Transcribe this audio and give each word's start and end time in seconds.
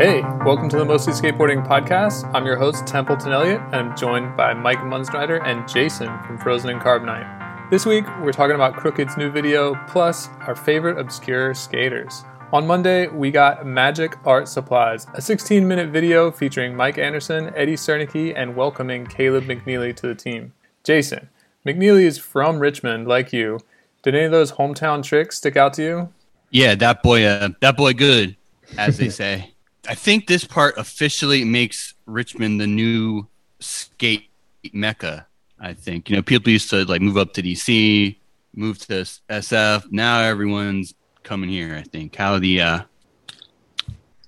Hey, 0.00 0.22
welcome 0.46 0.70
to 0.70 0.78
the 0.78 0.84
Mostly 0.86 1.12
Skateboarding 1.12 1.62
Podcast. 1.62 2.24
I'm 2.32 2.46
your 2.46 2.56
host, 2.56 2.86
Templeton 2.86 3.32
Elliott, 3.32 3.60
and 3.60 3.74
I'm 3.74 3.94
joined 3.98 4.34
by 4.34 4.54
Mike 4.54 4.78
Munzenrieder 4.78 5.46
and 5.46 5.68
Jason 5.68 6.06
from 6.22 6.38
Frozen 6.38 6.70
in 6.70 6.78
Carbonite. 6.78 7.70
This 7.70 7.84
week, 7.84 8.06
we're 8.22 8.32
talking 8.32 8.54
about 8.54 8.76
Krooked's 8.76 9.18
new 9.18 9.30
video, 9.30 9.74
plus 9.88 10.28
our 10.46 10.56
favorite 10.56 10.98
obscure 10.98 11.52
skaters. 11.52 12.24
On 12.50 12.66
Monday, 12.66 13.08
we 13.08 13.30
got 13.30 13.66
Magic 13.66 14.16
Art 14.24 14.48
Supplies, 14.48 15.06
a 15.12 15.20
16 15.20 15.68
minute 15.68 15.90
video 15.90 16.30
featuring 16.30 16.74
Mike 16.74 16.96
Anderson, 16.96 17.52
Eddie 17.54 17.76
Cernicky, 17.76 18.32
and 18.34 18.56
welcoming 18.56 19.04
Caleb 19.04 19.44
McNeely 19.44 19.94
to 19.96 20.06
the 20.06 20.14
team. 20.14 20.54
Jason, 20.82 21.28
McNeely 21.66 22.04
is 22.04 22.16
from 22.16 22.58
Richmond, 22.58 23.06
like 23.06 23.34
you. 23.34 23.60
Did 24.02 24.14
any 24.14 24.24
of 24.24 24.32
those 24.32 24.52
hometown 24.52 25.02
tricks 25.02 25.36
stick 25.36 25.58
out 25.58 25.74
to 25.74 25.82
you? 25.82 26.12
Yeah, 26.50 26.74
that 26.76 27.02
boy, 27.02 27.22
uh, 27.24 27.50
that 27.60 27.76
boy, 27.76 27.92
good, 27.92 28.36
as 28.78 28.96
they 28.96 29.10
say. 29.10 29.52
I 29.90 29.94
think 29.96 30.28
this 30.28 30.44
part 30.44 30.78
officially 30.78 31.44
makes 31.44 31.94
Richmond 32.06 32.60
the 32.60 32.68
new 32.68 33.26
skate 33.58 34.30
mecca. 34.72 35.26
I 35.58 35.74
think 35.74 36.08
you 36.08 36.14
know 36.14 36.22
people 36.22 36.52
used 36.52 36.70
to 36.70 36.84
like 36.84 37.02
move 37.02 37.16
up 37.16 37.32
to 37.34 37.42
DC, 37.42 38.16
move 38.54 38.78
to 38.86 39.02
SF. 39.02 39.90
Now 39.90 40.20
everyone's 40.20 40.94
coming 41.24 41.50
here. 41.50 41.74
I 41.74 41.82
think 41.82 42.14
how 42.14 42.38
the 42.38 42.60
uh, 42.60 42.80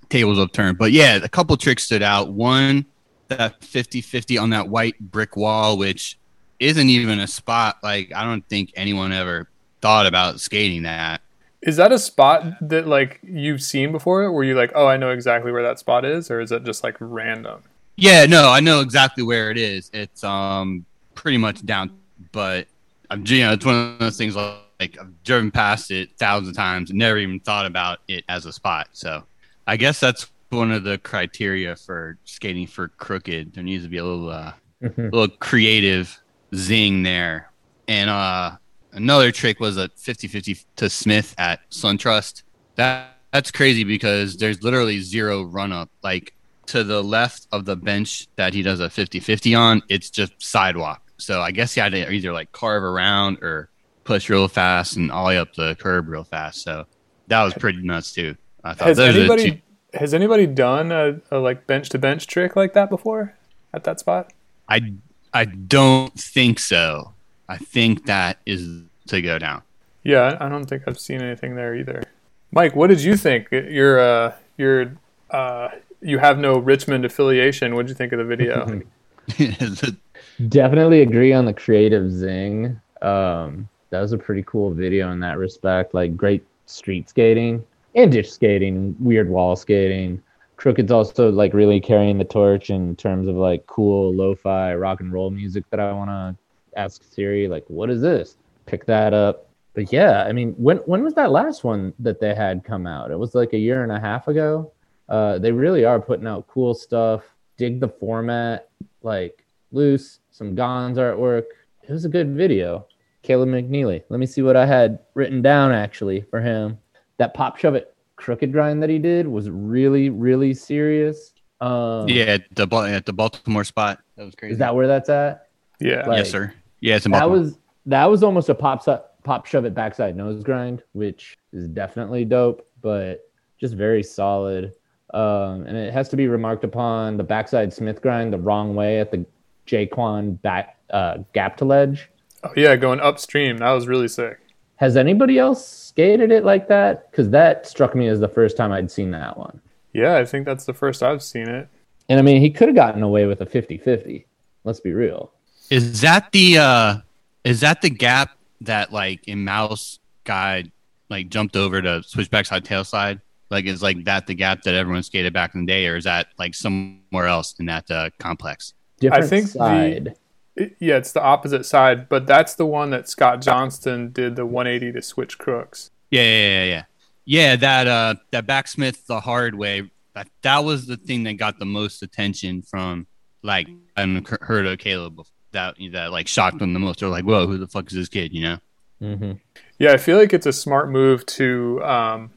tables 0.09 0.41
upturned. 0.41 0.79
But 0.79 0.91
yeah, 0.91 1.21
a 1.23 1.29
couple 1.29 1.57
tricks 1.57 1.85
stood 1.85 2.03
out. 2.03 2.33
One 2.33 2.85
that 3.29 3.61
50-50 3.61 4.43
on 4.43 4.51
that 4.51 4.69
white 4.69 4.99
brick 4.99 5.37
wall, 5.37 5.79
which 5.79 6.19
isn't 6.59 6.89
even 6.89 7.21
a 7.21 7.29
spot. 7.29 7.79
Like 7.85 8.13
I 8.13 8.25
don't 8.25 8.45
think 8.49 8.73
anyone 8.75 9.13
ever 9.13 9.49
thought 9.81 10.07
about 10.07 10.41
skating 10.41 10.83
that. 10.83 11.22
Is 11.63 11.77
that 11.77 11.93
a 11.93 11.99
spot 11.99 12.45
that 12.61 12.89
like 12.89 13.21
you've 13.23 13.63
seen 13.63 13.93
before? 13.93 14.31
Where 14.33 14.43
you 14.43 14.57
like, 14.57 14.73
oh, 14.75 14.87
I 14.87 14.97
know 14.97 15.11
exactly 15.11 15.53
where 15.53 15.63
that 15.63 15.79
spot 15.79 16.05
is, 16.05 16.31
or 16.31 16.41
is 16.41 16.51
it 16.51 16.65
just 16.65 16.83
like 16.83 16.97
random? 16.99 17.63
Yeah, 17.97 18.27
no, 18.27 18.51
I 18.51 18.61
know 18.61 18.81
exactly 18.81 19.23
where 19.23 19.51
it 19.51 19.59
is. 19.59 19.91
It's 19.93 20.25
um 20.25 20.85
pretty 21.15 21.39
much 21.39 21.65
down, 21.65 21.97
but 22.33 22.67
I'm 23.11 23.25
you 23.27 23.43
know 23.43 23.53
it's 23.53 23.65
one 23.65 23.75
of 23.75 23.99
those 24.01 24.17
things 24.17 24.35
like 24.35 24.99
I've 24.99 25.23
driven 25.23 25.53
past 25.53 25.93
it 25.93 26.11
thousands 26.19 26.49
of 26.51 26.57
times 26.57 26.91
and 26.91 26.99
never 26.99 27.19
even 27.19 27.39
thought 27.39 27.67
about 27.67 28.01
it 28.09 28.25
as 28.29 28.45
a 28.47 28.53
spot. 28.53 28.89
So 28.93 29.23
I 29.67 29.77
guess 29.77 30.01
that's 30.01 30.29
one 30.51 30.73
of 30.73 30.83
the 30.83 30.99
criteria 30.99 31.77
for 31.77 32.19
skating 32.25 32.67
for 32.67 32.89
Krooked. 32.89 33.55
There 33.55 33.63
needs 33.63 33.85
to 33.85 33.91
be 33.91 33.99
a 33.99 34.05
little 34.05 34.31
uh, 34.31 34.53
mm-hmm. 34.83 35.11
little 35.11 35.29
creative 35.37 36.21
zing 36.57 37.05
there, 37.05 37.53
and 37.87 38.11
uh 38.11 38.57
Another 38.93 39.33
trick 39.33 39.59
was 39.59 39.77
a 39.77 39.89
50-50 39.89 40.65
to 40.77 40.91
Smith 40.91 41.35
at 41.39 41.69
SunTrust. 41.71 42.43
That 42.77 43.17
that's 43.33 43.51
crazy 43.51 43.83
because 43.83 44.37
there's 44.37 44.63
literally 44.63 45.01
zero 45.01 45.43
run 45.43 45.73
up. 45.73 45.91
Like 46.03 46.35
to 46.67 46.85
the 46.85 47.03
left 47.03 47.49
of 47.51 47.65
the 47.65 47.77
bench 47.77 48.29
that 48.37 48.53
he 48.53 48.63
does 48.63 48.81
a 48.81 48.89
50-50 48.89 49.59
on, 49.59 49.83
it's 49.89 50.11
just 50.11 50.33
sidewalk. 50.39 51.03
So 51.17 51.41
I 51.41 51.51
guess 51.51 51.75
he 51.75 51.81
had 51.81 51.93
to 51.93 52.13
either 52.13 52.33
like 52.33 52.53
carve 52.53 52.83
around 52.83 53.39
or 53.43 53.71
push 54.05 54.29
real 54.29 54.49
fast 54.49 54.97
and 54.97 55.11
ollie 55.11 55.37
up 55.37 55.55
the 55.55 55.77
curb 55.77 56.09
real 56.09 56.25
fast. 56.25 56.63
So 56.63 56.87
that 57.29 57.43
was 57.43 57.55
pretty 57.55 57.83
nuts 57.83 58.13
too. 58.13 58.37
I 58.65 58.75
thought 58.75 58.89
has 58.89 58.99
anybody 58.99 59.51
two- 59.53 59.61
has 59.95 60.15
anybody 60.15 60.47
done 60.47 60.91
a, 60.93 61.21
a 61.31 61.39
like 61.39 61.67
bench 61.67 61.89
to 61.91 61.99
bench 61.99 62.27
trick 62.27 62.57
like 62.57 62.73
that 62.75 62.91
before 62.91 63.37
at 63.73 63.85
that 63.85 64.01
spot? 64.01 64.33
I 64.69 64.95
I 65.33 65.45
don't 65.45 66.13
think 66.19 66.59
so. 66.59 67.15
I 67.49 67.59
think 67.59 68.07
that 68.07 68.39
is 68.47 68.83
to 69.09 69.21
go 69.21 69.39
down. 69.39 69.63
Yeah, 70.05 70.37
I 70.41 70.49
don't 70.49 70.65
think 70.65 70.83
I've 70.87 70.99
seen 70.99 71.21
anything 71.23 71.55
there 71.55 71.75
either. 71.75 72.03
Mike, 72.51 72.75
what 72.75 72.89
did 72.89 73.03
you 73.03 73.17
think? 73.17 73.49
You're 73.51 74.01
uh, 74.01 74.35
you're 74.57 74.93
uh, 75.31 75.69
you 76.01 76.19
have 76.19 76.39
no 76.39 76.59
Richmond 76.59 77.05
affiliation. 77.05 77.75
What 77.75 77.87
did 77.87 77.91
you 77.91 77.95
think 77.97 78.13
of 78.13 78.19
the 78.19 78.25
video? 78.25 78.83
Definitely 80.49 81.03
agree 81.03 81.33
on 81.33 81.45
the 81.45 81.55
creative 81.55 82.11
zing. 82.11 82.81
Um, 83.01 83.69
that 83.91 84.01
was 84.01 84.13
a 84.13 84.19
pretty 84.19 84.43
cool 84.47 84.73
video 84.73 85.13
in 85.13 85.21
that 85.21 85.39
respect. 85.39 85.95
Like 85.95 86.17
great 86.17 86.45
street 86.67 87.09
skating 87.09 87.65
and 87.95 88.11
ditch 88.11 88.31
skating, 88.31 88.97
weird 88.99 89.29
wall 89.29 89.55
skating. 89.57 90.23
Krooked's 90.57 90.93
also 90.93 91.31
like 91.31 91.55
really 91.55 91.81
carrying 91.81 92.19
the 92.19 92.25
torch 92.25 92.71
in 92.71 92.97
terms 92.97 93.29
of 93.29 93.35
like 93.35 93.67
cool 93.67 94.15
lo-fi 94.15 94.75
rock 94.75 95.01
and 95.01 95.13
roll 95.13 95.31
music 95.31 95.65
that 95.71 95.81
I 95.81 95.93
want 95.93 96.11
to 96.11 96.37
ask 96.77 97.03
Siri 97.05 97.49
like 97.49 97.65
what 97.69 97.91
is 97.91 98.01
this? 98.01 98.37
Pick 98.67 98.87
that 98.87 99.15
up. 99.15 99.49
But 99.75 99.93
yeah, 99.93 100.25
I 100.25 100.33
mean, 100.33 100.53
when 100.53 100.79
when 100.79 101.03
was 101.03 101.15
that 101.15 101.31
last 101.31 101.65
one 101.65 101.95
that 101.99 102.21
they 102.21 102.35
had 102.35 102.65
come 102.65 102.87
out? 102.87 103.11
It 103.11 103.19
was 103.19 103.35
like 103.35 103.53
a 103.53 103.59
year 103.59 103.83
and 103.83 103.93
a 103.93 104.01
half 104.01 104.29
ago. 104.29 104.73
Uh, 105.09 105.39
they 105.39 105.53
really 105.53 105.85
are 105.85 106.01
putting 106.01 106.27
out 106.27 106.47
cool 106.47 106.75
stuff. 106.75 107.23
Dig 107.57 107.81
the 107.81 107.89
format, 107.89 108.69
like 109.03 109.45
loose, 109.71 110.21
some 110.31 110.55
Gonz 110.55 110.97
artwork. 110.97 111.45
It 111.83 111.93
was 111.93 112.05
a 112.05 112.09
good 112.09 112.35
video. 112.35 112.87
Caleb 113.23 113.51
McNeely. 113.51 114.03
Let 114.09 114.21
me 114.21 114.27
see 114.27 114.43
what 114.43 114.57
I 114.57 114.67
had 114.67 114.99
written 115.15 115.43
down 115.43 115.73
actually 115.73 116.23
for 116.23 116.41
him. 116.41 116.79
That 117.19 117.35
pop 117.35 117.57
shove 117.57 117.75
it 117.75 117.95
crooked 118.17 118.53
grind 118.53 118.83
that 118.83 118.91
he 118.91 118.99
did 118.99 119.27
was 119.27 119.49
really, 119.51 120.11
really 120.11 120.55
serious. 120.55 121.35
Um, 121.61 122.09
yeah, 122.09 122.39
the 122.53 122.67
at 122.89 123.07
the 123.07 123.13
Baltimore 123.13 123.65
spot. 123.65 124.01
That 124.17 124.25
was 124.25 124.35
crazy. 124.35 124.53
Is 124.53 124.59
that 124.59 124.75
where 124.75 124.87
that's 124.87 125.09
at? 125.09 125.49
Yeah. 125.81 126.07
Like, 126.07 126.19
yes, 126.19 126.31
sir. 126.31 126.53
Yeah, 126.83 126.97
it's 126.97 127.07
in 127.07 127.13
Baltimore. 127.13 127.37
That 127.37 127.43
was 127.43 127.59
that 127.87 128.11
was 128.11 128.23
almost 128.23 128.49
a 128.51 128.55
pop 128.55 128.85
pop 129.23 129.47
shove 129.47 129.65
it 129.65 129.75
backside 129.75 130.17
nose 130.17 130.43
grind, 130.43 130.83
which 130.93 131.39
is 131.53 131.69
definitely 131.69 132.25
dope, 132.25 132.69
but 132.83 133.31
just 133.59 133.75
very 133.75 134.03
solid. 134.03 134.75
Um, 135.15 135.65
and 135.67 135.77
it 135.77 135.93
has 135.93 136.09
to 136.11 136.17
be 136.17 136.27
remarked 136.27 136.65
upon 136.65 137.17
the 137.17 137.25
backside 137.25 137.73
Smith 137.73 138.03
grind 138.03 138.33
the 138.33 138.39
wrong 138.39 138.75
way 138.75 138.99
at 138.99 139.11
the 139.11 139.25
JKwon 139.67 140.41
back 140.43 140.77
uh, 140.91 141.19
gap 141.33 141.57
to 141.59 141.65
ledge. 141.65 142.11
Oh 142.43 142.51
yeah, 142.57 142.75
going 142.77 143.01
upstream. 143.01 143.59
That 143.59 143.71
was 143.73 143.87
really 143.87 144.09
sick. 144.09 144.41
Has 144.77 144.97
anybody 144.97 145.39
else 145.39 145.67
skated 145.67 146.33
it 146.33 146.45
like 146.45 146.67
that? 146.67 147.11
Because 147.11 147.31
that 147.31 147.67
struck 147.67 147.95
me 147.95 148.09
as 148.09 148.19
the 148.19 148.29
first 148.29 148.57
time 148.57 148.73
I'd 148.73 148.91
seen 148.91 149.13
that 149.13 149.39
one. 149.39 149.61
Yeah, 149.93 150.17
I 150.17 150.25
think 150.25 150.47
that's 150.47 150.65
the 150.65 150.75
first 150.75 151.03
I've 151.03 151.23
seen 151.23 151.49
it. 151.49 151.69
And 152.09 152.19
I 152.19 152.23
mean, 152.23 152.41
he 152.41 152.51
could 152.51 152.67
have 152.67 152.75
gotten 152.75 153.03
away 153.05 153.27
with 153.27 153.41
a 153.41 153.47
50-50. 153.47 154.25
Let's 154.65 154.81
be 154.81 154.93
real. 154.93 155.33
Is 155.73 156.03
that 156.03 156.31
the 156.33 156.59
uh 156.59 156.99
is 157.45 157.61
that 157.61 157.81
the 157.81 157.89
gap 157.89 158.33
that 158.61 158.93
like 158.93 159.27
in 159.27 159.43
Mouse 159.43 160.01
guy 160.25 160.65
like 161.09 161.31
jumped 161.31 161.57
over 161.57 161.81
to 161.81 162.03
switch 162.03 162.29
side 162.31 162.67
tail 162.67 162.85
slide? 162.85 163.23
Like 163.51 163.65
is 163.65 163.83
like 163.83 164.05
that 164.05 164.27
the 164.27 164.35
gap 164.35 164.65
that 164.65 164.75
everyone 164.75 165.03
skated 165.03 165.33
back 165.33 165.55
in 165.55 165.65
the 165.65 165.67
day, 165.67 165.87
or 165.87 165.97
is 165.97 166.05
that 166.05 166.27
like 166.39 166.55
somewhere 166.55 167.27
else 167.27 167.55
in 167.59 167.65
that 167.67 167.91
uh, 167.91 168.11
complex? 168.19 168.75
Different 169.01 169.25
I 169.25 169.27
think 169.27 169.49
side. 169.49 170.17
The, 170.57 170.73
yeah, 170.79 170.99
it's 170.99 171.13
the 171.13 171.23
opposite 171.23 171.65
side, 171.65 172.07
but 172.07 172.27
that's 172.27 172.55
the 172.55 172.67
one 172.67 172.91
that 172.91 173.09
Scott 173.09 173.41
Johnston 173.41 174.13
did 174.13 174.37
the 174.37 174.45
180 174.45 174.93
to 174.93 175.01
switch 175.01 175.39
crooks. 175.39 175.91
Yeah, 176.11 176.23
yeah, 176.23 176.49
yeah, 176.49 176.65
yeah. 176.65 176.85
Yeah, 177.25 177.57
that 177.57 177.87
uh 177.87 178.15
that 178.31 178.47
backsmith 178.47 179.07
the 179.07 179.21
hard 179.21 179.55
way. 179.55 179.91
That 180.15 180.29
that 180.43 180.65
was 180.65 180.85
the 180.85 180.99
thing 180.99 181.23
that 181.23 181.39
got 181.39 181.59
the 181.59 181.65
most 181.65 182.03
attention 182.03 182.61
from 182.61 183.07
like 183.43 183.69
I 183.97 184.03
have 184.03 184.27
heard 184.43 184.67
of 184.67 184.79
Caleb 184.79 185.17
before 185.17 185.33
that 185.53 185.77
that 185.93 186.13
like 186.13 186.29
shocked 186.29 186.59
them 186.59 186.73
the 186.73 186.81
most. 186.81 187.01
They're 187.01 187.09
like, 187.09 187.25
"Whoa, 187.25 187.47
who 187.47 187.59
the 187.59 187.67
fuck 187.67 187.91
is 187.91 187.97
this 187.97 188.09
kid?" 188.09 188.33
You 188.33 188.43
know? 188.43 188.59
Mm-hmm. 189.03 189.33
Yeah, 189.79 189.93
I 189.93 189.97
feel 189.97 190.17
like 190.17 190.33
it's 190.33 190.47
a 190.47 190.53
smart 190.53 190.91
move 190.91 191.27
to 191.27 191.83
um, 191.83 192.31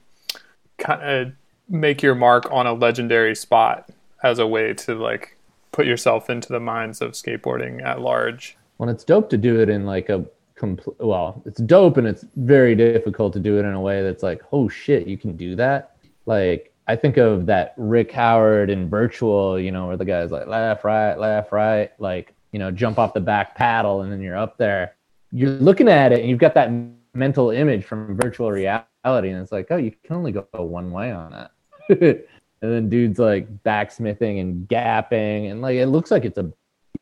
kind 0.78 1.02
of 1.02 1.34
make 1.70 2.02
your 2.02 2.16
mark 2.16 2.52
on 2.52 2.66
a 2.66 2.74
legendary 2.74 3.36
spot 3.36 3.90
as 4.24 4.40
a 4.40 4.48
way 4.48 4.74
to 4.74 4.96
like 4.96 5.38
put 5.72 5.86
yourself 5.86 6.30
into 6.30 6.52
the 6.52 6.59
minds 6.59 7.02
of 7.02 7.12
skateboarding 7.12 7.84
at 7.84 8.02
large. 8.02 8.58
Well, 8.78 8.90
it's 8.90 9.03
dope 9.03 9.30
to 9.30 9.38
do 9.38 9.62
it 9.62 9.70
in 9.70 9.86
like 9.86 10.09
a 10.09 10.26
complete. 10.56 10.97
Well, 11.00 11.42
it's 11.46 11.62
dope 11.62 11.97
and 11.97 12.08
it's 12.08 12.26
very 12.36 12.76
difficult 12.76 13.34
to 13.34 13.40
do 13.40 13.58
it 13.58 13.66
in 13.66 13.74
a 13.74 13.82
way 13.82 14.02
that's 14.02 14.24
like, 14.24 14.42
oh 14.52 14.68
shit, 14.68 15.08
you 15.08 15.18
can 15.18 15.38
do 15.38 15.56
that. 15.58 15.97
Like 16.26 16.74
I 16.88 16.96
think 16.96 17.18
of 17.18 17.46
that 17.47 17.73
Rick 17.78 18.11
Howard 18.11 18.70
in 18.70 18.90
Virtual, 18.90 19.59
you 19.59 19.72
know, 19.72 19.88
where 19.88 19.97
the 19.97 20.06
guy's 20.06 20.32
like 20.32 20.47
laugh 20.47 20.84
right, 20.84 21.16
laugh 21.16 21.52
right, 21.52 21.91
like 22.00 22.34
you 22.55 22.59
know, 22.59 22.72
jump 22.72 22.97
off 22.97 23.13
the 23.13 23.19
back 23.19 23.53
paddle 23.53 24.03
and 24.03 24.09
then 24.09 24.22
you're 24.22 24.37
up 24.37 24.57
there. 24.57 24.96
You're 25.34 25.49
looking 25.49 25.90
at 25.90 26.13
it 26.13 26.22
and 26.22 26.29
you've 26.29 26.40
got 26.40 26.53
that 26.53 26.72
mental 27.13 27.49
image 27.49 27.84
from 27.84 28.16
virtual 28.16 28.49
reality, 28.49 28.85
and 29.03 29.41
it's 29.41 29.52
like, 29.52 29.67
oh, 29.72 29.75
you 29.75 29.91
can 30.05 30.16
only 30.16 30.31
go 30.31 30.47
one 30.53 30.90
way 30.91 31.11
on 31.11 31.31
that. 31.31 31.52
and 31.90 32.23
then 32.61 32.87
dude's 32.87 33.19
like 33.19 33.61
backsmithing 33.66 34.40
and 34.40 34.69
gapping, 34.69 35.52
and 35.52 35.61
like 35.61 35.75
it 35.75 35.87
looks 35.87 36.11
like 36.11 36.23
it's 36.23 36.37
a 36.37 36.49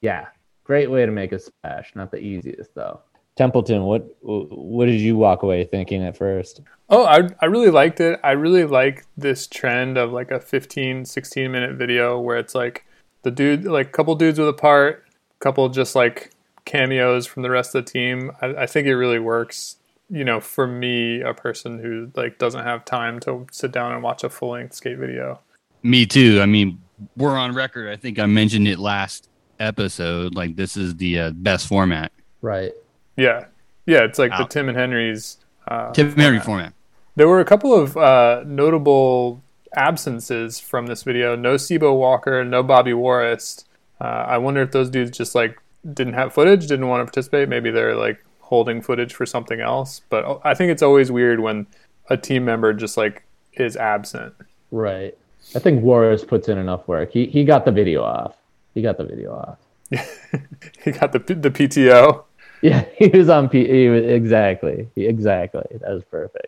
yeah, 0.02 0.26
great 0.64 0.90
way 0.90 1.06
to 1.06 1.12
make 1.12 1.34
a 1.34 1.38
splash. 1.38 1.92
Not 1.94 2.10
the 2.10 2.18
easiest 2.18 2.74
though. 2.74 3.02
Templeton, 3.36 3.84
what 3.84 4.08
what 4.22 4.88
did 4.88 5.02
you 5.02 5.18
walk 5.18 5.44
away 5.44 5.66
thinking 5.66 6.04
at 6.04 6.18
first? 6.18 6.62
Oh, 6.90 7.06
I 7.06 7.30
I 7.42 7.46
really 7.46 7.70
liked 7.70 8.00
it. 8.00 8.20
I 8.24 8.32
really 8.32 8.66
like 8.66 9.06
this 9.16 9.46
trend 9.46 10.00
of 10.00 10.12
like 10.12 10.32
a 10.32 10.40
15, 10.40 11.06
16 11.06 11.52
minute 11.52 11.76
video 11.76 12.20
where 12.20 12.38
it's 12.38 12.56
like 12.56 12.88
the 13.22 13.30
dude, 13.30 13.66
like 13.66 13.90
a 13.90 13.92
couple 13.92 14.16
dudes 14.16 14.40
with 14.40 14.50
a 14.50 14.54
part, 14.54 15.06
couple 15.44 15.68
just 15.70 15.96
like 15.96 16.32
cameos 16.66 17.28
from 17.28 17.44
the 17.44 17.50
rest 17.50 17.76
of 17.76 17.86
the 17.86 17.92
team. 17.92 18.32
I, 18.42 18.48
I 18.48 18.66
think 18.66 18.88
it 18.88 18.96
really 18.96 19.20
works. 19.20 19.78
You 20.10 20.24
know, 20.24 20.40
for 20.40 20.68
me, 20.68 21.22
a 21.22 21.34
person 21.34 21.80
who 21.80 22.12
like 22.16 22.38
doesn't 22.38 22.64
have 22.64 22.86
time 22.86 23.20
to 23.22 23.48
sit 23.52 23.72
down 23.72 23.92
and 23.94 24.04
watch 24.04 24.24
a 24.24 24.30
full 24.30 24.52
length 24.52 24.74
skate 24.76 24.98
video. 24.98 25.40
Me 25.82 26.06
too. 26.06 26.40
I 26.42 26.46
mean, 26.46 26.82
we're 27.18 27.38
on 27.38 27.54
record. 27.54 27.90
I 27.90 27.96
think 27.96 28.20
I 28.20 28.26
mentioned 28.26 28.68
it 28.68 28.80
last 28.80 29.30
episode. 29.60 30.36
Like 30.36 30.56
this 30.56 30.78
is 30.78 30.96
the 30.96 31.20
uh, 31.20 31.32
best 31.32 31.68
format. 31.68 32.12
Right. 32.42 32.72
Yeah, 33.18 33.46
yeah. 33.86 34.04
It's 34.04 34.20
like 34.20 34.32
the 34.38 34.46
Tim 34.46 34.70
and 34.70 34.78
Henry's. 34.78 35.38
Uh, 35.68 35.92
Tim 35.92 36.08
and 36.08 36.22
Henry 36.22 36.40
format. 36.40 36.74
There 37.16 37.28
were 37.28 37.40
a 37.40 37.46
couple 37.46 37.74
of 37.74 37.96
uh, 37.96 38.44
notable 38.46 39.42
absences 39.76 40.60
from 40.60 40.88
this 40.88 41.04
video. 41.04 41.36
No 41.36 41.56
Sebo 41.56 41.98
Walker, 41.98 42.44
no 42.44 42.64
Bobby 42.64 42.94
Worrest. 42.94 43.68
Uh, 44.04 44.26
I 44.28 44.38
wonder 44.38 44.62
if 44.62 44.72
those 44.72 44.90
dudes 44.90 45.18
just 45.18 45.34
like 45.34 45.58
didn't 45.94 46.14
have 46.14 46.34
footage, 46.34 46.68
didn't 46.68 46.90
want 46.90 47.02
to 47.02 47.06
participate. 47.06 47.48
Maybe 47.48 47.72
they're 47.72 47.96
like 47.96 48.24
holding 48.42 48.82
footage 48.82 49.14
for 49.14 49.26
something 49.26 49.62
else. 49.62 50.02
But 50.10 50.42
I 50.44 50.54
think 50.54 50.72
it's 50.72 50.84
always 50.84 51.10
weird 51.10 51.40
when 51.40 51.68
a 52.10 52.18
team 52.18 52.44
member 52.44 52.74
just 52.74 52.98
like 52.98 53.24
is 53.54 53.78
absent. 53.78 54.34
Right. 54.72 55.18
I 55.56 55.60
think 55.60 55.82
Worrest 55.84 56.28
puts 56.28 56.50
in 56.50 56.58
enough 56.58 56.88
work. 56.88 57.12
He 57.12 57.28
he 57.28 57.46
got 57.46 57.64
the 57.64 57.72
video 57.72 58.04
off. 58.04 58.36
He 58.74 58.82
got 58.82 58.98
the 58.98 59.06
video 59.06 59.34
off. 59.34 59.58
he 60.84 60.92
got 60.92 61.14
the 61.14 61.20
the 61.20 61.52
PTO. 61.52 62.26
Yeah, 62.64 62.86
he 62.98 63.10
was 63.10 63.28
on 63.28 63.50
P. 63.50 63.68
He 63.68 63.90
was, 63.90 64.06
exactly. 64.06 64.88
Exactly. 64.96 65.66
That 65.82 65.90
was 65.90 66.04
perfect. 66.06 66.48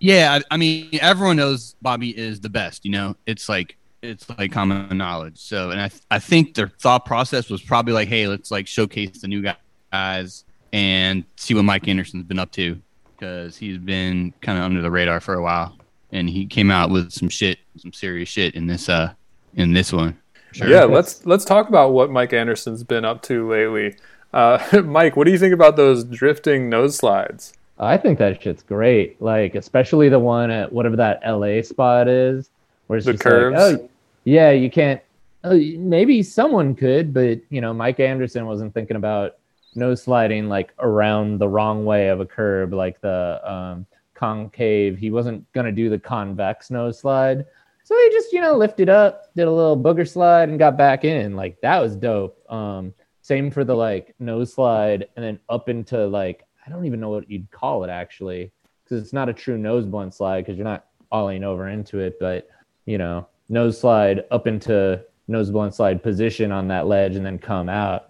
Yeah, 0.00 0.40
I, 0.40 0.54
I 0.54 0.56
mean, 0.56 0.88
everyone 1.00 1.36
knows 1.36 1.76
Bobby 1.80 2.10
is 2.18 2.40
the 2.40 2.48
best. 2.48 2.84
You 2.84 2.90
know, 2.90 3.16
it's 3.26 3.48
like 3.48 3.76
it's 4.02 4.28
like 4.38 4.52
common 4.52 4.96
knowledge. 4.96 5.38
So, 5.38 5.70
and 5.70 5.80
I 5.80 5.90
I 6.10 6.18
think 6.18 6.54
their 6.54 6.68
thought 6.68 7.04
process 7.04 7.48
was 7.50 7.62
probably 7.62 7.92
like, 7.92 8.08
hey, 8.08 8.26
let's 8.26 8.50
like 8.50 8.66
showcase 8.66 9.20
the 9.20 9.28
new 9.28 9.44
guys 9.92 10.44
and 10.72 11.24
see 11.36 11.54
what 11.54 11.64
Mike 11.64 11.88
Anderson's 11.88 12.24
been 12.24 12.38
up 12.38 12.52
to 12.52 12.80
because 13.16 13.56
he's 13.56 13.78
been 13.78 14.32
kind 14.40 14.58
of 14.58 14.64
under 14.64 14.80
the 14.80 14.90
radar 14.90 15.20
for 15.20 15.34
a 15.34 15.42
while, 15.42 15.76
and 16.12 16.28
he 16.30 16.46
came 16.46 16.70
out 16.70 16.90
with 16.90 17.12
some 17.12 17.28
shit, 17.28 17.58
some 17.76 17.92
serious 17.92 18.28
shit 18.28 18.54
in 18.54 18.66
this 18.66 18.88
uh 18.88 19.12
in 19.56 19.72
this 19.72 19.92
one. 19.92 20.16
Sure. 20.52 20.68
Yeah, 20.68 20.84
let's 20.84 21.24
let's 21.26 21.44
talk 21.44 21.68
about 21.68 21.92
what 21.92 22.10
Mike 22.10 22.32
Anderson's 22.32 22.82
been 22.82 23.04
up 23.04 23.22
to 23.22 23.48
lately. 23.48 23.96
Uh, 24.32 24.82
Mike, 24.84 25.16
what 25.16 25.24
do 25.24 25.32
you 25.32 25.38
think 25.38 25.52
about 25.54 25.76
those 25.76 26.04
drifting 26.04 26.68
nose 26.68 26.96
slides? 26.96 27.52
I 27.78 27.96
think 27.96 28.18
that 28.18 28.42
shit's 28.42 28.62
great. 28.62 29.20
Like, 29.22 29.54
especially 29.54 30.08
the 30.08 30.18
one 30.18 30.50
at 30.50 30.72
whatever 30.72 30.96
that 30.96 31.20
LA 31.26 31.62
spot 31.62 32.08
is, 32.08 32.50
where 32.86 32.96
it's 32.98 33.06
The 33.06 33.12
just 33.12 33.22
curves? 33.22 33.56
like, 33.56 33.80
oh, 33.80 33.89
yeah, 34.24 34.50
you 34.50 34.70
can't. 34.70 35.00
Oh, 35.42 35.56
maybe 35.56 36.22
someone 36.22 36.74
could, 36.74 37.14
but 37.14 37.40
you 37.48 37.60
know, 37.60 37.72
Mike 37.72 38.00
Anderson 38.00 38.46
wasn't 38.46 38.74
thinking 38.74 38.96
about 38.96 39.36
nose 39.74 40.02
sliding 40.02 40.48
like 40.48 40.72
around 40.80 41.38
the 41.38 41.48
wrong 41.48 41.84
way 41.84 42.08
of 42.08 42.20
a 42.20 42.26
curb, 42.26 42.72
like 42.72 43.00
the 43.00 43.40
um, 43.50 43.86
concave. 44.14 44.98
He 44.98 45.10
wasn't 45.10 45.50
gonna 45.52 45.72
do 45.72 45.88
the 45.88 45.98
convex 45.98 46.70
nose 46.70 46.98
slide, 46.98 47.46
so 47.84 47.96
he 47.96 48.10
just 48.10 48.32
you 48.32 48.40
know 48.40 48.56
lifted 48.56 48.88
up, 48.88 49.34
did 49.34 49.48
a 49.48 49.52
little 49.52 49.76
booger 49.76 50.08
slide, 50.08 50.48
and 50.48 50.58
got 50.58 50.76
back 50.76 51.04
in. 51.04 51.36
Like 51.36 51.60
that 51.62 51.80
was 51.80 51.96
dope. 51.96 52.38
Um, 52.50 52.92
same 53.22 53.50
for 53.50 53.64
the 53.64 53.74
like 53.74 54.14
nose 54.18 54.52
slide, 54.52 55.08
and 55.16 55.24
then 55.24 55.38
up 55.48 55.68
into 55.68 56.06
like 56.06 56.44
I 56.66 56.70
don't 56.70 56.84
even 56.84 57.00
know 57.00 57.10
what 57.10 57.30
you'd 57.30 57.50
call 57.50 57.84
it 57.84 57.90
actually, 57.90 58.52
because 58.84 59.02
it's 59.02 59.12
not 59.12 59.28
a 59.28 59.32
true 59.32 59.56
nose 59.56 59.86
blunt 59.86 60.14
slide 60.14 60.42
because 60.42 60.58
you're 60.58 60.64
not 60.64 60.86
olling 61.12 61.44
over 61.44 61.68
into 61.68 61.98
it, 61.98 62.18
but 62.20 62.48
you 62.86 62.98
know, 62.98 63.26
nose 63.50 63.78
slide 63.78 64.24
up 64.30 64.46
into 64.46 65.02
nose 65.28 65.50
blunt 65.50 65.74
slide 65.74 66.02
position 66.02 66.50
on 66.52 66.68
that 66.68 66.86
ledge 66.86 67.16
and 67.16 67.26
then 67.26 67.38
come 67.38 67.68
out. 67.68 68.08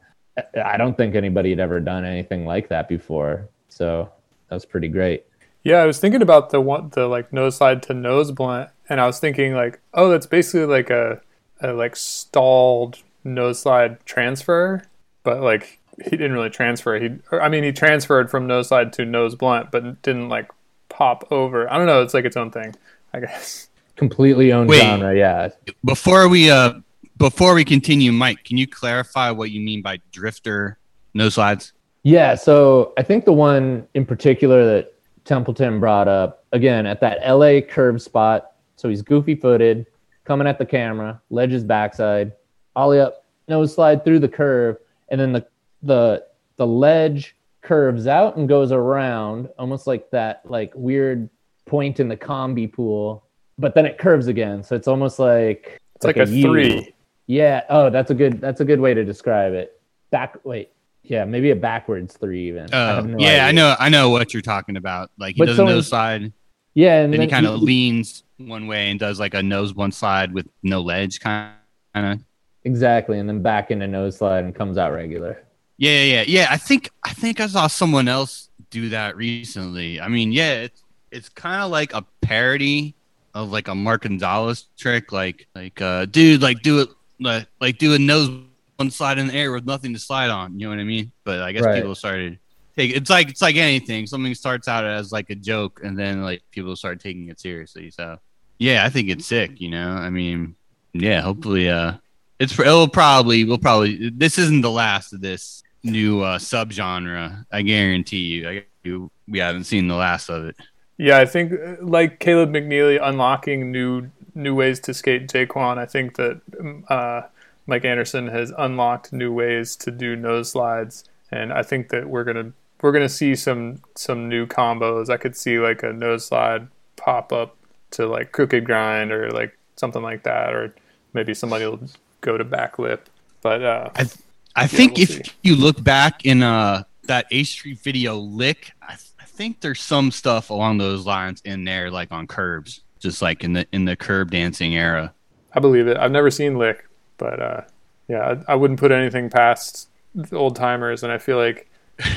I- 0.56 0.76
don't 0.76 0.96
think 0.96 1.16
anybody 1.16 1.50
had 1.50 1.58
ever 1.58 1.80
done 1.80 2.04
anything 2.04 2.46
like 2.46 2.68
that 2.68 2.88
before, 2.88 3.48
so 3.68 4.08
that 4.48 4.54
was 4.54 4.64
pretty 4.64 4.88
great. 4.88 5.24
Yeah, 5.64 5.78
I 5.78 5.86
was 5.86 5.98
thinking 5.98 6.22
about 6.22 6.50
the 6.50 6.60
one, 6.60 6.90
the 6.90 7.06
like 7.06 7.32
nose 7.32 7.56
slide 7.56 7.82
to 7.84 7.94
nose 7.94 8.30
blunt, 8.30 8.70
and 8.88 9.00
I 9.00 9.06
was 9.06 9.18
thinking 9.18 9.54
like, 9.54 9.80
oh, 9.92 10.08
that's 10.08 10.26
basically 10.26 10.66
like 10.66 10.88
a, 10.88 11.20
a 11.60 11.72
like 11.72 11.96
stalled 11.96 12.98
nose 13.24 13.58
slide 13.60 14.04
transfer, 14.06 14.82
but 15.22 15.42
like 15.42 15.78
he 16.02 16.10
didn't 16.10 16.32
really 16.32 16.48
transfer. 16.50 16.98
He, 16.98 17.18
or, 17.30 17.42
I 17.42 17.48
mean, 17.48 17.64
he 17.64 17.72
transferred 17.72 18.30
from 18.30 18.46
nose 18.46 18.68
slide 18.68 18.92
to 18.94 19.04
nose 19.04 19.34
blunt, 19.34 19.70
but 19.70 20.00
didn't 20.02 20.28
like 20.30 20.50
pop 20.88 21.30
over. 21.30 21.70
I 21.70 21.76
don't 21.76 21.86
know. 21.86 22.02
It's 22.02 22.14
like 22.14 22.24
its 22.24 22.36
own 22.36 22.50
thing, 22.50 22.74
I 23.12 23.20
guess. 23.20 23.68
Completely 24.00 24.50
own 24.50 24.66
Wait. 24.66 24.80
genre, 24.80 25.14
yeah. 25.14 25.50
Before 25.84 26.26
we 26.26 26.50
uh 26.50 26.72
before 27.18 27.52
we 27.52 27.66
continue, 27.66 28.12
Mike, 28.12 28.44
can 28.44 28.56
you 28.56 28.66
clarify 28.66 29.30
what 29.30 29.50
you 29.50 29.60
mean 29.60 29.82
by 29.82 30.00
drifter 30.10 30.78
no 31.12 31.28
slides? 31.28 31.74
Yeah, 32.02 32.34
so 32.34 32.94
I 32.96 33.02
think 33.02 33.26
the 33.26 33.34
one 33.34 33.86
in 33.92 34.06
particular 34.06 34.64
that 34.64 34.94
Templeton 35.26 35.80
brought 35.80 36.08
up 36.08 36.46
again 36.52 36.86
at 36.86 37.02
that 37.02 37.18
LA 37.28 37.60
curve 37.60 38.00
spot. 38.00 38.52
So 38.76 38.88
he's 38.88 39.02
goofy 39.02 39.34
footed, 39.34 39.84
coming 40.24 40.46
at 40.46 40.58
the 40.58 40.64
camera, 40.64 41.20
ledges 41.28 41.62
backside, 41.62 42.32
ollie 42.74 43.00
up, 43.00 43.26
nose 43.48 43.74
slide 43.74 44.02
through 44.02 44.20
the 44.20 44.28
curve, 44.28 44.78
and 45.10 45.20
then 45.20 45.34
the 45.34 45.46
the 45.82 46.24
the 46.56 46.66
ledge 46.66 47.36
curves 47.60 48.06
out 48.06 48.38
and 48.38 48.48
goes 48.48 48.72
around, 48.72 49.50
almost 49.58 49.86
like 49.86 50.10
that 50.12 50.40
like 50.46 50.72
weird 50.74 51.28
point 51.66 52.00
in 52.00 52.08
the 52.08 52.16
combi 52.16 52.72
pool, 52.72 53.26
but 53.60 53.74
then 53.74 53.86
it 53.86 53.98
curves 53.98 54.26
again. 54.26 54.62
So 54.62 54.74
it's 54.74 54.88
almost 54.88 55.18
like 55.18 55.80
It's 55.96 56.04
like, 56.04 56.16
a 56.16 56.26
three. 56.26 56.94
Yeah. 57.26 57.62
Oh, 57.68 57.90
that's 57.90 58.10
a 58.10 58.14
good 58.14 58.40
that's 58.40 58.60
a 58.60 58.64
good 58.64 58.80
way 58.80 58.94
to 58.94 59.04
describe 59.04 59.52
it. 59.52 59.80
Back 60.10 60.38
wait. 60.44 60.70
Yeah, 61.02 61.24
maybe 61.24 61.50
a 61.50 61.56
backwards 61.56 62.16
three 62.16 62.48
even. 62.48 62.72
I 62.72 62.98
Oh, 62.98 63.00
no 63.02 63.18
yeah, 63.18 63.46
I 63.46 63.52
know, 63.52 63.74
I 63.78 63.88
know 63.88 64.10
what 64.10 64.32
you're 64.32 64.42
talking 64.42 64.76
about. 64.76 65.10
Like 65.18 65.34
he 65.34 65.38
But 65.40 65.46
does 65.46 65.58
a 65.58 65.64
nose 65.64 65.88
slide, 65.88 66.32
Yeah, 66.74 67.02
and 67.02 67.12
then 67.12 67.20
he 67.20 67.26
kind 67.26 67.46
of 67.46 67.60
leans 67.62 68.22
one 68.36 68.66
way 68.66 68.90
and 68.90 69.00
does 69.00 69.18
like 69.18 69.34
a 69.34 69.42
nose 69.42 69.74
one 69.74 69.92
slide 69.92 70.32
with 70.32 70.46
no 70.62 70.80
ledge, 70.80 71.20
kind 71.20 71.52
of. 71.94 72.20
exactly, 72.64 73.18
and 73.18 73.28
then 73.28 73.42
back 73.42 73.70
into 73.70 73.86
nose 73.88 74.18
slide 74.18 74.44
and 74.44 74.54
comes 74.54 74.78
out 74.78 74.92
regular. 74.92 75.42
Yeah, 75.78 75.90
yeah, 75.90 76.02
yeah, 76.02 76.24
yeah. 76.26 76.46
I 76.50 76.58
think 76.58 76.90
I 77.02 77.12
think 77.12 77.40
I 77.40 77.46
saw 77.46 77.66
someone 77.66 78.06
else 78.06 78.50
do 78.70 78.90
that 78.90 79.16
recently. 79.16 80.00
I 80.00 80.08
mean, 80.08 80.32
yeah, 80.32 80.52
it's 80.62 80.82
it's 81.10 81.28
kind 81.28 81.62
of 81.62 81.70
like 81.70 81.92
a 81.94 82.04
parody 82.20 82.94
of 83.34 83.50
like 83.50 83.68
a 83.68 83.74
Mark 83.74 84.02
Gonzalez 84.02 84.66
trick, 84.78 85.12
like 85.12 85.46
like 85.54 85.80
uh, 85.80 86.06
dude, 86.06 86.42
like 86.42 86.62
do 86.62 86.80
it 86.80 86.88
like 87.20 87.46
like 87.60 87.78
do 87.78 87.94
a 87.94 87.98
nose 87.98 88.30
one 88.76 88.90
slide 88.90 89.18
in 89.18 89.26
the 89.26 89.34
air 89.34 89.52
with 89.52 89.66
nothing 89.66 89.92
to 89.92 89.98
slide 89.98 90.30
on. 90.30 90.58
You 90.58 90.66
know 90.66 90.70
what 90.70 90.80
I 90.80 90.84
mean? 90.84 91.12
But 91.24 91.40
I 91.40 91.52
guess 91.52 91.62
Right. 91.64 91.76
people 91.76 91.94
started 91.94 92.38
take 92.76 92.94
it's 92.96 93.10
like 93.10 93.28
it's 93.28 93.42
like 93.42 93.56
anything. 93.56 94.06
Something 94.06 94.34
starts 94.34 94.68
out 94.68 94.84
as 94.84 95.12
like 95.12 95.30
a 95.30 95.34
joke, 95.34 95.80
and 95.84 95.98
then 95.98 96.22
like 96.22 96.42
people 96.50 96.74
start 96.76 97.00
taking 97.00 97.28
it 97.28 97.38
seriously. 97.40 97.90
So 97.90 98.18
yeah, 98.58 98.84
I 98.84 98.88
think 98.88 99.08
it's 99.08 99.26
sick. 99.26 99.60
You 99.60 99.70
know, 99.70 99.90
I 99.92 100.10
mean, 100.10 100.56
yeah, 100.92 101.20
hopefully, 101.20 101.68
uh, 101.68 101.94
it's 102.38 102.58
it'll 102.58 102.88
probably 102.88 103.44
we'll 103.44 103.58
probably 103.58 104.10
this 104.10 104.38
isn't 104.38 104.62
the 104.62 104.70
last 104.70 105.12
of 105.12 105.20
this 105.20 105.62
new 105.82 106.22
uh 106.22 106.38
subgenre. 106.38 107.44
I 107.52 107.62
guarantee 107.62 108.18
you. 108.18 108.48
I 108.48 108.64
you 108.82 109.10
we 109.28 109.38
haven't 109.38 109.64
seen 109.64 109.88
the 109.88 109.94
last 109.94 110.28
of 110.30 110.44
it. 110.46 110.56
Yeah, 111.00 111.18
I 111.18 111.24
think 111.24 111.52
uh, 111.52 111.76
like 111.80 112.18
Caleb 112.18 112.50
McNeely 112.50 112.98
unlocking 113.02 113.72
new 113.72 114.10
new 114.34 114.54
ways 114.54 114.78
to 114.80 114.92
skate 114.92 115.28
JKwon. 115.28 115.78
I 115.78 115.86
think 115.86 116.16
that 116.16 116.42
um, 116.60 116.84
uh, 116.88 117.22
Mike 117.66 117.86
Anderson 117.86 118.28
has 118.28 118.52
unlocked 118.58 119.10
new 119.10 119.32
ways 119.32 119.76
to 119.76 119.90
do 119.90 120.14
nose 120.14 120.50
slides, 120.50 121.04
and 121.30 121.54
I 121.54 121.62
think 121.62 121.88
that 121.88 122.10
we're 122.10 122.24
gonna 122.24 122.52
we're 122.82 122.92
gonna 122.92 123.08
see 123.08 123.34
some 123.34 123.80
some 123.96 124.28
new 124.28 124.46
combos. 124.46 125.08
I 125.08 125.16
could 125.16 125.34
see 125.34 125.58
like 125.58 125.82
a 125.82 125.90
nose 125.90 126.26
slide 126.26 126.68
pop 126.96 127.32
up 127.32 127.56
to 127.92 128.06
like 128.06 128.32
crooked 128.32 128.66
grind 128.66 129.10
or 129.10 129.30
like 129.30 129.56
something 129.76 130.02
like 130.02 130.24
that, 130.24 130.52
or 130.52 130.74
maybe 131.14 131.32
somebody 131.32 131.64
will 131.64 131.80
go 132.20 132.36
to 132.36 132.44
back 132.44 132.78
lip. 132.78 133.08
But 133.40 133.62
uh, 133.62 133.88
I 133.96 134.06
I 134.54 134.66
think 134.66 134.98
we'll 134.98 135.04
if 135.04 135.08
see. 135.08 135.22
you 135.40 135.56
look 135.56 135.82
back 135.82 136.26
in 136.26 136.42
uh 136.42 136.82
that 137.04 137.26
A 137.30 137.42
Street 137.44 137.78
video 137.80 138.16
lick, 138.16 138.72
I, 138.82 138.88
th- 138.88 139.00
I 139.09 139.09
think 139.40 139.60
there's 139.60 139.80
some 139.80 140.10
stuff 140.10 140.50
along 140.50 140.76
those 140.76 141.06
lines 141.06 141.40
in 141.46 141.64
there, 141.64 141.90
like 141.90 142.12
on 142.12 142.26
curbs, 142.26 142.82
just 142.98 143.22
like 143.22 143.42
in 143.42 143.54
the 143.54 143.66
in 143.72 143.86
the 143.86 143.96
curb 143.96 144.30
dancing 144.30 144.74
era. 144.74 145.14
I 145.54 145.60
believe 145.60 145.86
it. 145.86 145.96
I've 145.96 146.10
never 146.10 146.30
seen 146.30 146.58
Lick, 146.58 146.86
but 147.16 147.40
uh, 147.40 147.60
yeah, 148.06 148.34
I, 148.46 148.52
I 148.52 148.54
wouldn't 148.54 148.78
put 148.78 148.92
anything 148.92 149.30
past 149.30 149.88
the 150.14 150.36
old 150.36 150.56
timers, 150.56 151.04
and 151.04 151.10
I 151.10 151.16
feel 151.16 151.38
like 151.38 151.70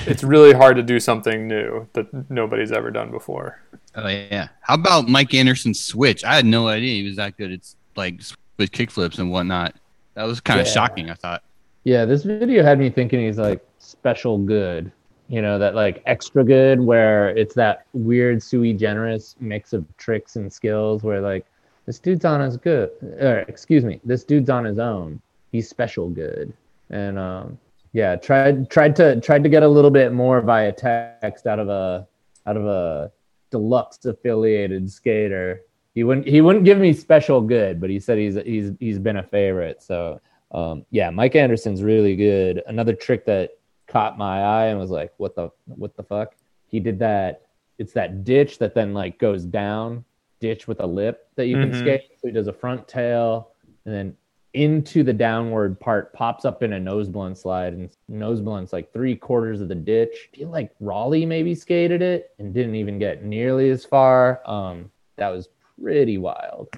it's 0.06 0.22
really 0.36 0.52
hard 0.52 0.76
to 0.76 0.84
do 0.84 1.00
something 1.00 1.48
new 1.48 1.88
that 1.94 2.30
nobody's 2.30 2.74
ever 2.74 2.92
done 2.92 3.10
before. 3.10 3.62
Oh 3.96 4.10
yeah. 4.10 4.50
How 4.60 4.74
about 4.74 5.08
Mike 5.08 5.34
Anderson's 5.34 5.82
switch? 5.82 6.26
I 6.26 6.36
had 6.36 6.46
no 6.46 6.68
idea 6.68 7.02
he 7.02 7.08
was 7.08 7.16
that 7.16 7.38
good. 7.38 7.54
It's 7.54 7.78
like 7.96 8.20
with 8.58 8.72
kickflips 8.72 9.20
and 9.20 9.32
whatnot. 9.32 9.76
That 10.16 10.26
was 10.26 10.42
kind 10.42 10.60
of 10.60 10.68
shocking. 10.68 11.10
I 11.10 11.14
thought. 11.14 11.42
Yeah, 11.86 12.04
this 12.04 12.24
video 12.24 12.64
had 12.64 12.80
me 12.80 12.90
thinking 12.90 13.22
he's 13.22 13.38
like 13.38 13.66
special 13.80 14.38
good. 14.38 14.92
You 15.30 15.42
know, 15.42 15.58
that 15.58 15.74
like 15.74 16.04
extra 16.06 16.44
good 16.44 16.80
where 16.80 17.30
it's 17.30 17.56
that 17.56 17.86
weird 17.94 18.44
sui 18.44 18.74
generis 18.74 19.36
mix 19.40 19.74
of 19.74 19.86
tricks 19.98 20.36
and 20.36 20.52
skills 20.52 21.04
where 21.04 21.22
like 21.22 21.46
this 21.86 22.00
dude's 22.00 22.26
on 22.26 22.42
his 22.42 22.58
good 22.58 22.92
or 23.20 23.40
excuse 23.48 23.84
me, 23.84 24.00
this 24.04 24.24
dude's 24.24 24.50
on 24.50 24.66
his 24.66 24.80
own. 24.80 25.22
He's 25.52 25.70
special 25.70 26.10
good. 26.10 26.54
And 26.90 27.18
um 27.18 27.58
yeah, 27.94 28.16
tried 28.16 28.70
tried 28.70 28.96
to 28.98 29.20
tried 29.22 29.44
to 29.44 29.50
get 29.50 29.64
a 29.64 29.68
little 29.68 29.92
bit 29.92 30.12
more 30.14 30.42
via 30.42 30.72
text 30.72 31.48
out 31.48 31.60
of 31.60 31.70
a 31.70 32.08
out 32.46 32.58
of 32.58 32.66
a 32.66 33.12
deluxe 33.50 34.04
affiliated 34.06 34.92
skater 34.92 35.62
he 35.94 36.04
wouldn't 36.04 36.28
he 36.28 36.42
wouldn't 36.42 36.66
give 36.66 36.80
me 36.80 36.94
special 36.94 37.42
good, 37.42 37.80
but 37.80 37.90
he 37.90 38.00
said 38.00 38.18
he's 38.18 38.36
he's 38.36 38.72
he's 38.80 39.00
been 39.00 39.18
a 39.18 39.24
favorite. 39.24 39.82
So 39.82 40.20
um, 40.52 40.86
yeah, 40.90 41.10
Mike 41.10 41.36
Anderson's 41.36 41.84
really 41.84 42.16
good. 42.16 42.64
Another 42.68 42.94
trick 42.94 43.26
that 43.26 43.52
caught 43.94 44.18
my 44.18 44.42
eye 44.42 44.66
and 44.66 44.80
was 44.80 44.90
like, 44.90 45.14
what 45.18 45.36
the 45.36 45.50
what 45.68 45.96
the 45.96 46.04
fuck? 46.04 46.36
He 46.68 46.80
did 46.80 47.00
that. 47.00 47.44
It's 47.78 47.94
that 47.94 48.24
ditch 48.24 48.58
that 48.58 48.74
then 48.76 48.94
like 48.94 49.20
goes 49.20 49.46
down, 49.46 50.04
ditch 50.40 50.68
with 50.68 50.80
a 50.82 50.86
lip 50.86 51.30
that 51.36 51.46
you 51.46 51.58
can 51.58 51.72
Mhm. 51.72 51.80
skate. 51.80 52.02
So 52.20 52.28
he 52.28 52.34
does 52.34 52.48
a 52.48 52.54
front 52.54 52.88
tail 52.88 53.52
and 53.86 53.94
then 53.94 54.18
into 54.54 55.02
the 55.04 55.14
downward 55.14 55.80
part, 55.80 56.14
pops 56.14 56.46
up 56.46 56.62
in 56.62 56.74
a 56.74 56.80
nose 56.80 57.10
blunt 57.10 57.38
slide, 57.38 57.74
and 57.74 57.90
nose 58.08 58.40
blunt's 58.40 58.72
like 58.72 58.94
three 58.94 59.16
quarters 59.16 59.62
of 59.62 59.68
the 59.68 59.76
ditch. 59.76 60.30
I 60.32 60.38
feel 60.38 60.50
like 60.50 60.72
Raleigh 60.80 61.26
maybe 61.26 61.56
skated 61.56 62.02
it 62.04 62.32
and 62.38 62.54
didn't 62.54 62.76
even 62.76 63.00
get 63.00 63.24
nearly 63.24 63.72
as 63.72 63.84
far. 63.84 64.42
Um, 64.46 64.92
that 65.16 65.30
was 65.30 65.50
pretty 65.82 66.20
wild. 66.20 66.70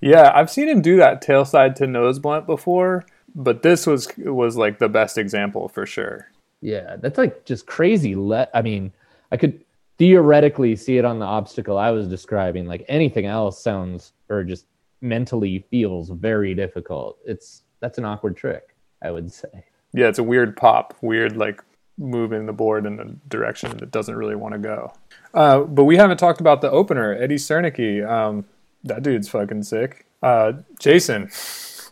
Yeah, 0.00 0.32
I've 0.34 0.50
seen 0.50 0.68
him 0.68 0.80
do 0.80 0.96
that 0.96 1.20
tail 1.20 1.44
side 1.44 1.76
to 1.76 1.86
nose 1.86 2.18
blunt 2.18 2.46
before, 2.46 3.04
but 3.36 3.62
this 3.62 3.86
was 3.86 4.08
was 4.16 4.56
like 4.56 4.78
the 4.78 4.88
best 4.88 5.18
example 5.18 5.68
for 5.68 5.86
sure. 5.86 6.32
Yeah, 6.62 6.96
that's 6.96 7.18
like 7.18 7.44
just 7.44 7.66
crazy. 7.66 8.14
Let 8.14 8.50
I 8.54 8.62
mean, 8.62 8.92
I 9.30 9.36
could 9.36 9.62
theoretically 9.98 10.74
see 10.74 10.98
it 10.98 11.04
on 11.04 11.18
the 11.18 11.26
obstacle 11.26 11.78
I 11.78 11.90
was 11.90 12.08
describing. 12.08 12.66
Like 12.66 12.84
anything 12.88 13.26
else 13.26 13.62
sounds 13.62 14.12
or 14.30 14.42
just 14.42 14.66
mentally 15.02 15.64
feels 15.70 16.08
very 16.08 16.54
difficult. 16.54 17.18
It's 17.26 17.62
that's 17.80 17.98
an 17.98 18.06
awkward 18.06 18.36
trick, 18.36 18.74
I 19.02 19.10
would 19.10 19.30
say. 19.30 19.66
Yeah, 19.92 20.08
it's 20.08 20.18
a 20.18 20.24
weird 20.24 20.56
pop, 20.56 20.96
weird 21.02 21.36
like 21.36 21.62
moving 21.98 22.46
the 22.46 22.52
board 22.52 22.86
in 22.86 23.00
a 23.00 23.04
direction 23.28 23.76
that 23.78 23.90
doesn't 23.90 24.16
really 24.16 24.34
want 24.34 24.54
to 24.54 24.58
go. 24.58 24.92
Uh, 25.34 25.60
but 25.60 25.84
we 25.84 25.96
haven't 25.96 26.18
talked 26.18 26.40
about 26.40 26.62
the 26.62 26.70
opener, 26.70 27.14
Eddie 27.14 27.36
Cernicky. 27.36 28.06
Um, 28.06 28.46
that 28.84 29.02
dude's 29.02 29.28
fucking 29.28 29.62
sick. 29.62 30.06
Uh, 30.22 30.54
Jason, 30.78 31.30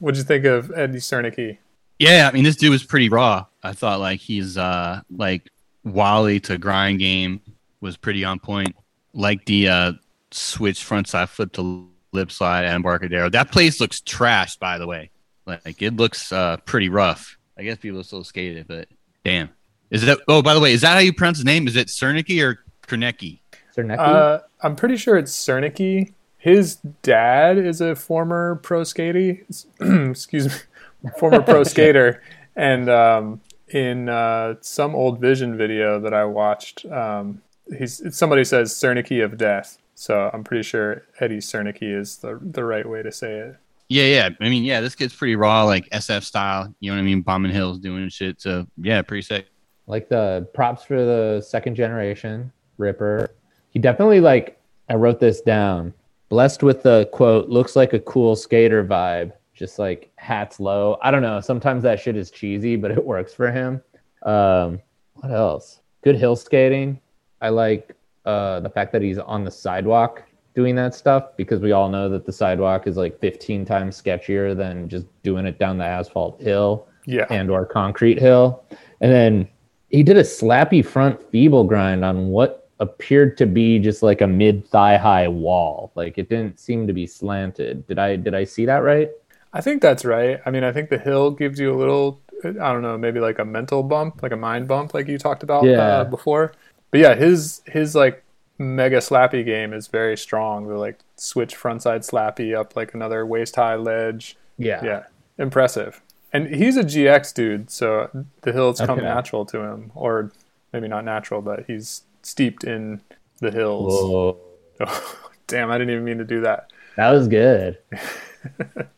what'd 0.01 0.19
you 0.19 0.25
think 0.25 0.45
of 0.45 0.73
Eddie 0.75 0.99
Cernicky? 0.99 1.59
Yeah, 1.99 2.29
I 2.29 2.35
mean 2.35 2.45
this 2.45 2.57
dude 2.57 2.71
was 2.71 2.85
pretty 2.85 3.09
raw. 3.09 3.47
I 3.63 3.73
thought 3.73 4.01
like 4.01 4.21
he's 4.21 4.59
uh 4.59 5.01
like 5.15 5.49
Wally 5.85 6.41
to 6.41 6.59
grind 6.59 6.99
game 6.99 7.41
was 7.81 7.97
pretty 7.97 8.25
on 8.25 8.39
point. 8.39 8.75
Like 9.13 9.45
the 9.47 9.69
uh 9.69 9.93
switch 10.31 10.83
front 10.83 11.09
side 11.09 11.31
flip 11.31 11.53
to 11.53 11.89
lip 12.13 12.31
slide 12.31 12.65
and 12.65 12.77
Embarcadero. 12.77 13.29
That 13.31 13.53
place 13.53 13.81
looks 13.81 14.01
trashed 14.01 14.59
by 14.59 14.79
the 14.79 14.87
way. 14.87 15.11
Like 15.47 15.81
it 15.83 15.97
looks 15.97 16.33
uh 16.33 16.57
pretty 16.59 16.89
rough. 16.89 17.39
I 17.57 17.63
guess 17.63 17.79
people 17.79 18.03
still 18.03 18.25
skate 18.25 18.57
it, 18.57 18.67
but 18.67 18.89
damn. 19.25 19.51
Is 19.91 20.05
that 20.05 20.19
oh 20.27 20.43
by 20.43 20.55
the 20.55 20.61
way, 20.61 20.73
is 20.73 20.81
that 20.81 20.95
how 20.95 20.99
you 20.99 21.13
pronounce 21.13 21.39
his 21.39 21.45
name? 21.45 21.69
Is 21.69 21.77
it 21.77 21.89
Cernicky 21.89 22.43
or 22.43 22.65
Kernecki? 22.87 23.39
Cernecki? 23.77 23.99
Uh, 23.99 24.41
I'm 24.63 24.75
pretty 24.75 24.97
sure 24.97 25.17
it's 25.17 25.33
Cernicky. 25.33 26.13
His 26.45 26.77
dad 27.01 27.57
is 27.57 27.81
a 27.81 27.97
former 27.97 28.57
pro 28.57 28.85
skater. 28.85 29.39
excuse 29.81 30.47
me, 30.47 31.11
former 31.19 31.41
pro 31.41 31.65
skater, 31.65 32.23
and 32.55 32.91
um, 32.91 33.41
in 33.69 34.11
uh, 34.11 34.57
some 34.61 34.95
old 34.95 35.23
Vision 35.23 35.57
video 35.57 35.99
that 36.01 36.13
I 36.13 36.27
watched, 36.27 36.85
um, 36.85 37.41
he's 37.79 38.15
somebody 38.15 38.45
says 38.45 38.75
Cernicky 38.75 39.25
of 39.25 39.39
death. 39.39 39.79
So 39.95 40.29
I'm 40.35 40.45
pretty 40.45 40.65
sure 40.65 41.07
Eddie 41.19 41.39
Cernicky 41.39 41.99
is 41.99 42.19
the 42.19 42.39
the 42.43 42.63
right 42.63 42.87
way 42.87 43.03
to 43.03 43.11
say 43.11 43.39
it. 43.39 43.57
Yeah, 43.89 44.05
yeah. 44.05 44.29
I 44.39 44.51
mean, 44.51 44.65
yeah, 44.65 44.83
this 44.83 44.95
kid's 44.95 45.17
pretty 45.17 45.37
raw, 45.37 45.65
like 45.65 45.89
SF 45.89 46.25
style. 46.25 46.75
You 46.79 46.91
know 46.91 46.99
what 46.99 47.01
I 47.01 47.07
mean? 47.07 47.23
Bombing 47.23 47.53
hills, 47.53 47.79
doing 47.79 48.07
shit. 48.11 48.43
So 48.43 48.67
yeah, 48.77 49.01
pretty 49.01 49.23
sick. 49.23 49.47
like 49.87 50.11
the 50.11 50.47
props 50.53 50.85
for 50.85 50.97
the 50.97 51.41
second 51.41 51.75
generation 51.75 52.53
Ripper. 52.77 53.31
He 53.71 53.79
definitely 53.79 54.21
like 54.21 54.61
I 54.91 54.97
wrote 54.97 55.21
this 55.21 55.41
down. 55.41 55.95
Blessed 56.35 56.64
with 56.64 56.83
the 56.83 57.09
quote, 57.12 57.49
looks 57.49 57.76
like 57.76 57.93
a 57.93 58.00
cool 58.00 58.35
skater 58.35 58.85
vibe. 58.85 59.31
Just 59.55 59.79
like 59.79 60.11
hats 60.17 60.59
low. 60.59 60.99
I 61.00 61.12
don't 61.12 61.23
know. 61.23 61.41
Sometimes 61.41 61.85
that 61.85 62.00
shit 62.00 62.17
is 62.17 62.29
cheesy, 62.29 62.75
but 62.75 62.91
it 62.91 63.05
works 63.05 63.33
for 63.33 63.53
him. 63.53 63.81
Um, 64.25 64.81
what 65.12 65.31
else? 65.31 65.81
Good 66.03 66.17
hill 66.17 66.35
skating. 66.35 66.99
I 67.41 67.50
like 67.50 67.95
uh, 68.25 68.59
the 68.59 68.69
fact 68.69 68.91
that 68.95 69.00
he's 69.00 69.21
on 69.21 69.45
the 69.45 69.50
sidewalk 69.53 70.25
doing 70.57 70.75
that 70.75 70.93
stuff 70.97 71.37
because 71.37 71.61
we 71.61 71.71
all 71.71 71.88
know 71.88 72.09
that 72.09 72.26
the 72.26 72.33
sidewalk 72.33 72.88
is 72.88 72.97
like 72.97 73.21
15 73.21 73.64
times 73.64 74.03
sketchier 74.03 74.57
than 74.57 74.88
just 74.88 75.07
doing 75.23 75.47
it 75.47 75.61
down 75.61 75.79
the 75.79 75.85
asphalt 75.85 76.43
hill 76.43 76.88
Yeah, 77.07 77.26
and 77.31 77.49
or 77.49 77.64
concrete 77.64 78.19
hill. 78.19 78.64
And 79.00 79.12
then 79.12 79.49
he 79.88 80.03
did 80.03 80.17
a 80.17 80.25
slappy 80.25 80.85
front 80.85 81.23
feeble 81.31 81.62
grind 81.62 82.05
on 82.05 82.26
what 82.26 82.63
appeared 82.81 83.37
to 83.38 83.47
be 83.47 83.78
just 83.78 84.02
like 84.02 84.21
a 84.21 84.26
mid 84.26 84.66
thigh 84.69 84.97
high 84.97 85.28
wall. 85.28 85.93
Like 85.95 86.19
it 86.19 86.28
didn't 86.28 86.59
seem 86.59 86.87
to 86.87 86.93
be 86.93 87.07
slanted. 87.07 87.87
Did 87.87 87.99
I 87.99 88.16
did 88.16 88.35
I 88.35 88.45
see 88.45 88.66
that 88.66 88.78
right? 88.78 89.11
I 89.52 89.61
think 89.61 89.81
that's 89.83 90.04
right. 90.04 90.40
I 90.45 90.50
mean, 90.50 90.64
I 90.64 90.73
think 90.73 90.90
the 90.90 90.99
hill 90.99 91.31
gives 91.31 91.61
you 91.61 91.73
a 91.73 91.76
little, 91.78 92.21
I 92.45 92.50
don't 92.73 92.83
know, 92.83 92.99
maybe 92.99 93.21
like 93.21 93.38
a 93.38 93.45
mental 93.45 93.85
bump, 93.85 94.21
like 94.21 94.33
a 94.33 94.37
mind 94.37 94.66
bump, 94.66 94.95
like 94.95 95.07
you 95.07 95.16
talked 95.16 95.45
about 95.45 95.64
Yeah. 95.64 95.78
uh, 95.81 96.04
before. 96.04 96.52
But 96.90 96.99
yeah, 97.00 97.14
his 97.14 97.62
his 97.66 97.95
like 97.95 98.23
mega 98.59 98.99
slappy 98.99 99.45
game 99.45 99.73
is 99.73 99.87
very 99.88 100.16
strong. 100.16 100.66
The 100.69 100.75
like 100.76 100.99
switch 101.16 101.57
frontside 101.57 102.00
slappy 102.09 102.57
up 102.57 102.75
like 102.76 102.95
another 102.95 103.25
waist 103.25 103.54
high 103.57 103.76
ledge. 103.76 104.37
Yeah. 104.59 104.85
Yeah, 104.85 105.02
impressive. 105.38 106.00
And 106.33 106.52
he's 106.52 106.76
a 106.76 106.83
GX 106.83 107.33
dude, 107.33 107.71
so 107.71 108.11
the 108.43 108.50
hills 108.52 108.81
come 108.81 108.99
Okay. 108.99 109.07
natural 109.07 109.45
to 109.47 109.61
him, 109.61 109.93
or 109.95 110.33
maybe 110.73 110.88
not 110.88 111.04
natural, 111.04 111.40
but 111.43 111.64
he's 111.69 112.02
steeped 112.26 112.64
in 112.64 113.00
the 113.40 113.50
hills. 113.50 113.93
Whoa. 113.93 114.38
Damn, 115.47 115.71
I 115.71 115.78
didn't 115.78 115.93
even 115.93 116.04
mean 116.04 116.19
to 116.19 116.25
do 116.25 116.40
that. 116.43 116.73
That 116.97 117.11
was 117.11 117.28
good. 117.28 117.78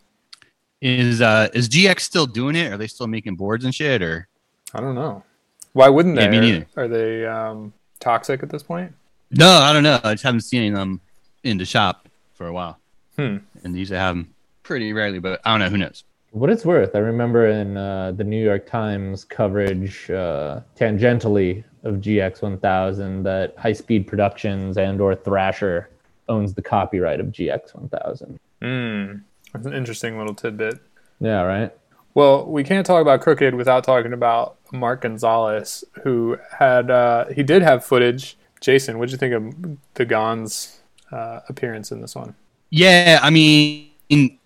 Is 0.83 1.23
uh 1.23 1.49
is 1.54 1.68
GX 1.68 2.00
still 2.00 2.26
doing 2.26 2.54
it? 2.54 2.71
Are 2.71 2.76
they 2.76 2.87
still 2.87 3.06
making 3.06 3.37
boards 3.37 3.64
and 3.64 3.75
shit? 3.75 4.02
Or 4.02 4.28
I 4.75 4.80
don't 4.80 4.95
know. 4.95 5.25
Why 5.73 5.88
wouldn't 5.88 6.16
they? 6.16 6.23
Yeah, 6.23 6.30
me 6.30 6.37
Are- 6.37 6.40
neither. 6.42 6.66
Are 6.76 6.88
they 6.88 7.26
um, 7.26 7.73
toxic 7.99 8.42
at 8.42 8.50
this 8.50 8.62
point? 8.62 8.92
no, 9.30 9.49
I 9.49 9.73
don't 9.73 9.83
know. 9.83 9.99
I 10.04 10.14
just 10.14 10.23
haven't 10.23 10.42
seen 10.42 10.61
any 10.61 10.68
of 10.68 10.76
them 10.76 11.00
in 11.42 11.59
the 11.59 11.64
shop 11.64 12.09
for 12.35 12.47
a 12.47 12.52
while. 12.52 12.78
Hmm. 13.16 13.38
And 13.64 13.75
they 13.75 13.78
used 13.80 13.90
to 13.90 13.99
have 13.99 14.14
them 14.14 14.35
pretty 14.62 14.92
rarely, 14.92 15.18
but 15.18 15.40
I 15.45 15.52
don't 15.52 15.61
know. 15.61 15.71
Who 15.71 15.78
knows? 15.78 16.04
What 16.30 16.50
it's 16.50 16.64
worth, 16.66 16.95
I 16.95 16.99
remember 16.99 17.47
in 17.49 17.76
uh, 17.78 18.12
the 18.12 18.25
New 18.25 18.42
York 18.45 18.66
Times 18.66 19.25
coverage 19.25 20.11
uh, 20.11 20.61
tangentially 20.76 21.64
of 21.87 21.97
GX 21.97 22.43
1000 22.43 23.23
that 23.23 23.57
High 23.57 23.73
Speed 23.73 24.07
Productions 24.07 24.76
and 24.76 25.00
or 25.00 25.14
Thrasher 25.14 25.88
owns 26.28 26.55
the 26.55 26.62
copyright 26.62 27.21
of 27.21 27.28
GX 27.28 27.75
1000. 27.75 28.38
Hmm. 28.61 29.12
That's 29.52 29.66
an 29.66 29.73
interesting 29.73 30.19
little 30.19 30.35
tidbit. 30.35 30.78
Yeah, 31.21 31.43
right. 31.43 31.73
Well, 32.14 32.47
we 32.47 32.64
can't 32.64 32.87
talk 32.87 33.02
about 33.02 33.21
Krooked 33.21 33.55
without 33.55 33.85
talking 33.85 34.12
about 34.12 34.57
Mark 34.73 35.02
Gonzalez, 35.02 35.85
who 36.02 36.38
had 36.59 36.90
uh, 36.90 37.26
he 37.26 37.43
did 37.43 37.62
have 37.62 37.85
footage. 37.85 38.37
Jason, 38.61 38.99
what'd 38.99 39.12
you 39.12 39.19
think 39.19 39.35
of 39.35 39.78
the 39.95 40.05
Gonz's 40.05 40.81
uh, 41.12 41.40
appearance 41.49 41.93
in 41.93 42.00
this 42.00 42.14
one? 42.14 42.35
Yeah, 42.71 43.21
I 43.23 43.31
mean, 43.31 43.90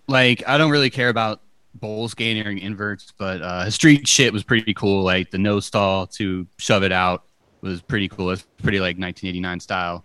like 0.07 0.43
I 0.47 0.57
don't 0.57 0.71
really 0.71 0.89
care 0.89 1.09
about 1.09 1.41
bowls 1.73 2.11
skating 2.11 2.45
or 2.45 2.51
inverts, 2.51 3.13
but 3.17 3.41
uh, 3.41 3.63
his 3.63 3.75
street 3.75 4.07
shit 4.07 4.33
was 4.33 4.43
pretty 4.43 4.73
cool. 4.73 5.03
Like 5.03 5.31
the 5.31 5.37
nose 5.37 5.65
stall 5.65 6.07
to 6.07 6.45
shove 6.57 6.83
it 6.83 6.91
out 6.91 7.23
was 7.61 7.81
pretty 7.81 8.07
cool. 8.07 8.31
It's 8.31 8.45
pretty 8.61 8.79
like 8.79 8.97
1989 8.97 9.59
style, 9.59 10.03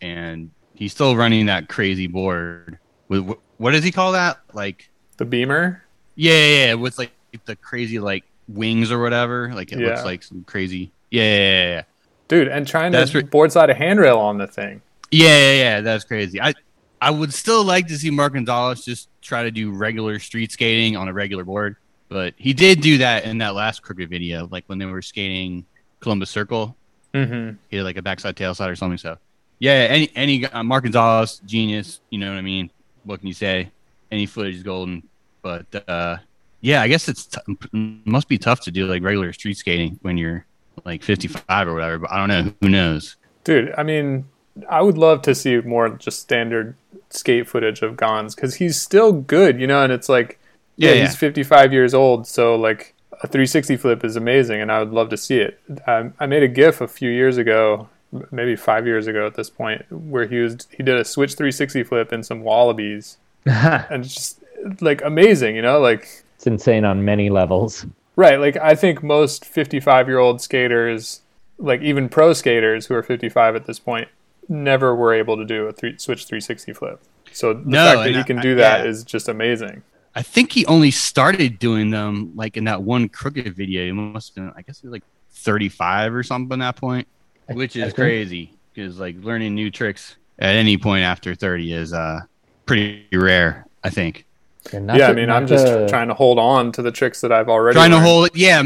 and 0.00 0.50
he's 0.74 0.92
still 0.92 1.16
running 1.16 1.46
that 1.46 1.68
crazy 1.68 2.06
board. 2.06 2.78
With 3.08 3.30
what 3.58 3.70
does 3.72 3.84
he 3.84 3.92
call 3.92 4.12
that? 4.12 4.38
Like 4.52 4.90
The 5.18 5.24
Beamer. 5.24 5.82
yeah, 6.16 6.32
yeah, 6.32 6.66
yeah, 6.66 6.74
with 6.74 6.98
like 6.98 7.12
the 7.44 7.56
crazy 7.56 7.98
like 7.98 8.24
wings 8.48 8.90
or 8.90 9.00
whatever. 9.00 9.52
Like 9.54 9.72
it 9.72 9.78
Yeah. 9.80 9.88
looks 9.88 10.04
like 10.04 10.22
some 10.22 10.44
crazy. 10.44 10.90
Yeah, 11.10 11.22
yeah, 11.22 11.38
yeah, 11.38 11.66
yeah. 11.74 11.82
Dude, 12.28 12.48
and 12.48 12.66
trying 12.66 12.92
That's 12.92 13.10
to 13.12 13.18
re- 13.18 13.24
board 13.24 13.52
side 13.52 13.70
a 13.70 13.74
handrail 13.74 14.18
on 14.18 14.38
the 14.38 14.46
thing. 14.46 14.80
Yeah, 15.10 15.28
yeah, 15.38 15.52
yeah, 15.52 15.80
that's 15.82 16.04
crazy. 16.04 16.40
I 16.40 16.54
I 17.00 17.10
would 17.10 17.34
still 17.34 17.62
like 17.64 17.86
to 17.88 17.98
see 17.98 18.10
Mark 18.10 18.32
Gonzalez 18.32 18.82
just 18.84 19.08
try 19.20 19.42
to 19.42 19.50
do 19.50 19.70
regular 19.72 20.18
street 20.18 20.50
skating 20.52 20.96
on 20.96 21.06
a 21.06 21.12
regular 21.12 21.44
board, 21.44 21.76
but 22.08 22.32
he 22.38 22.54
did 22.54 22.80
do 22.80 22.98
that 22.98 23.24
in 23.24 23.38
that 23.38 23.54
last 23.54 23.82
Krooked 23.82 24.08
video, 24.08 24.48
like 24.50 24.64
when 24.68 24.78
they 24.78 24.86
were 24.86 25.02
skating 25.02 25.66
Columbus 26.00 26.30
Circle. 26.30 26.74
Mm-hmm. 27.14 27.56
He 27.70 27.76
did 27.76 27.84
like 27.84 27.96
a 27.96 28.02
backside 28.02 28.36
tail 28.36 28.54
slide 28.54 28.70
or 28.70 28.76
something. 28.76 28.98
So, 28.98 29.16
yeah, 29.60 29.86
any 29.88 30.10
any 30.14 30.46
uh, 30.46 30.62
Mark 30.62 30.84
Gonzalez, 30.84 31.40
genius. 31.46 32.00
You 32.10 32.18
know 32.18 32.30
what 32.30 32.38
I 32.38 32.42
mean? 32.42 32.70
What 33.04 33.20
can 33.20 33.28
you 33.28 33.34
say? 33.34 33.70
Any 34.10 34.26
footage 34.26 34.56
is 34.56 34.62
golden. 34.62 35.02
But 35.42 35.66
uh, 35.88 36.16
yeah, 36.60 36.82
I 36.82 36.88
guess 36.88 37.08
it's 37.08 37.26
t- 37.26 37.40
must 37.72 38.28
be 38.28 38.38
tough 38.38 38.60
to 38.62 38.70
do 38.70 38.86
like 38.86 39.02
regular 39.02 39.32
street 39.32 39.56
skating 39.58 39.98
when 40.02 40.16
you're 40.18 40.44
like 40.84 41.02
55 41.02 41.68
or 41.68 41.74
whatever. 41.74 41.98
But 42.00 42.10
I 42.12 42.18
don't 42.18 42.28
know. 42.28 42.52
Who 42.62 42.68
knows? 42.68 43.16
Dude, 43.44 43.72
I 43.76 43.82
mean, 43.82 44.24
I 44.68 44.80
would 44.82 44.96
love 44.98 45.22
to 45.22 45.34
see 45.34 45.60
more 45.60 45.88
just 45.90 46.20
standard 46.20 46.74
skate 47.10 47.46
footage 47.48 47.82
of 47.82 47.94
Gonz 47.96 48.34
because 48.34 48.54
he's 48.56 48.80
still 48.80 49.12
good, 49.12 49.60
you 49.60 49.66
know. 49.66 49.82
And 49.84 49.92
it's 49.92 50.08
like, 50.08 50.38
yeah, 50.76 50.90
Yeah, 50.90 50.94
yeah. 50.96 51.04
he's 51.06 51.16
55 51.16 51.72
years 51.72 51.92
old, 51.94 52.26
so 52.26 52.56
like 52.56 52.93
a 53.24 53.26
360 53.26 53.76
flip 53.78 54.04
is 54.04 54.16
amazing, 54.16 54.60
and 54.60 54.70
I 54.70 54.78
would 54.80 54.92
love 54.92 55.08
to 55.10 55.16
see 55.16 55.38
it. 55.38 55.58
I, 55.86 56.10
I 56.20 56.26
made 56.26 56.42
a 56.42 56.48
GIF 56.48 56.80
a 56.80 56.88
few 56.88 57.10
years 57.10 57.36
ago 57.38 57.88
maybe 58.30 58.54
five 58.54 58.86
years 58.86 59.08
ago 59.08 59.26
at 59.26 59.34
this 59.34 59.50
point, 59.50 59.84
where 59.90 60.26
he 60.26 60.38
was 60.38 60.68
he 60.70 60.82
did 60.84 60.96
a 60.96 61.04
switch 61.04 61.32
360 61.34 61.82
flip 61.82 62.12
in 62.12 62.22
some 62.22 62.42
wallabies, 62.42 63.16
and 63.46 64.04
it's 64.04 64.14
just 64.14 64.40
like 64.80 65.02
amazing, 65.02 65.56
you 65.56 65.62
know, 65.62 65.80
like 65.80 66.22
it's 66.36 66.46
insane 66.46 66.84
on 66.84 67.04
many 67.04 67.30
levels. 67.30 67.86
right. 68.16 68.38
Like 68.38 68.56
I 68.56 68.74
think 68.76 69.02
most 69.02 69.44
55 69.44 70.06
year 70.08 70.18
old 70.18 70.40
skaters, 70.40 71.22
like 71.58 71.80
even 71.82 72.08
pro 72.08 72.32
skaters 72.34 72.86
who 72.86 72.94
are 72.94 73.02
55 73.02 73.56
at 73.56 73.66
this 73.66 73.78
point, 73.80 74.08
never 74.48 74.94
were 74.94 75.12
able 75.14 75.36
to 75.36 75.44
do 75.44 75.66
a 75.66 75.72
three, 75.72 75.98
switch 75.98 76.26
360 76.26 76.72
flip. 76.72 77.00
So 77.32 77.54
the 77.54 77.62
No, 77.68 77.84
fact 77.96 78.04
that 78.12 78.14
he 78.16 78.22
can 78.24 78.38
I- 78.38 78.42
do 78.42 78.54
that 78.56 78.84
yeah. 78.84 78.90
is 78.90 79.02
just 79.02 79.28
amazing. 79.28 79.82
I 80.16 80.22
think 80.22 80.52
he 80.52 80.64
only 80.66 80.90
started 80.90 81.58
doing 81.58 81.90
them 81.90 82.32
like 82.34 82.56
in 82.56 82.64
that 82.64 82.82
one 82.82 83.08
Krooked 83.08 83.54
video. 83.54 83.84
He 83.84 83.92
must 83.92 84.34
have 84.34 84.44
been, 84.44 84.52
I 84.56 84.62
guess, 84.62 84.80
he 84.80 84.86
was 84.86 84.92
like 84.92 85.02
35 85.32 86.14
or 86.14 86.22
something 86.22 86.60
at 86.60 86.64
that 86.74 86.76
point, 86.80 87.08
which 87.48 87.76
is 87.76 87.92
crazy 87.92 88.52
because 88.72 88.98
like 89.00 89.16
learning 89.22 89.54
new 89.54 89.70
tricks 89.70 90.16
at 90.38 90.54
any 90.54 90.76
point 90.76 91.04
after 91.04 91.34
30 91.34 91.72
is 91.72 91.92
uh 91.92 92.20
pretty 92.66 93.06
rare. 93.12 93.66
I 93.82 93.90
think 93.90 94.24
not 94.72 94.96
yeah, 94.96 95.06
to- 95.08 95.12
I 95.12 95.14
mean, 95.14 95.26
not 95.28 95.36
I'm 95.42 95.46
just 95.46 95.66
to- 95.66 95.88
trying 95.88 96.08
to 96.08 96.14
hold 96.14 96.38
on 96.38 96.72
to 96.72 96.82
the 96.82 96.92
tricks 96.92 97.20
that 97.20 97.32
I've 97.32 97.48
already 97.48 97.74
trying 97.76 97.90
to 97.90 98.00
hold. 98.00 98.30
Yeah, 98.34 98.62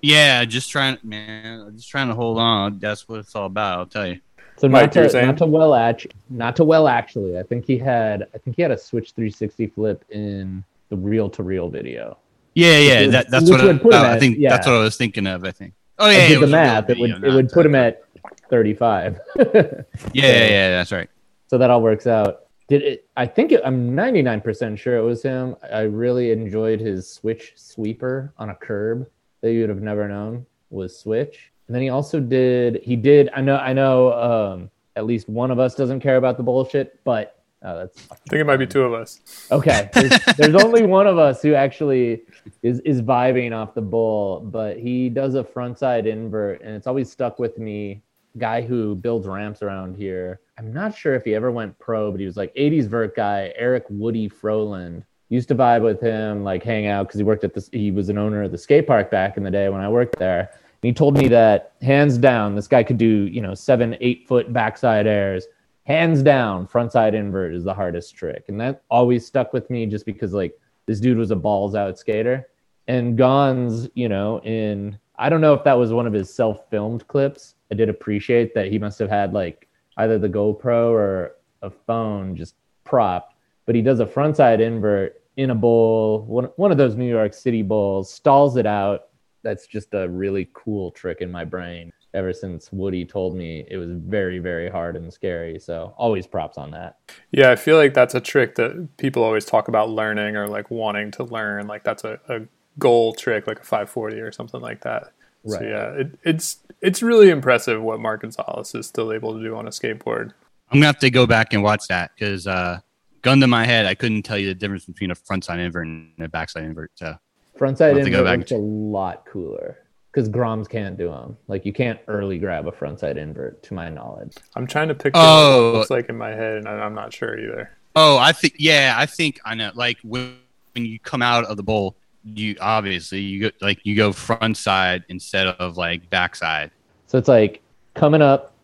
yeah, 0.00 0.44
just 0.44 0.70
trying, 0.70 0.98
man, 1.02 1.72
just 1.76 1.90
trying 1.90 2.08
to 2.08 2.14
hold 2.14 2.38
on. 2.38 2.78
That's 2.78 3.08
what 3.08 3.20
it's 3.20 3.34
all 3.34 3.46
about. 3.46 3.78
I'll 3.78 3.86
tell 3.86 4.06
you. 4.06 4.20
So 4.56 4.68
Mike, 4.68 4.94
not 4.94 5.04
you 5.04 5.10
to, 5.10 5.26
not 5.26 5.38
to 5.38 5.46
well 5.46 5.74
act 5.74 6.06
not 6.30 6.56
to 6.56 6.64
well 6.64 6.86
actually. 6.86 7.38
I 7.38 7.42
think 7.42 7.66
he 7.66 7.76
had 7.76 8.28
I 8.34 8.38
think 8.38 8.56
he 8.56 8.62
had 8.62 8.70
a 8.70 8.78
switch 8.78 9.10
360 9.12 9.66
flip 9.66 10.04
in 10.10 10.62
the 10.94 11.00
reel 11.00 11.28
to 11.30 11.42
reel 11.42 11.68
video. 11.68 12.18
Yeah, 12.54 12.78
yeah, 12.78 13.00
would- 13.02 13.12
that, 13.12 13.30
that's 13.30 13.50
what 13.50 13.60
I, 13.60 13.70
him 13.70 13.80
I 13.92 14.18
think. 14.18 14.38
yeah. 14.38 14.50
That's 14.50 14.66
what 14.66 14.76
I 14.76 14.78
was 14.82 14.96
thinking 14.96 15.26
of. 15.26 15.44
I 15.44 15.50
think. 15.50 15.74
Oh 15.98 16.08
yeah, 16.08 16.18
I 16.24 16.28
did 16.28 16.40
the 16.40 16.46
math. 16.46 16.88
It 16.90 16.98
would 16.98 17.10
it 17.24 17.32
would 17.32 17.50
put 17.50 17.66
him 17.66 17.74
at 17.74 18.02
35. 18.50 19.18
Yeah, 19.36 19.82
yeah, 20.12 20.46
yeah, 20.48 20.70
that's 20.70 20.92
right. 20.92 21.08
so 21.48 21.58
that 21.58 21.70
all 21.70 21.82
works 21.82 22.06
out. 22.06 22.42
Did 22.68 22.82
it? 22.82 23.08
I 23.16 23.26
think 23.26 23.52
it, 23.52 23.60
I'm 23.64 23.90
99% 23.90 24.78
sure 24.78 24.96
it 24.96 25.02
was 25.02 25.22
him. 25.22 25.56
I 25.72 25.80
really 25.82 26.30
enjoyed 26.30 26.80
his 26.80 27.08
switch 27.08 27.52
sweeper 27.56 28.32
on 28.38 28.50
a 28.50 28.54
curb 28.54 29.08
that 29.42 29.52
you 29.52 29.60
would 29.60 29.68
have 29.68 29.82
never 29.82 30.08
known 30.08 30.46
was 30.70 30.98
switch. 30.98 31.52
And 31.66 31.74
then 31.74 31.82
he 31.82 31.88
also 31.90 32.20
did. 32.20 32.80
He 32.82 32.96
did. 32.96 33.28
I 33.34 33.40
know. 33.40 33.56
I 33.56 33.72
know. 33.72 34.12
Um, 34.12 34.70
at 34.96 35.06
least 35.06 35.28
one 35.28 35.50
of 35.50 35.58
us 35.58 35.74
doesn't 35.74 36.00
care 36.00 36.16
about 36.16 36.36
the 36.36 36.42
bullshit, 36.42 37.00
but 37.04 37.42
oh, 37.64 37.78
that's 37.78 38.06
I 38.10 38.14
think 38.28 38.40
it 38.40 38.44
might 38.44 38.58
be 38.58 38.66
two 38.66 38.82
of 38.82 38.92
us. 38.92 39.20
okay. 39.50 39.90
There's, 39.94 40.24
there's 40.36 40.54
only 40.54 40.84
one 40.84 41.06
of 41.06 41.18
us 41.18 41.42
who 41.42 41.54
actually 41.54 42.22
is 42.62 42.80
is 42.80 43.02
vibing 43.02 43.52
off 43.52 43.74
the 43.74 43.82
bull, 43.82 44.40
but 44.40 44.78
he 44.78 45.08
does 45.08 45.34
a 45.34 45.42
frontside 45.42 46.06
invert, 46.06 46.60
and 46.62 46.74
it's 46.74 46.86
always 46.86 47.10
stuck 47.10 47.38
with 47.38 47.58
me. 47.58 48.02
Guy 48.36 48.62
who 48.62 48.96
builds 48.96 49.28
ramps 49.28 49.62
around 49.62 49.96
here. 49.96 50.40
I'm 50.58 50.72
not 50.72 50.96
sure 50.96 51.14
if 51.14 51.24
he 51.24 51.34
ever 51.36 51.52
went 51.52 51.78
pro, 51.78 52.10
but 52.10 52.18
he 52.18 52.26
was 52.26 52.36
like 52.36 52.52
80s 52.54 52.86
vert 52.86 53.14
guy, 53.14 53.52
Eric 53.56 53.84
Woody 53.88 54.28
Froland. 54.28 55.04
Used 55.28 55.48
to 55.48 55.54
vibe 55.54 55.82
with 55.82 56.00
him, 56.00 56.42
like 56.42 56.62
hang 56.62 56.86
out 56.86 57.06
because 57.06 57.18
he 57.18 57.24
worked 57.24 57.44
at 57.44 57.54
this. 57.54 57.70
He 57.72 57.90
was 57.90 58.08
an 58.08 58.18
owner 58.18 58.42
of 58.42 58.50
the 58.50 58.58
skate 58.58 58.86
park 58.86 59.10
back 59.10 59.36
in 59.36 59.44
the 59.44 59.50
day 59.50 59.68
when 59.68 59.80
I 59.80 59.88
worked 59.88 60.18
there. 60.18 60.50
And 60.50 60.88
he 60.88 60.92
told 60.92 61.16
me 61.16 61.28
that 61.28 61.72
hands 61.80 62.18
down, 62.18 62.54
this 62.54 62.68
guy 62.68 62.82
could 62.82 62.98
do 62.98 63.06
you 63.06 63.40
know 63.40 63.54
seven, 63.54 63.96
eight 64.00 64.26
foot 64.28 64.52
backside 64.52 65.06
airs 65.06 65.46
hands 65.84 66.22
down 66.22 66.66
frontside 66.66 67.14
invert 67.14 67.54
is 67.54 67.64
the 67.64 67.74
hardest 67.74 68.16
trick. 68.16 68.44
And 68.48 68.60
that 68.60 68.82
always 68.90 69.26
stuck 69.26 69.52
with 69.52 69.68
me 69.70 69.86
just 69.86 70.06
because 70.06 70.32
like 70.32 70.58
this 70.86 71.00
dude 71.00 71.18
was 71.18 71.30
a 71.30 71.36
balls 71.36 71.74
out 71.74 71.98
skater. 71.98 72.48
And 72.88 73.18
Gonz, 73.18 73.90
you 73.94 74.08
know 74.08 74.40
in 74.40 74.98
i 75.16 75.28
don't 75.28 75.40
know 75.40 75.54
if 75.54 75.62
that 75.62 75.78
was 75.78 75.92
one 75.92 76.06
of 76.06 76.12
his 76.12 76.32
self-filmed 76.32 77.06
clips. 77.06 77.54
I 77.70 77.74
did 77.74 77.88
appreciate 77.88 78.54
that 78.54 78.70
he 78.70 78.78
must 78.78 78.98
have 78.98 79.10
had 79.10 79.32
like 79.32 79.68
either 79.98 80.18
the 80.18 80.28
gopro 80.28 80.90
or 80.90 81.36
a 81.62 81.70
phone 81.70 82.34
just 82.36 82.56
propped. 82.84 83.34
But 83.66 83.74
he 83.74 83.82
does 83.82 84.00
a 84.00 84.06
frontside 84.06 84.60
invert 84.60 85.22
in 85.36 85.50
a 85.50 85.54
bowl 85.54 86.24
one, 86.26 86.44
one 86.56 86.70
of 86.70 86.78
those 86.78 86.96
new 86.96 87.08
york 87.08 87.34
city 87.34 87.62
bowls 87.62 88.12
stalls 88.12 88.56
it 88.56 88.66
out. 88.66 89.08
That's 89.42 89.66
just 89.66 89.92
a 89.92 90.08
really 90.08 90.48
cool 90.54 90.90
trick 90.90 91.20
in 91.20 91.30
my 91.30 91.44
brain 91.44 91.92
ever 92.14 92.32
since 92.32 92.72
Woody 92.72 93.04
told 93.04 93.36
me 93.36 93.66
it 93.68 93.76
was 93.76 93.90
very, 93.90 94.38
very 94.38 94.70
hard 94.70 94.96
and 94.96 95.12
scary. 95.12 95.58
So 95.58 95.94
always 95.98 96.26
props 96.26 96.56
on 96.56 96.70
that. 96.70 96.98
Yeah, 97.32 97.50
I 97.50 97.56
feel 97.56 97.76
like 97.76 97.92
that's 97.92 98.14
a 98.14 98.20
trick 98.20 98.54
that 98.54 98.96
people 98.96 99.22
always 99.22 99.44
talk 99.44 99.68
about 99.68 99.90
learning 99.90 100.36
or 100.36 100.46
like 100.46 100.70
wanting 100.70 101.10
to 101.12 101.24
learn. 101.24 101.66
Like 101.66 101.84
that's 101.84 102.04
a, 102.04 102.18
a 102.28 102.40
goal 102.78 103.14
trick, 103.14 103.46
like 103.46 103.58
a 103.58 103.64
540 103.64 104.20
or 104.20 104.32
something 104.32 104.60
like 104.60 104.82
that. 104.82 105.12
So 105.46 105.56
Right. 105.56 105.68
yeah, 105.68 105.90
it, 105.90 106.18
it's 106.24 106.58
it's 106.80 107.02
really 107.02 107.28
impressive 107.28 107.82
what 107.82 108.00
Mark 108.00 108.22
Gonzalez 108.22 108.74
is 108.74 108.86
still 108.86 109.12
able 109.12 109.34
to 109.34 109.42
do 109.42 109.54
on 109.56 109.66
a 109.66 109.70
skateboard. 109.70 110.32
I'm 110.70 110.78
gonna 110.78 110.86
have 110.86 110.98
to 111.00 111.10
go 111.10 111.26
back 111.26 111.52
and 111.52 111.62
watch 111.62 111.86
that 111.88 112.12
because, 112.14 112.46
uh, 112.46 112.80
gun 113.20 113.40
to 113.40 113.46
my 113.46 113.66
head, 113.66 113.84
I 113.84 113.94
couldn't 113.94 114.22
tell 114.22 114.38
you 114.38 114.46
the 114.46 114.54
difference 114.54 114.86
between 114.86 115.10
a 115.10 115.14
frontside 115.14 115.58
invert 115.58 115.86
and 115.86 116.12
a 116.18 116.28
backside 116.28 116.64
invert. 116.64 116.92
So 116.94 117.16
Frontside 117.58 117.90
I'll 117.90 117.96
have 117.96 118.04
to 118.04 118.10
go 118.10 118.18
invert 118.20 118.24
back 118.24 118.38
looks 118.38 118.52
a 118.52 118.56
lot 118.56 119.26
cooler 119.26 119.83
because 120.14 120.28
Groms 120.28 120.68
can't 120.68 120.96
do 120.96 121.08
them. 121.08 121.36
Like 121.48 121.66
you 121.66 121.72
can't 121.72 121.98
early 122.06 122.38
grab 122.38 122.68
a 122.68 122.72
frontside 122.72 123.16
invert, 123.16 123.62
to 123.64 123.74
my 123.74 123.88
knowledge. 123.88 124.36
I'm 124.54 124.66
trying 124.66 124.88
to 124.88 124.94
picture 124.94 125.20
Oh. 125.20 125.22
what 125.22 125.68
it 125.68 125.78
looks 125.78 125.90
oh. 125.90 125.94
like 125.94 126.08
in 126.08 126.16
my 126.16 126.30
head, 126.30 126.58
and 126.58 126.68
I- 126.68 126.80
I'm 126.80 126.94
not 126.94 127.12
sure 127.12 127.38
either. 127.38 127.70
Oh, 127.96 128.16
I 128.18 128.32
think 128.32 128.54
yeah, 128.58 128.94
I 128.96 129.06
think 129.06 129.40
I 129.44 129.54
know. 129.54 129.72
Like 129.74 129.98
when, 130.02 130.36
when 130.74 130.84
you 130.84 130.98
come 131.00 131.22
out 131.22 131.44
of 131.44 131.56
the 131.56 131.62
bowl, 131.62 131.96
you 132.24 132.56
obviously 132.60 133.20
you 133.20 133.50
go 133.50 133.56
like 133.60 133.80
you 133.84 133.96
go 133.96 134.12
front 134.12 134.56
side 134.56 135.04
instead 135.08 135.48
of 135.48 135.76
like 135.76 136.08
backside. 136.10 136.70
So 137.06 137.18
it's 137.18 137.28
like 137.28 137.60
coming 137.94 138.22
up, 138.22 138.54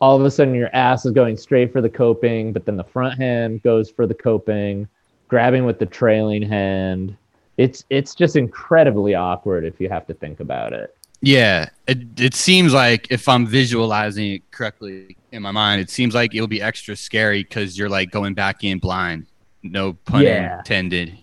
all 0.00 0.16
of 0.18 0.24
a 0.24 0.30
sudden 0.30 0.54
your 0.54 0.70
ass 0.74 1.04
is 1.04 1.12
going 1.12 1.36
straight 1.36 1.72
for 1.72 1.80
the 1.80 1.90
coping, 1.90 2.52
but 2.52 2.64
then 2.66 2.76
the 2.76 2.84
front 2.84 3.18
hand 3.18 3.62
goes 3.62 3.90
for 3.90 4.06
the 4.06 4.14
coping, 4.14 4.88
grabbing 5.28 5.64
with 5.64 5.78
the 5.78 5.86
trailing 5.86 6.42
hand. 6.42 7.16
It's 7.56 7.84
it's 7.90 8.14
just 8.14 8.36
incredibly 8.36 9.14
awkward 9.14 9.64
if 9.64 9.80
you 9.80 9.88
have 9.88 10.06
to 10.06 10.14
think 10.14 10.40
about 10.40 10.72
it. 10.72 10.94
Yeah, 11.20 11.68
it 11.86 11.98
it 12.20 12.34
seems 12.34 12.72
like 12.72 13.08
if 13.10 13.28
I'm 13.28 13.46
visualizing 13.46 14.32
it 14.34 14.50
correctly 14.52 15.16
in 15.32 15.42
my 15.42 15.50
mind, 15.50 15.80
it 15.80 15.90
seems 15.90 16.14
like 16.14 16.34
it'll 16.34 16.46
be 16.46 16.62
extra 16.62 16.94
scary 16.96 17.42
because 17.42 17.76
you're 17.76 17.88
like 17.88 18.10
going 18.10 18.34
back 18.34 18.62
in 18.62 18.78
blind. 18.78 19.26
No 19.62 19.94
pun 19.94 20.22
Yeah. 20.22 20.58
intended. 20.58 21.18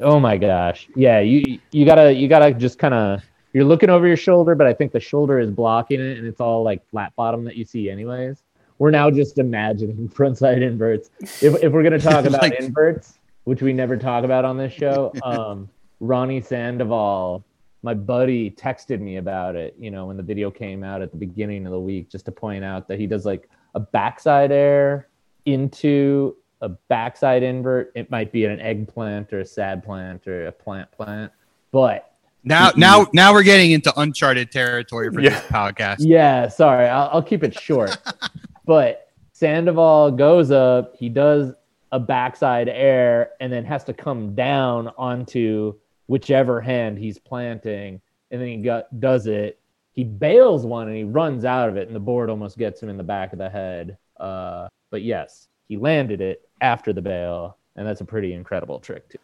Oh 0.00 0.20
my 0.20 0.36
gosh. 0.36 0.88
Yeah, 0.94 1.20
you 1.20 1.58
you 1.72 1.86
gotta 1.86 2.12
you 2.12 2.28
gotta 2.28 2.52
just 2.52 2.78
kind 2.78 2.92
of 2.94 3.22
you're 3.54 3.64
looking 3.64 3.88
over 3.88 4.06
your 4.06 4.16
shoulder, 4.16 4.54
but 4.54 4.66
I 4.66 4.74
think 4.74 4.92
the 4.92 5.00
shoulder 5.00 5.40
is 5.40 5.50
blocking 5.50 6.00
it, 6.00 6.18
and 6.18 6.26
it's 6.26 6.40
all 6.40 6.62
like 6.62 6.86
flat 6.90 7.16
bottom 7.16 7.44
that 7.44 7.56
you 7.56 7.64
see 7.64 7.88
anyways. 7.88 8.42
We're 8.78 8.90
now 8.90 9.10
just 9.10 9.38
imagining 9.38 10.08
frontside 10.14 10.60
inverts. 10.62 11.10
If 11.42 11.62
if 11.64 11.72
we're 11.72 11.82
gonna 11.82 11.98
talk 11.98 12.24
about 12.26 12.42
Like- 12.42 12.60
inverts, 12.60 13.18
which 13.44 13.62
we 13.62 13.72
never 13.72 13.96
talk 13.96 14.24
about 14.24 14.44
on 14.44 14.58
this 14.58 14.72
show, 14.74 15.12
um, 15.22 15.70
Ronnie 16.00 16.42
Sandoval, 16.42 17.42
my 17.82 17.94
buddy, 17.94 18.50
texted 18.50 19.00
me 19.00 19.16
about 19.16 19.54
it. 19.56 19.74
You 19.78 19.90
know, 19.90 20.06
when 20.06 20.16
the 20.16 20.22
video 20.22 20.50
came 20.50 20.82
out 20.82 21.00
at 21.02 21.10
the 21.12 21.16
beginning 21.16 21.64
of 21.66 21.72
the 21.72 21.80
week, 21.80 22.10
just 22.10 22.24
to 22.26 22.32
point 22.32 22.64
out 22.64 22.88
that 22.88 22.98
he 22.98 23.06
does 23.06 23.24
like 23.24 23.48
a 23.74 23.80
backside 23.80 24.50
air 24.52 25.08
into 25.46 26.36
a 26.60 26.68
backside 26.68 27.42
invert. 27.42 27.92
It 27.94 28.10
might 28.10 28.32
be 28.32 28.44
an 28.44 28.60
eggplant 28.60 29.32
or 29.32 29.40
a 29.40 29.46
sad 29.46 29.84
plant 29.84 30.26
or 30.26 30.46
a 30.48 30.52
plant 30.52 30.90
plant. 30.90 31.30
But 31.70 32.12
Now, 32.42 32.70
now, 32.76 33.06
now 33.14 33.32
we're 33.32 33.44
getting 33.44 33.70
into 33.70 33.92
uncharted 34.00 34.50
territory 34.50 35.12
for 35.12 35.20
Yeah. 35.20 35.30
this 35.30 35.42
podcast. 35.44 35.96
yeah, 36.00 36.48
sorry, 36.48 36.88
I'll, 36.88 37.10
I'll 37.12 37.22
keep 37.22 37.44
it 37.44 37.54
short. 37.58 37.96
but 38.66 39.08
Sandoval 39.32 40.10
goes 40.12 40.50
up, 40.50 40.96
he 40.96 41.08
does 41.08 41.54
a 41.92 42.00
backside 42.00 42.68
air, 42.68 43.30
and 43.40 43.52
then 43.52 43.64
has 43.64 43.84
to 43.84 43.92
come 43.94 44.34
down 44.34 44.88
onto 44.98 45.74
whichever 46.08 46.60
hand 46.60 46.98
he's 46.98 47.18
planting, 47.18 48.00
and 48.32 48.40
then 48.40 48.48
he 48.48 48.56
got, 48.56 49.00
does 49.00 49.28
it. 49.28 49.60
He 49.92 50.04
bails 50.04 50.66
one 50.66 50.88
and 50.88 50.96
he 50.96 51.04
runs 51.04 51.44
out 51.44 51.68
of 51.68 51.76
it, 51.76 51.86
and 51.86 51.94
the 51.94 52.00
board 52.00 52.30
almost 52.30 52.58
gets 52.58 52.82
him 52.82 52.88
in 52.88 52.96
the 52.96 53.04
back 53.04 53.32
of 53.32 53.38
the 53.38 53.48
head. 53.48 53.96
Uh, 54.18 54.68
but 54.90 55.02
yes, 55.02 55.48
he 55.68 55.76
landed 55.76 56.20
it 56.20 56.48
after 56.60 56.92
the 56.92 57.02
bail, 57.02 57.56
and 57.76 57.86
that's 57.86 58.00
a 58.00 58.04
pretty 58.04 58.32
incredible 58.32 58.80
trick 58.80 59.08
too. 59.08 59.18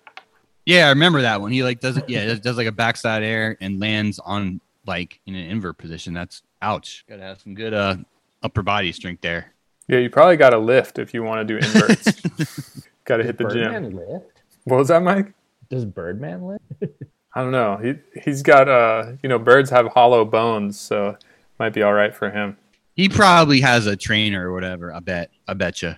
Yeah, 0.67 0.87
I 0.87 0.91
remember 0.91 1.23
that 1.23 1.41
one. 1.41 1.53
He 1.53 1.63
like 1.63 1.81
does 1.81 1.97
it. 1.97 2.09
Yeah, 2.09 2.25
does, 2.25 2.41
does 2.41 2.57
like 2.57 2.67
a 2.67 2.73
backside 2.73 3.23
air 3.23 3.57
and 3.61 3.81
lands 3.81 4.19
on 4.19 4.61
like 4.87 5.21
in 5.27 5.35
an 5.35 5.47
invert 5.47 5.79
position. 5.79 6.15
That's 6.15 6.43
ouch. 6.63 7.05
Got 7.09 7.17
to 7.17 7.23
have 7.23 7.41
some 7.41 7.55
good 7.55 7.75
uh 7.75 7.97
upper 8.43 8.63
body 8.63 8.93
strength 8.93 9.21
there. 9.21 9.53
Yeah, 9.89 9.99
you 9.99 10.09
probably 10.09 10.37
got 10.37 10.51
to 10.51 10.59
lift 10.59 10.99
if 10.99 11.13
you 11.13 11.23
want 11.23 11.47
to 11.47 11.61
do 11.61 11.65
inverts. 11.65 12.87
got 13.05 13.19
to 13.19 13.25
hit 13.25 13.37
the 13.37 13.45
gym. 13.45 13.73
Birdman 13.73 13.97
lift? 13.97 14.43
What 14.65 14.79
was 14.79 14.89
that, 14.89 15.03
Mike? 15.03 15.35
Does 15.69 15.85
Birdman 15.85 16.47
live? 16.47 16.61
I 17.35 17.43
don't 17.43 17.53
know. 17.53 17.77
He 17.79 17.95
he's 18.21 18.43
got 18.43 18.69
uh 18.69 19.13
you 19.23 19.29
know 19.29 19.39
birds 19.39 19.71
have 19.71 19.87
hollow 19.89 20.25
bones, 20.25 20.79
so 20.79 21.17
might 21.59 21.73
be 21.73 21.83
all 21.83 21.93
right 21.93 22.15
for 22.15 22.31
him. 22.31 22.57
He 22.95 23.09
probably 23.09 23.61
has 23.61 23.87
a 23.87 23.97
trainer 23.97 24.49
or 24.49 24.53
whatever. 24.53 24.95
I 24.95 25.01
bet. 25.01 25.31
I 25.49 25.55
bet 25.55 25.83
you. 25.83 25.95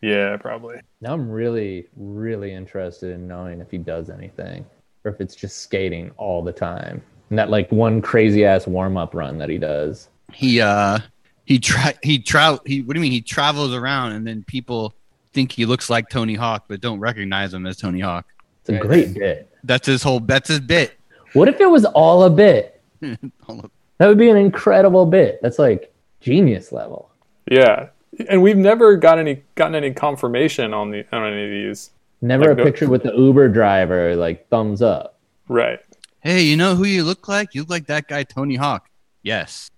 Yeah, 0.00 0.36
probably. 0.36 0.80
Now 1.00 1.12
I'm 1.12 1.30
really, 1.30 1.86
really 1.96 2.52
interested 2.52 3.12
in 3.14 3.28
knowing 3.28 3.60
if 3.60 3.70
he 3.70 3.78
does 3.78 4.10
anything 4.10 4.64
or 5.04 5.12
if 5.12 5.20
it's 5.20 5.34
just 5.34 5.58
skating 5.58 6.10
all 6.16 6.42
the 6.42 6.52
time. 6.52 7.02
And 7.30 7.38
that 7.38 7.50
like 7.50 7.70
one 7.70 8.02
crazy 8.02 8.44
ass 8.44 8.66
warm 8.66 8.96
up 8.96 9.14
run 9.14 9.38
that 9.38 9.48
he 9.48 9.58
does. 9.58 10.08
He 10.32 10.60
uh 10.60 10.98
he 11.44 11.58
tra- 11.58 11.94
he 12.02 12.18
travel 12.18 12.60
he 12.64 12.82
what 12.82 12.94
do 12.94 13.00
you 13.00 13.02
mean 13.02 13.12
he 13.12 13.20
travels 13.20 13.72
around 13.72 14.12
and 14.12 14.26
then 14.26 14.44
people 14.44 14.94
think 15.32 15.52
he 15.52 15.66
looks 15.66 15.88
like 15.88 16.08
Tony 16.08 16.34
Hawk 16.34 16.64
but 16.68 16.80
don't 16.80 17.00
recognize 17.00 17.54
him 17.54 17.66
as 17.66 17.76
Tony 17.76 18.00
Hawk. 18.00 18.26
It's 18.62 18.68
a 18.70 18.72
Right. 18.74 18.80
great 18.82 19.14
bit. 19.14 19.48
That's 19.64 19.86
his 19.86 20.02
whole 20.02 20.20
that's 20.20 20.48
his 20.48 20.60
bit. 20.60 20.92
What 21.34 21.48
if 21.48 21.60
it 21.60 21.66
was 21.70 21.84
all 21.84 22.24
a 22.24 22.30
bit? 22.30 22.80
Hold 23.44 23.64
up. 23.66 23.72
That 23.98 24.06
would 24.08 24.18
be 24.18 24.30
an 24.30 24.36
incredible 24.36 25.06
bit. 25.06 25.40
That's 25.42 25.58
like 25.58 25.92
genius 26.20 26.72
level. 26.72 27.10
Yeah, 27.50 27.88
and 28.28 28.42
we've 28.42 28.56
never 28.56 28.96
got 28.96 29.18
any 29.18 29.42
gotten 29.54 29.74
any 29.74 29.92
confirmation 29.92 30.72
on 30.74 30.90
the 30.90 31.04
on 31.12 31.24
any 31.32 31.44
of 31.44 31.50
these. 31.50 31.90
Never 32.20 32.44
Like 32.44 32.52
a 32.52 32.54
the- 32.56 32.62
picture 32.64 32.88
with 32.88 33.02
the 33.02 33.12
Uber 33.12 33.48
driver, 33.48 34.14
like 34.16 34.48
thumbs 34.48 34.80
up. 34.82 35.18
Right. 35.48 35.80
hey, 36.20 36.42
you 36.42 36.56
know 36.56 36.76
who 36.76 36.84
you 36.84 37.02
look 37.02 37.26
like? 37.28 37.52
You 37.54 37.62
look 37.62 37.70
like 37.70 37.86
that 37.88 38.06
guy 38.06 38.22
Tony 38.22 38.54
Hawk. 38.54 38.88
Yes. 39.22 39.70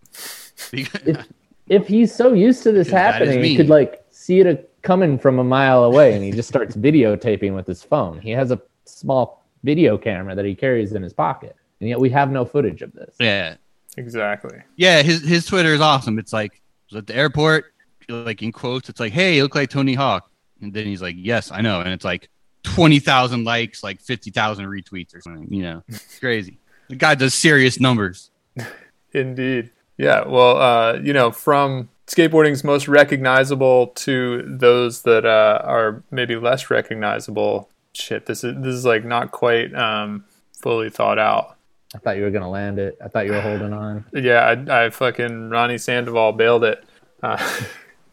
Because- 0.71 1.25
If 1.69 1.87
he's 1.89 2.15
so 2.15 2.35
used 2.35 2.63
to 2.65 2.73
this 2.73 2.89
Because 2.89 3.01
happening, 3.01 3.43
he 3.43 3.57
could 3.57 3.71
like 3.71 4.05
see 4.11 4.41
it 4.41 4.47
a, 4.47 4.63
coming 4.83 5.19
from 5.19 5.39
a 5.39 5.45
mile 5.45 5.85
away, 5.85 6.13
and 6.13 6.23
he 6.23 6.31
just 6.31 6.49
starts 6.49 6.77
videotaping 6.89 7.55
with 7.55 7.67
his 7.67 7.83
phone. 7.83 8.21
He 8.21 8.31
has 8.33 8.51
a 8.51 8.61
small 8.85 9.45
video 9.63 9.97
camera 9.97 10.35
that 10.35 10.45
he 10.45 10.55
carries 10.55 10.93
in 10.93 11.03
his 11.03 11.13
pocket, 11.13 11.57
and 11.81 11.89
yet 11.89 12.01
we 12.01 12.11
have 12.11 12.31
no 12.31 12.45
footage 12.45 12.83
of 12.83 12.93
this. 12.93 13.15
yeah. 13.19 13.57
Exactly. 13.97 14.59
Yeah, 14.77 15.03
his 15.03 15.23
his 15.23 15.47
Twitter 15.47 15.73
is 15.73 15.81
awesome. 15.81 16.19
It's 16.19 16.33
like 16.33 16.61
I 16.93 16.99
at 16.99 17.07
the 17.07 17.15
airport, 17.15 17.67
like 18.09 18.43
in 18.43 18.51
quotes, 18.51 18.89
it's 18.89 18.99
like, 18.99 19.13
"Hey, 19.13 19.37
you 19.37 19.45
look 19.45 19.55
like 19.55 19.71
Tony 19.71 19.95
Hawk," 19.95 20.29
and 20.61 20.73
then 20.73 20.87
he's 20.87 21.01
like, 21.01 21.15
"Yes, 21.17 21.53
I 21.53 21.61
know," 21.61 21.81
and 21.81 21.91
it's 21.91 22.05
like 22.05 22.29
twenty 22.65 22.99
thousand 22.99 23.45
likes, 23.45 23.85
like 23.85 24.01
fifty 24.01 24.33
thousand 24.33 24.67
retweets 24.67 25.15
or 25.15 25.21
something. 25.21 25.47
You 25.49 25.63
know, 25.63 25.83
it's 25.87 26.19
crazy. 26.19 26.59
The 26.89 26.97
guy 26.97 27.15
does 27.15 27.35
serious 27.35 27.79
numbers. 27.79 28.31
Indeed. 29.13 29.71
Yeah. 29.97 30.27
Well, 30.27 30.61
uh, 30.61 30.95
you 30.95 31.13
know, 31.13 31.31
from 31.31 31.89
skateboarding's 32.09 32.65
most 32.65 32.89
recognizable 32.89 33.89
to 33.89 34.43
those 34.43 35.03
that 35.03 35.25
uh, 35.25 35.61
are 35.65 36.03
maybe 36.11 36.35
less 36.37 36.69
recognizable. 36.69 37.71
Shit, 37.95 38.27
this 38.27 38.45
is 38.45 38.55
this 38.57 38.75
is 38.75 38.85
like 38.85 39.05
not 39.05 39.31
quite 39.31 39.75
um, 39.75 40.25
fully 40.61 40.91
thought 40.91 41.19
out. 41.19 41.57
I 41.95 41.99
thought 41.99 42.17
you 42.17 42.25
were 42.25 42.31
gonna 42.31 42.51
land 42.51 42.79
it. 42.79 42.99
I 43.03 43.09
thought 43.09 43.27
you 43.27 43.33
were 43.33 43.41
holding 43.41 43.73
on. 43.73 44.05
Yeah, 44.13 44.65
I, 44.69 44.87
I 44.87 44.91
fucking 44.91 45.51
Ronnie 45.51 45.79
Sandoval 45.79 46.33
bailed 46.33 46.65
it. 46.65 46.85
Uh, 47.23 47.63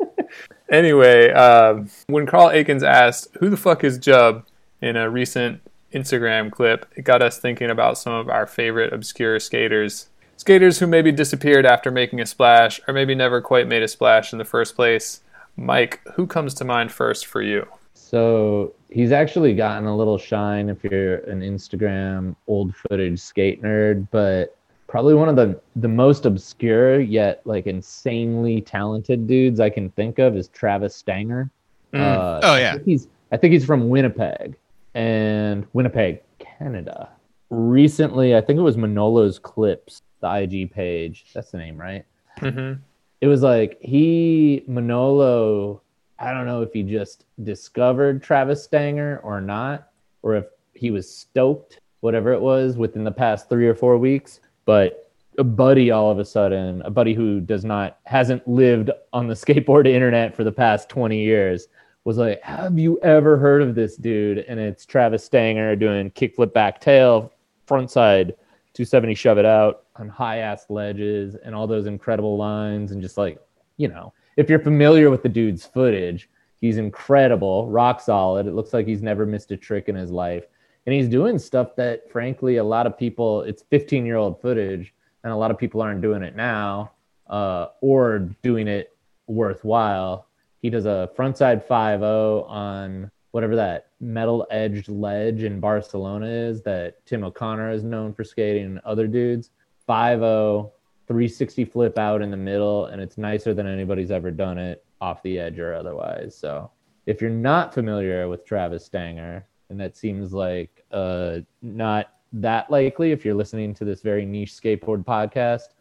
anyway, 0.71 1.31
um, 1.31 1.89
when 2.07 2.27
Carl 2.27 2.51
Aikens 2.51 2.83
asked, 2.83 3.29
"Who 3.39 3.49
the 3.49 3.57
fuck 3.57 3.83
is 3.83 3.97
Jub?" 3.97 4.43
in 4.81 4.95
a 4.95 5.09
recent 5.09 5.61
Instagram 5.93 6.51
clip, 6.51 6.85
it 6.95 7.03
got 7.03 7.21
us 7.21 7.37
thinking 7.37 7.69
about 7.69 7.97
some 7.97 8.13
of 8.13 8.29
our 8.29 8.47
favorite 8.47 8.93
obscure 8.93 9.39
skaters. 9.39 10.07
Skaters 10.37 10.79
who 10.79 10.87
maybe 10.87 11.11
disappeared 11.11 11.65
after 11.65 11.91
making 11.91 12.19
a 12.19 12.25
splash, 12.25 12.81
or 12.87 12.93
maybe 12.93 13.13
never 13.13 13.41
quite 13.41 13.67
made 13.67 13.83
a 13.83 13.87
splash 13.87 14.33
in 14.33 14.39
the 14.39 14.45
first 14.45 14.75
place. 14.75 15.21
Mike, 15.55 16.01
who 16.15 16.25
comes 16.25 16.53
to 16.55 16.65
mind 16.65 16.91
first 16.91 17.25
for 17.25 17.41
you? 17.41 17.67
So 18.11 18.73
he's 18.89 19.13
actually 19.13 19.53
gotten 19.53 19.87
a 19.87 19.95
little 19.95 20.17
shine 20.17 20.67
if 20.67 20.83
you're 20.83 21.19
an 21.19 21.39
Instagram 21.39 22.35
old 22.45 22.75
footage 22.75 23.21
skate 23.21 23.63
nerd, 23.63 24.05
but 24.11 24.57
probably 24.87 25.13
one 25.13 25.29
of 25.29 25.37
the 25.37 25.57
the 25.77 25.87
most 25.87 26.25
obscure 26.25 26.99
yet 26.99 27.41
like 27.45 27.67
insanely 27.67 28.59
talented 28.59 29.27
dudes 29.27 29.61
I 29.61 29.69
can 29.69 29.89
think 29.91 30.19
of 30.19 30.35
is 30.35 30.49
Travis 30.49 30.93
Stenger. 30.93 31.49
Mm. 31.93 32.01
Uh, 32.01 32.41
Oh, 32.43 32.55
yeah. 32.57 32.73
think 32.73 32.83
he's 32.83 33.07
I 33.31 33.37
think 33.37 33.53
he's 33.53 33.63
from 33.63 33.87
Winnipeg 33.87 34.57
and 34.93 35.65
Winnipeg, 35.71 36.19
Canada. 36.37 37.07
Recently, 37.49 38.35
I 38.35 38.41
think 38.41 38.59
it 38.59 38.61
was 38.61 38.75
Manolo's 38.75 39.39
Clips, 39.39 40.01
the 40.19 40.35
IG 40.35 40.69
page. 40.73 41.27
That's 41.33 41.51
the 41.51 41.59
name, 41.59 41.77
right? 41.79 42.03
hmm 42.39 42.73
it 43.21 43.27
was 43.27 43.41
like 43.41 43.77
he 43.79 44.65
Manolo. 44.67 45.81
I 46.21 46.33
don't 46.33 46.45
know 46.45 46.61
if 46.61 46.71
he 46.71 46.83
just 46.83 47.25
discovered 47.43 48.21
Travis 48.21 48.63
Stenger 48.63 49.19
or 49.23 49.41
not, 49.41 49.89
or 50.21 50.35
if 50.35 50.45
he 50.73 50.91
was 50.91 51.09
stoked, 51.09 51.79
whatever 52.01 52.31
it 52.31 52.39
was, 52.39 52.77
within 52.77 53.03
the 53.03 53.11
past 53.11 53.49
three 53.49 53.67
or 53.67 53.73
four 53.73 53.97
weeks. 53.97 54.39
But 54.65 55.11
a 55.39 55.43
buddy, 55.43 55.89
all 55.89 56.11
of 56.11 56.19
a 56.19 56.25
sudden, 56.25 56.83
a 56.83 56.91
buddy 56.91 57.15
who 57.15 57.41
does 57.41 57.65
not 57.65 57.97
hasn't 58.03 58.47
lived 58.47 58.91
on 59.13 59.27
the 59.27 59.33
skateboard 59.45 59.87
internet 59.87 60.35
for 60.35 60.43
the 60.43 60.51
past 60.51 60.89
twenty 60.89 61.23
years, 61.23 61.67
was 62.03 62.17
like, 62.17 62.39
"Have 62.43 62.77
you 62.77 62.99
ever 63.01 63.37
heard 63.37 63.63
of 63.63 63.73
this 63.73 63.95
dude?" 63.95 64.45
And 64.47 64.59
it's 64.59 64.85
Travis 64.85 65.23
Stenger 65.23 65.75
doing 65.75 66.11
kickflip 66.11 66.53
back 66.53 66.79
tail, 66.79 67.33
front 67.65 67.89
side 67.89 68.35
270 68.73 69.15
shove 69.15 69.37
it 69.37 69.45
out 69.45 69.83
on 69.97 70.07
high 70.07 70.37
ass 70.37 70.65
ledges 70.69 71.35
and 71.35 71.53
all 71.53 71.67
those 71.67 71.87
incredible 71.87 72.37
lines 72.37 72.93
and 72.93 73.01
just 73.01 73.17
like 73.17 73.37
you 73.75 73.89
know 73.89 74.13
if 74.37 74.49
you're 74.49 74.59
familiar 74.59 75.09
with 75.09 75.23
the 75.23 75.29
dude's 75.29 75.65
footage 75.65 76.29
he's 76.61 76.77
incredible 76.77 77.67
rock 77.67 77.99
solid. 77.99 78.47
It 78.47 78.53
looks 78.53 78.71
like 78.71 78.87
he's 78.87 79.01
never 79.01 79.25
missed 79.25 79.51
a 79.51 79.57
trick 79.57 79.89
in 79.89 79.95
his 79.95 80.11
life. 80.11 80.45
And 80.85 80.95
he's 80.95 81.09
doing 81.09 81.37
stuff 81.37 81.75
that 81.75 82.09
frankly 82.09 82.57
a 82.57 82.63
lot 82.63 82.87
of 82.87 82.97
people 82.97 83.41
it's 83.41 83.63
15 83.63 84.05
year 84.05 84.15
old 84.15 84.39
footage 84.39 84.93
and 85.23 85.33
a 85.33 85.35
lot 85.35 85.51
of 85.51 85.57
people 85.57 85.81
aren't 85.81 86.01
doing 86.01 86.23
it 86.23 86.35
now 86.35 86.91
uh, 87.27 87.67
or 87.81 88.19
doing 88.41 88.67
it 88.67 88.95
worthwhile. 89.27 90.27
He 90.61 90.69
does 90.69 90.85
a 90.85 91.09
frontside 91.17 91.65
5-0 91.65 92.47
on 92.47 93.11
whatever 93.31 93.55
that 93.55 93.87
metal 93.99 94.45
edged 94.51 94.89
ledge 94.89 95.43
in 95.43 95.59
Barcelona 95.59 96.27
is 96.27 96.61
that 96.63 97.03
Tim 97.05 97.23
O'Connor 97.23 97.71
is 97.71 97.83
known 97.83 98.13
for 98.13 98.23
skating 98.23 98.65
and 98.65 98.79
other 98.79 99.07
dudes. 99.07 99.49
5-0, 99.87 100.71
360 101.11 101.65
flip 101.65 101.97
out 101.97 102.21
in 102.21 102.31
the 102.31 102.37
middle, 102.37 102.85
and 102.85 103.01
it's 103.01 103.17
nicer 103.17 103.53
than 103.53 103.67
anybody's 103.67 104.11
ever 104.11 104.31
done 104.31 104.57
it 104.57 104.85
off 105.01 105.21
the 105.23 105.37
edge 105.37 105.59
or 105.59 105.73
otherwise. 105.73 106.33
So 106.33 106.71
if 107.05 107.19
you're 107.19 107.29
not 107.29 107.73
familiar 107.73 108.29
with 108.29 108.45
Travis 108.45 108.85
Stenger, 108.85 109.45
and 109.69 109.77
that 109.77 109.97
seems 109.97 110.31
like 110.31 110.85
uh, 110.91 111.39
not 111.61 112.13
that 112.31 112.71
likely 112.71 113.11
if 113.11 113.25
you're 113.25 113.35
listening 113.35 113.73
to 113.73 113.83
this 113.83 114.01
very 114.01 114.25
niche 114.25 114.53
skateboard 114.53 115.03
podcast, 115.03 115.73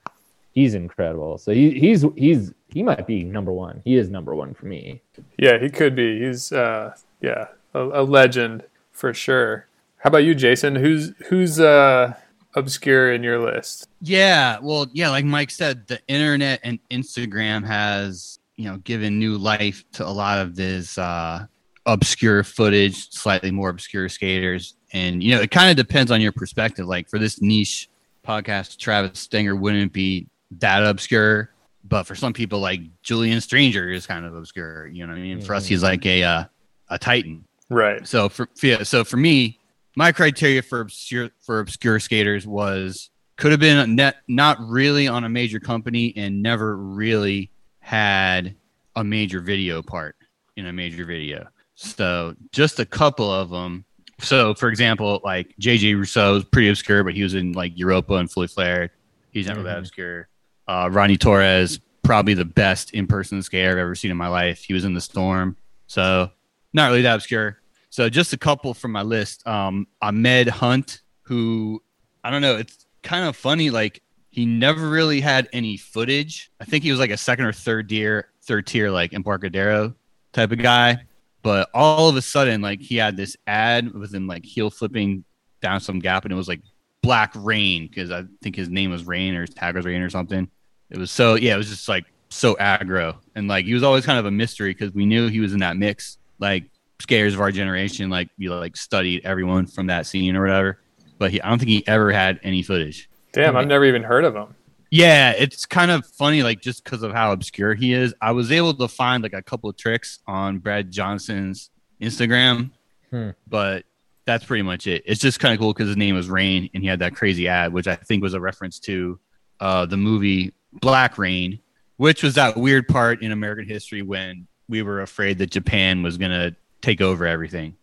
he's 0.50 0.74
incredible. 0.74 1.38
So 1.38 1.52
he, 1.52 1.78
he's 1.78 2.04
he's 2.16 2.52
he 2.66 2.82
might 2.82 3.06
be 3.06 3.22
number 3.22 3.52
one. 3.52 3.82
He 3.84 3.94
is 3.94 4.10
number 4.10 4.34
one 4.34 4.52
for 4.52 4.66
me. 4.66 5.00
Yeah, 5.38 5.58
he 5.58 5.70
could 5.70 5.94
be. 5.94 6.26
He's 6.26 6.50
uh, 6.50 6.96
yeah, 7.20 7.48
a, 7.72 7.80
a 7.80 8.02
legend 8.02 8.64
for 8.90 9.14
sure. 9.14 9.68
How 9.98 10.08
about 10.08 10.24
you, 10.24 10.34
Jason? 10.34 10.74
Who's 10.74 11.12
who's 11.28 11.60
uh, 11.60 12.14
obscure 12.54 13.12
in 13.12 13.22
your 13.22 13.38
list? 13.38 13.88
Yeah, 14.00 14.58
well, 14.60 14.86
yeah, 14.92 15.10
like 15.10 15.24
Mike 15.24 15.50
said, 15.50 15.86
the 15.86 16.00
internet 16.08 16.60
and 16.62 16.78
Instagram 16.90 17.66
has 17.66 18.38
you 18.56 18.70
know 18.70 18.78
given 18.78 19.18
new 19.18 19.38
life 19.38 19.84
to 19.92 20.06
a 20.06 20.10
lot 20.10 20.38
of 20.38 20.56
this 20.56 20.98
uh, 20.98 21.46
obscure 21.86 22.42
footage, 22.44 23.10
slightly 23.10 23.50
more 23.50 23.70
obscure 23.70 24.08
skaters, 24.08 24.74
and 24.92 25.22
you 25.22 25.34
know 25.34 25.40
it 25.40 25.50
kind 25.50 25.70
of 25.70 25.76
depends 25.76 26.10
on 26.10 26.20
your 26.20 26.32
perspective. 26.32 26.86
Like 26.86 27.08
for 27.08 27.18
this 27.18 27.40
niche 27.40 27.88
podcast, 28.26 28.78
Travis 28.78 29.20
Stenger 29.20 29.56
wouldn't 29.56 29.92
be 29.92 30.26
that 30.58 30.84
obscure, 30.84 31.50
but 31.84 32.04
for 32.04 32.14
some 32.14 32.32
people, 32.32 32.60
like 32.60 32.80
Julien 33.02 33.40
Stranger 33.40 33.90
is 33.90 34.06
kind 34.06 34.26
of 34.26 34.34
obscure. 34.34 34.88
You 34.88 35.06
know 35.06 35.12
what 35.12 35.18
I 35.18 35.22
mean? 35.22 35.40
For 35.40 35.54
us, 35.54 35.66
he's 35.66 35.82
like 35.82 36.04
a 36.04 36.22
uh, 36.22 36.44
a 36.88 36.98
titan. 36.98 37.44
Right. 37.70 38.06
So 38.06 38.28
for 38.28 38.48
yeah, 38.62 38.82
so 38.82 39.04
for 39.04 39.16
me, 39.16 39.59
my 39.96 40.12
criteria 40.12 40.62
for 40.62 40.80
obscure 40.80 41.30
for 41.40 41.60
obscure 41.60 41.98
skaters 42.00 42.46
was 42.46 43.10
could 43.36 43.50
have 43.50 43.60
been 43.60 43.94
net 43.96 44.16
not 44.28 44.58
really 44.60 45.08
on 45.08 45.24
a 45.24 45.28
major 45.28 45.58
company 45.60 46.12
and 46.16 46.42
never 46.42 46.76
really 46.76 47.50
had 47.80 48.54
a 48.96 49.02
major 49.04 49.40
video 49.40 49.82
part 49.82 50.16
in 50.56 50.66
a 50.66 50.72
major 50.72 51.04
video. 51.04 51.48
So 51.74 52.34
just 52.52 52.78
a 52.78 52.84
couple 52.84 53.32
of 53.32 53.48
them. 53.50 53.84
So 54.18 54.52
for 54.54 54.68
example, 54.68 55.20
like 55.24 55.54
JJ 55.58 55.96
Rousseau 55.96 56.36
is 56.36 56.44
pretty 56.44 56.68
obscure, 56.68 57.02
but 57.02 57.14
he 57.14 57.22
was 57.22 57.32
in 57.34 57.52
like 57.52 57.72
Europa 57.78 58.14
and 58.14 58.30
Fully 58.30 58.48
Flared. 58.48 58.90
He's 59.32 59.46
not 59.46 59.56
really 59.56 59.68
that 59.70 59.76
Mhm. 59.76 59.80
obscure. 59.80 60.28
Uh, 60.68 60.88
Ronnie 60.92 61.16
Torres, 61.16 61.80
probably 62.02 62.34
the 62.34 62.44
best 62.44 62.92
in 62.92 63.06
person 63.06 63.40
skater 63.42 63.70
I've 63.70 63.78
ever 63.78 63.94
seen 63.94 64.10
in 64.10 64.16
my 64.16 64.28
life. 64.28 64.62
He 64.62 64.74
was 64.74 64.84
in 64.84 64.92
the 64.94 65.00
storm. 65.00 65.56
So 65.86 66.30
not 66.74 66.88
really 66.88 67.02
that 67.02 67.14
obscure. 67.14 67.59
So 67.90 68.08
just 68.08 68.32
a 68.32 68.38
couple 68.38 68.72
from 68.72 68.92
my 68.92 69.02
list. 69.02 69.46
Um, 69.46 69.86
Ahmed 70.00 70.48
Hunt, 70.48 71.02
who 71.22 71.82
I 72.24 72.30
don't 72.30 72.42
know, 72.42 72.56
it's 72.56 72.86
kind 73.02 73.28
of 73.28 73.36
funny. 73.36 73.70
Like 73.70 74.02
he 74.30 74.46
never 74.46 74.88
really 74.88 75.20
had 75.20 75.48
any 75.52 75.76
footage. 75.76 76.50
I 76.60 76.64
think 76.64 76.84
he 76.84 76.90
was 76.90 77.00
like 77.00 77.10
a 77.10 77.16
second 77.16 77.46
or 77.46 77.52
third 77.52 77.88
tier, 77.88 78.30
third 78.42 78.66
tier, 78.66 78.90
like 78.90 79.12
Embarcadero 79.12 79.94
type 80.32 80.52
of 80.52 80.58
guy. 80.58 80.98
But 81.42 81.68
all 81.74 82.08
of 82.08 82.16
a 82.16 82.22
sudden, 82.22 82.60
like 82.60 82.80
he 82.80 82.96
had 82.96 83.16
this 83.16 83.36
ad 83.46 83.92
with 83.92 84.14
him 84.14 84.26
like 84.26 84.44
heel 84.44 84.70
flipping 84.70 85.24
down 85.60 85.80
some 85.80 85.98
gap, 85.98 86.24
and 86.24 86.32
it 86.32 86.36
was 86.36 86.48
like 86.48 86.60
Black 87.02 87.32
Rain 87.34 87.88
because 87.88 88.10
I 88.10 88.24
think 88.42 88.56
his 88.56 88.68
name 88.68 88.90
was 88.90 89.04
Rain 89.04 89.34
or 89.34 89.42
his 89.42 89.50
tag 89.50 89.74
was 89.74 89.84
Rain 89.84 90.02
or 90.02 90.10
something. 90.10 90.48
It 90.90 90.98
was 90.98 91.10
so 91.10 91.34
yeah, 91.34 91.54
it 91.54 91.58
was 91.58 91.70
just 91.70 91.88
like 91.88 92.04
so 92.28 92.54
aggro, 92.56 93.16
and 93.34 93.48
like 93.48 93.64
he 93.64 93.74
was 93.74 93.82
always 93.82 94.06
kind 94.06 94.18
of 94.18 94.26
a 94.26 94.30
mystery 94.30 94.72
because 94.72 94.92
we 94.92 95.06
knew 95.06 95.28
he 95.28 95.40
was 95.40 95.54
in 95.54 95.60
that 95.60 95.76
mix. 95.76 96.18
Like 96.38 96.64
skaters 97.00 97.34
of 97.34 97.40
our 97.40 97.50
generation, 97.52 98.10
like 98.10 98.28
you 98.38 98.54
like 98.54 98.76
studied 98.76 99.24
everyone 99.24 99.66
from 99.66 99.86
that 99.88 100.06
scene 100.06 100.36
or 100.36 100.42
whatever. 100.42 100.78
But 101.18 101.30
he, 101.32 101.40
I 101.42 101.48
don't 101.48 101.58
think 101.58 101.68
he 101.70 101.86
ever 101.86 102.12
had 102.12 102.40
any 102.42 102.62
footage. 102.62 103.08
Damn, 103.32 103.56
I've 103.56 103.66
never 103.66 103.84
even 103.84 104.02
heard 104.02 104.24
of 104.24 104.34
him. 104.34 104.54
Yeah, 104.90 105.30
it's 105.32 105.66
kind 105.66 105.90
of 105.90 106.04
funny, 106.06 106.42
like 106.42 106.60
just 106.60 106.82
because 106.82 107.02
of 107.02 107.12
how 107.12 107.32
obscure 107.32 107.74
he 107.74 107.92
is. 107.92 108.12
I 108.20 108.32
was 108.32 108.50
able 108.50 108.74
to 108.74 108.88
find 108.88 109.22
like 109.22 109.34
a 109.34 109.42
couple 109.42 109.70
of 109.70 109.76
tricks 109.76 110.18
on 110.26 110.58
Brad 110.58 110.90
Johnson's 110.90 111.70
Instagram, 112.00 112.70
Hmm. 113.10 113.30
but 113.46 113.84
that's 114.26 114.44
pretty 114.44 114.62
much 114.62 114.86
it. 114.86 115.02
It's 115.06 115.20
just 115.20 115.38
kind 115.40 115.52
of 115.54 115.60
cool 115.60 115.72
because 115.72 115.88
his 115.88 115.96
name 115.96 116.14
was 116.14 116.28
Rain 116.28 116.70
and 116.74 116.82
he 116.82 116.88
had 116.88 117.00
that 117.00 117.14
crazy 117.14 117.46
ad, 117.48 117.72
which 117.72 117.86
I 117.88 117.96
think 117.96 118.22
was 118.22 118.34
a 118.34 118.40
reference 118.40 118.78
to 118.80 119.18
uh, 119.60 119.86
the 119.86 119.96
movie 119.96 120.52
Black 120.72 121.18
Rain, 121.18 121.60
which 121.96 122.22
was 122.22 122.34
that 122.34 122.56
weird 122.56 122.86
part 122.88 123.22
in 123.22 123.30
American 123.32 123.66
history 123.66 124.02
when 124.02 124.46
we 124.68 124.82
were 124.82 125.02
afraid 125.02 125.38
that 125.38 125.50
Japan 125.50 126.02
was 126.02 126.16
gonna 126.18 126.54
take 126.80 127.00
over 127.00 127.26
everything. 127.26 127.76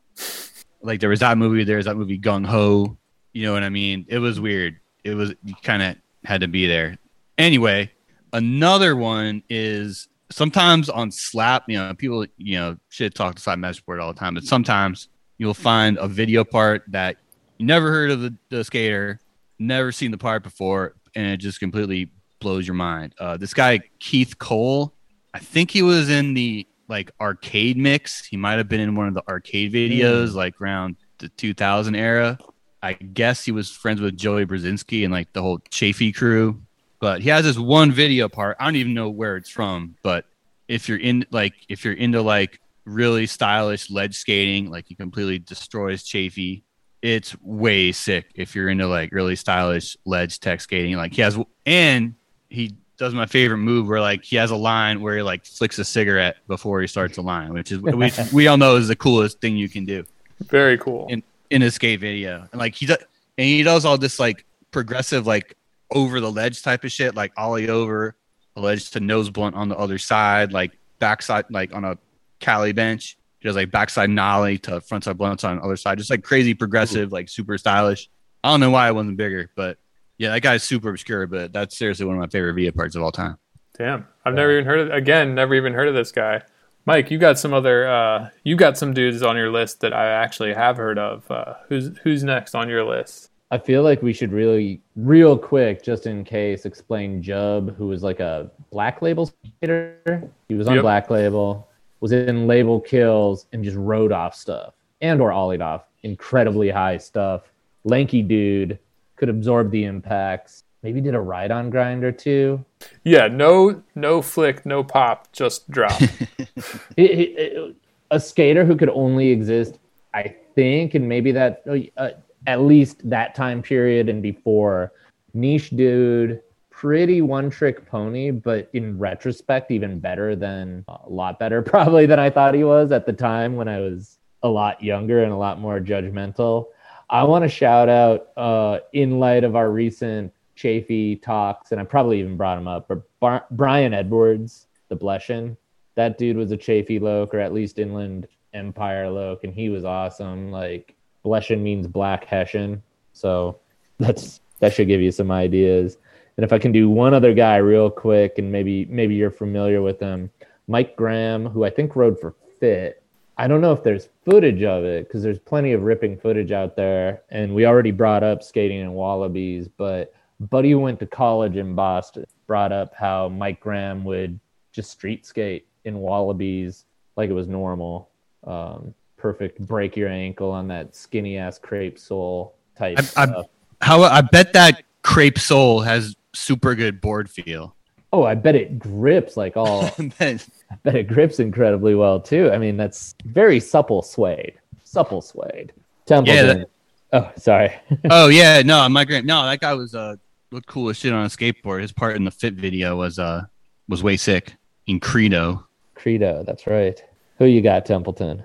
Like 0.82 1.00
there 1.00 1.10
was 1.10 1.20
that 1.22 1.38
movie, 1.38 1.64
there 1.64 1.78
was 1.78 1.86
that 1.86 1.96
movie 1.96 2.20
Gung 2.20 2.46
Ho. 2.46 2.98
You 3.34 3.46
know 3.46 3.54
what 3.54 3.64
I 3.64 3.70
mean? 3.70 4.06
It 4.08 4.20
was 4.20 4.40
weird. 4.40 4.78
It 5.04 5.16
was 5.16 5.34
you 5.44 5.54
kind 5.64 5.82
of 5.82 5.96
had 6.24 6.42
to 6.42 6.48
be 6.48 6.68
there. 6.68 6.98
Anyway, 7.38 7.92
another 8.34 8.96
one 8.96 9.44
is 9.50 10.08
sometimes 10.32 10.90
on 10.90 11.12
Slap. 11.12 11.64
You 11.68 11.78
know, 11.78 11.94
people 11.94 12.26
you 12.38 12.58
know 12.58 12.78
shit 12.90 13.16
talk 13.16 13.36
to 13.36 13.42
Slap 13.42 13.60
message 13.60 13.86
board 13.86 14.00
all 14.00 14.14
the 14.14 14.20
time, 14.20 14.34
but 14.34 14.44
sometimes 14.44 15.10
you'll 15.38 15.54
find 15.54 15.98
a 15.98 16.08
video 16.08 16.44
part 16.44 16.84
that 16.88 17.18
you 17.58 17.66
never 17.66 17.92
heard 17.92 18.12
of 18.12 18.22
the, 18.22 18.36
the 18.50 18.64
skater, 18.64 19.20
never 19.60 19.92
seen 19.92 20.12
the 20.12 20.18
part 20.18 20.44
before, 20.44 20.96
and 21.16 21.28
it 21.28 21.38
just 21.38 21.60
completely 21.60 22.12
blows 22.40 22.68
your 22.68 22.76
mind. 22.76 23.14
Uh, 23.20 23.38
this 23.38 23.54
guy 23.54 23.80
Keith 24.00 24.38
Cole, 24.38 24.94
I 25.34 25.40
think 25.40 25.72
he 25.72 25.82
was 25.82 26.10
in 26.10 26.34
the 26.34 26.68
like 26.88 27.12
arcade 27.20 27.78
mix. 27.78 28.26
He 28.26 28.38
might 28.38 28.58
have 28.58 28.70
been 28.70 28.80
in 28.80 28.96
one 28.96 29.08
of 29.08 29.14
the 29.14 29.24
arcade 29.28 29.74
videos, 29.74 30.30
mm. 30.30 30.36
like 30.36 30.60
around 30.62 30.96
the 31.20 31.30
2000 31.30 31.96
era. 31.96 32.38
I 32.82 32.94
guess 32.94 33.44
he 33.44 33.52
was 33.52 33.72
friends 33.72 34.02
with 34.02 34.18
Joey 34.18 34.46
Brzezinski 34.46 35.04
and 35.04 35.12
like 35.12 35.34
the 35.34 35.42
whole 35.42 35.60
Chaffey 35.72 36.12
crew. 36.12 36.62
But 37.00 37.22
he 37.22 37.30
has 37.30 37.46
this 37.46 37.58
one 37.58 37.92
video 37.92 38.30
part. 38.30 38.58
I 38.60 38.66
don't 38.66 38.76
even 38.76 38.94
know 38.94 39.10
where 39.10 39.38
it's 39.38 39.50
from, 39.50 39.96
but 40.04 40.26
if 40.68 40.90
you're 40.90 40.98
in 40.98 41.26
like 41.32 41.54
if 41.70 41.86
you're 41.86 41.94
into 41.94 42.22
like 42.22 42.60
really 42.86 43.28
stylish 43.28 43.92
ledge 43.92 44.16
skating, 44.16 44.72
like 44.72 44.86
he 44.88 44.96
completely 44.96 45.40
destroys 45.40 46.04
Chaffey. 46.04 46.64
It's 47.02 47.40
way 47.42 47.92
sick 47.92 48.32
if 48.34 48.56
you're 48.56 48.70
into 48.70 48.88
like 48.88 49.12
really 49.12 49.36
stylish 49.36 49.96
ledge 50.06 50.40
tech 50.40 50.62
skating. 50.62 50.98
Like 50.98 51.14
he 51.14 51.22
has 51.22 51.38
and 51.66 52.16
he 52.50 52.76
does 52.98 53.14
my 53.14 53.26
favorite 53.26 53.58
move 53.58 53.88
where 53.88 54.02
like 54.02 54.24
he 54.24 54.36
has 54.36 54.52
a 54.52 54.56
line 54.56 55.02
where 55.02 55.16
he 55.18 55.22
like 55.22 55.46
flicks 55.46 55.78
a 55.80 55.86
cigarette 55.86 56.38
before 56.48 56.82
he 56.82 56.88
starts 56.88 57.18
a 57.18 57.22
line, 57.22 57.54
which 57.54 57.72
is 57.72 57.80
which 57.80 58.18
we 58.34 58.48
all 58.48 58.58
know 58.58 58.76
is 58.76 58.88
the 58.88 58.96
coolest 58.96 59.40
thing 59.40 59.56
you 59.56 59.70
can 59.70 59.86
do 59.86 60.04
Very 60.46 60.78
cool. 60.78 61.08
In- 61.10 61.24
in 61.50 61.62
a 61.62 61.72
skate 61.72 62.00
video. 62.00 62.48
And 62.52 62.60
like 62.60 62.76
he 62.76 62.86
does 62.86 62.98
and 63.38 63.48
he 63.48 63.64
does 63.64 63.86
all 63.86 63.98
this 63.98 64.20
like 64.20 64.46
progressive 64.72 65.28
like 65.28 65.56
over 65.92 66.20
the 66.20 66.32
ledge 66.32 66.62
type 66.62 66.84
of 66.84 66.92
shit, 66.92 67.16
like 67.16 67.32
ollie 67.38 67.70
over 67.70 68.16
a 68.56 68.62
ledge 68.62 68.90
to 68.92 69.00
nose 69.00 69.30
blunt 69.30 69.56
on 69.56 69.70
the 69.70 69.78
other 69.78 69.98
side, 69.98 70.52
like 70.52 70.78
backside 71.00 71.46
like 71.50 71.74
on 71.74 71.86
a 71.86 71.98
Cali 72.40 72.74
bench. 72.74 73.18
He 73.40 73.48
does 73.48 73.56
like 73.56 73.72
backside 73.72 74.10
nollie 74.10 74.58
to 74.60 74.82
frontside 74.82 75.18
blunts 75.18 75.44
on 75.44 75.58
the 75.58 75.64
other 75.64 75.78
side, 75.78 76.00
just 76.00 76.10
like 76.10 76.24
crazy 76.24 76.54
progressive, 76.54 77.12
like 77.12 77.30
super 77.30 77.58
stylish. 77.58 78.10
I 78.44 78.50
don't 78.50 78.60
know 78.60 78.72
why 78.72 78.88
it 78.88 78.96
wasn't 78.96 79.18
bigger, 79.18 79.52
but 79.56 79.78
yeah, 80.18 80.30
that 80.32 80.42
guy's 80.42 80.64
super 80.64 80.90
obscure, 80.90 81.28
but 81.28 81.54
that's 81.54 81.78
seriously 81.78 82.06
one 82.06 82.16
of 82.16 82.22
my 82.22 82.28
favorite 82.28 82.54
video 82.54 82.72
parts 82.72 82.96
of 82.96 83.04
all 83.04 83.12
time. 83.12 83.38
Damn, 83.78 84.08
I've 84.26 84.34
never 84.34 84.52
even 84.54 84.66
heard 84.66 84.80
of. 84.80 84.92
Again, 84.92 85.36
never 85.36 85.54
even 85.54 85.74
heard 85.74 85.88
of 85.88 85.94
this 85.94 86.12
guy. 86.12 86.42
Mike, 86.86 87.12
you 87.12 87.18
got 87.18 87.38
some 87.38 87.54
other. 87.54 87.88
Uh, 87.88 88.30
you 88.44 88.56
got 88.56 88.78
some 88.78 88.94
dudes 88.94 89.22
on 89.22 89.36
your 89.38 89.52
list 89.52 89.82
that 89.82 89.94
I 89.94 90.08
actually 90.10 90.54
have 90.54 90.78
heard 90.78 90.98
of. 90.98 91.30
Uh, 91.30 91.56
who's 91.70 91.96
who's 92.00 92.24
next 92.24 92.56
on 92.56 92.70
your 92.70 92.84
list? 92.84 93.30
I 93.52 93.58
feel 93.58 93.82
like 93.84 94.02
we 94.02 94.12
should 94.12 94.34
really, 94.34 94.82
real 94.98 95.38
quick, 95.38 95.82
just 95.82 96.06
in 96.06 96.26
case, 96.26 96.66
explain 96.66 97.24
Jub, 97.24 97.74
who 97.78 97.88
was 97.88 98.04
like 98.04 98.20
a 98.20 98.52
black 98.72 99.02
label 99.02 99.32
skater. 99.62 100.30
He 100.50 100.56
was 100.56 100.68
on 100.68 100.76
Yep. 100.76 100.82
black 100.82 101.10
label, 101.10 101.70
was 102.02 102.12
in 102.12 102.46
label 102.48 102.82
kills, 102.82 103.46
and 103.54 103.64
just 103.64 103.78
rode 103.78 104.12
off 104.12 104.36
stuff 104.36 104.74
and 105.02 105.22
or 105.22 105.30
ollied 105.32 105.62
off 105.62 105.84
incredibly 106.04 106.70
high 106.70 106.98
stuff. 106.98 107.44
Lanky 107.86 108.22
dude 108.22 108.80
could 109.18 109.30
absorb 109.30 109.72
the 109.72 109.84
impacts. 109.84 110.64
Maybe 110.84 111.02
did 111.02 111.16
a 111.16 111.20
ride 111.20 111.52
on 111.52 111.70
grind 111.70 112.04
or 112.04 112.12
two. 112.12 112.64
Yeah, 113.04 113.28
no, 113.28 113.84
no 113.96 114.22
flick, 114.22 114.66
no 114.66 114.84
pop, 114.84 115.32
just 115.34 115.70
drop. 115.70 116.00
He- 116.96 117.08
he- 117.16 117.76
a 118.10 118.20
skater 118.22 118.64
who 118.64 118.76
could 118.78 118.90
only 118.90 119.30
exist, 119.30 119.80
I 120.14 120.34
think, 120.56 120.96
and 120.96 121.10
maybe 121.10 121.32
that 121.34 121.62
uh, 121.98 122.10
at 122.48 122.62
least 122.62 123.08
that 123.10 123.36
time 123.36 123.62
period 123.62 124.08
and 124.08 124.22
before. 124.24 124.94
Niche 125.34 125.72
dude, 125.72 126.42
pretty 126.70 127.22
one 127.22 127.50
trick 127.50 127.86
pony, 127.86 128.32
but 128.32 128.70
in 128.74 128.98
retrospect, 128.98 129.72
even 129.72 130.00
better 130.00 130.36
than 130.38 130.86
a 130.88 131.10
lot 131.10 131.38
better 131.38 131.62
probably 131.74 132.06
than 132.06 132.18
I 132.20 132.30
thought 132.30 132.54
he 132.54 132.64
was 132.64 132.92
at 132.94 133.06
the 133.06 133.12
time 133.14 133.56
when 133.58 133.68
I 133.68 133.80
was 133.82 134.20
a 134.42 134.48
lot 134.48 134.82
younger 134.82 135.24
and 135.24 135.34
a 135.34 135.38
lot 135.38 135.60
more 135.60 135.80
judgmental. 135.82 136.68
I 137.10 137.24
want 137.24 137.44
to 137.44 137.50
shout 137.50 137.90
out 137.90 138.30
uh, 138.38 138.80
in 138.94 139.20
light 139.20 139.44
of 139.44 139.56
our 139.56 139.72
recent 139.72 140.34
Chaffey 140.56 141.16
talks, 141.18 141.72
and 141.72 141.80
I 141.80 141.84
probably 141.84 142.20
even 142.20 142.36
brought 142.36 142.58
him 142.58 142.68
up, 142.68 142.88
but 142.88 143.02
Bar- 143.20 143.46
Brian 143.52 143.94
Edwards, 143.94 144.68
the 144.90 144.98
Bleshin 144.98 145.56
that 145.98 146.20
dude 146.20 146.38
was 146.38 146.52
a 146.52 146.58
Chaffey 146.58 147.00
Loke 147.00 147.34
or 147.34 147.40
at 147.40 147.54
least 147.54 147.80
Inland 147.80 148.28
Empire 148.54 149.10
Loke, 149.10 149.44
and 149.44 149.54
he 149.54 149.68
was 149.70 149.84
awesome. 149.84 150.52
Like 150.52 150.96
Bleshin 151.26 151.60
means 151.60 151.88
black 151.88 152.24
Hessian, 152.24 152.82
so 153.12 153.60
that's 154.00 154.40
that 154.60 154.74
should 154.74 154.88
give 154.88 155.02
you 155.02 155.12
some 155.12 155.32
ideas. 155.32 155.98
And 156.38 156.44
if 156.44 156.54
I 156.54 156.60
can 156.60 156.72
do 156.72 156.88
one 156.88 157.16
other 157.16 157.34
guy 157.34 157.58
real 157.58 157.90
quick, 157.90 158.38
and 158.38 158.52
maybe 158.52 158.86
maybe 158.86 159.16
you're 159.16 159.32
familiar 159.32 159.82
with 159.82 160.00
him, 160.00 160.30
Mike 160.68 160.96
Graham, 160.96 161.48
who 161.48 161.66
I 161.66 161.72
think 161.72 161.96
rode 161.96 162.20
for 162.20 162.36
Fit. 162.60 163.04
I 163.38 163.48
don't 163.48 163.62
know 163.62 163.72
if 163.72 163.84
there's 163.84 164.10
footage 164.26 164.64
of 164.64 164.84
it 164.84 165.08
because 165.08 165.22
there's 165.22 165.38
plenty 165.40 165.74
of 165.74 165.84
ripping 165.84 166.18
footage 166.18 166.52
out 166.52 166.76
there, 166.76 167.22
and 167.30 167.54
we 167.54 167.66
already 167.66 167.92
brought 167.92 168.24
up 168.24 168.42
skating 168.42 168.80
in 168.80 168.94
Wallabies, 168.94 169.68
but 169.68 170.14
Buddy 170.40 170.74
went 170.76 171.00
to 171.00 171.06
college 171.08 171.56
in 171.58 171.76
Boston 171.76 172.26
brought 172.48 172.72
up 172.72 172.94
how 172.96 173.28
Mike 173.30 173.60
Graham 173.60 174.04
would 174.06 174.40
just 174.72 174.90
street 174.92 175.26
skate 175.26 175.68
in 175.86 175.98
wallabies 176.00 176.86
like 177.16 177.30
it 177.30 177.34
was 177.34 177.48
normal. 177.48 178.10
Um, 178.46 178.94
perfect 179.18 179.60
break 179.60 179.98
your 179.98 180.10
ankle 180.10 180.52
on 180.52 180.68
that 180.70 180.96
skinny 180.96 181.38
ass 181.38 181.58
crepe 181.60 181.98
sole 182.00 182.56
type 182.78 182.98
I- 182.98 183.02
I- 183.02 183.26
stuff. 183.26 183.46
How 183.82 184.02
I 184.04 184.22
bet 184.22 184.54
that 184.54 184.84
crepe 185.04 185.38
sole 185.38 185.82
has 185.82 186.16
super 186.34 186.74
good 186.76 187.02
board 187.02 187.30
feel. 187.30 187.76
oh, 188.14 188.24
I 188.24 188.36
bet 188.36 188.56
it 188.56 188.80
grips 188.80 189.36
like 189.38 189.56
all. 189.58 189.90
I 190.72 190.76
bet- 190.84 190.96
it 190.96 191.08
grips 191.08 191.40
incredibly 191.40 191.96
well 191.96 192.20
too. 192.20 192.52
I 192.52 192.58
mean, 192.58 192.78
that's 192.78 193.16
very 193.26 193.60
supple 193.60 194.02
suede. 194.02 194.54
Supple 194.84 195.22
suede. 195.22 195.74
Templeton. 196.06 196.66
oh, 197.14 197.32
sorry. 197.38 197.74
oh 198.10 198.28
yeah, 198.28 198.62
no, 198.64 198.88
my 198.90 199.06
grand 199.06 199.26
no, 199.26 199.46
that 199.46 199.60
guy 199.60 199.74
was 199.74 199.96
uh 199.96 200.16
looked 200.52 200.68
cool 200.68 200.90
as 200.90 200.98
shit 200.98 201.14
on 201.14 201.26
a 201.26 201.30
skateboard. 201.30 201.82
His 201.82 201.92
part 201.92 202.16
in 202.16 202.24
the 202.24 202.32
fit 202.32 202.54
video 202.54 202.96
was 202.96 203.20
uh 203.20 203.44
was 203.90 204.04
way 204.04 204.18
sick 204.18 204.56
in 204.88 205.00
Credo. 205.00 205.66
Credo. 205.96 206.44
That's 206.44 206.68
right. 206.68 207.02
Who 207.40 207.46
you 207.46 207.62
got, 207.62 207.86
Templeton? 207.86 208.44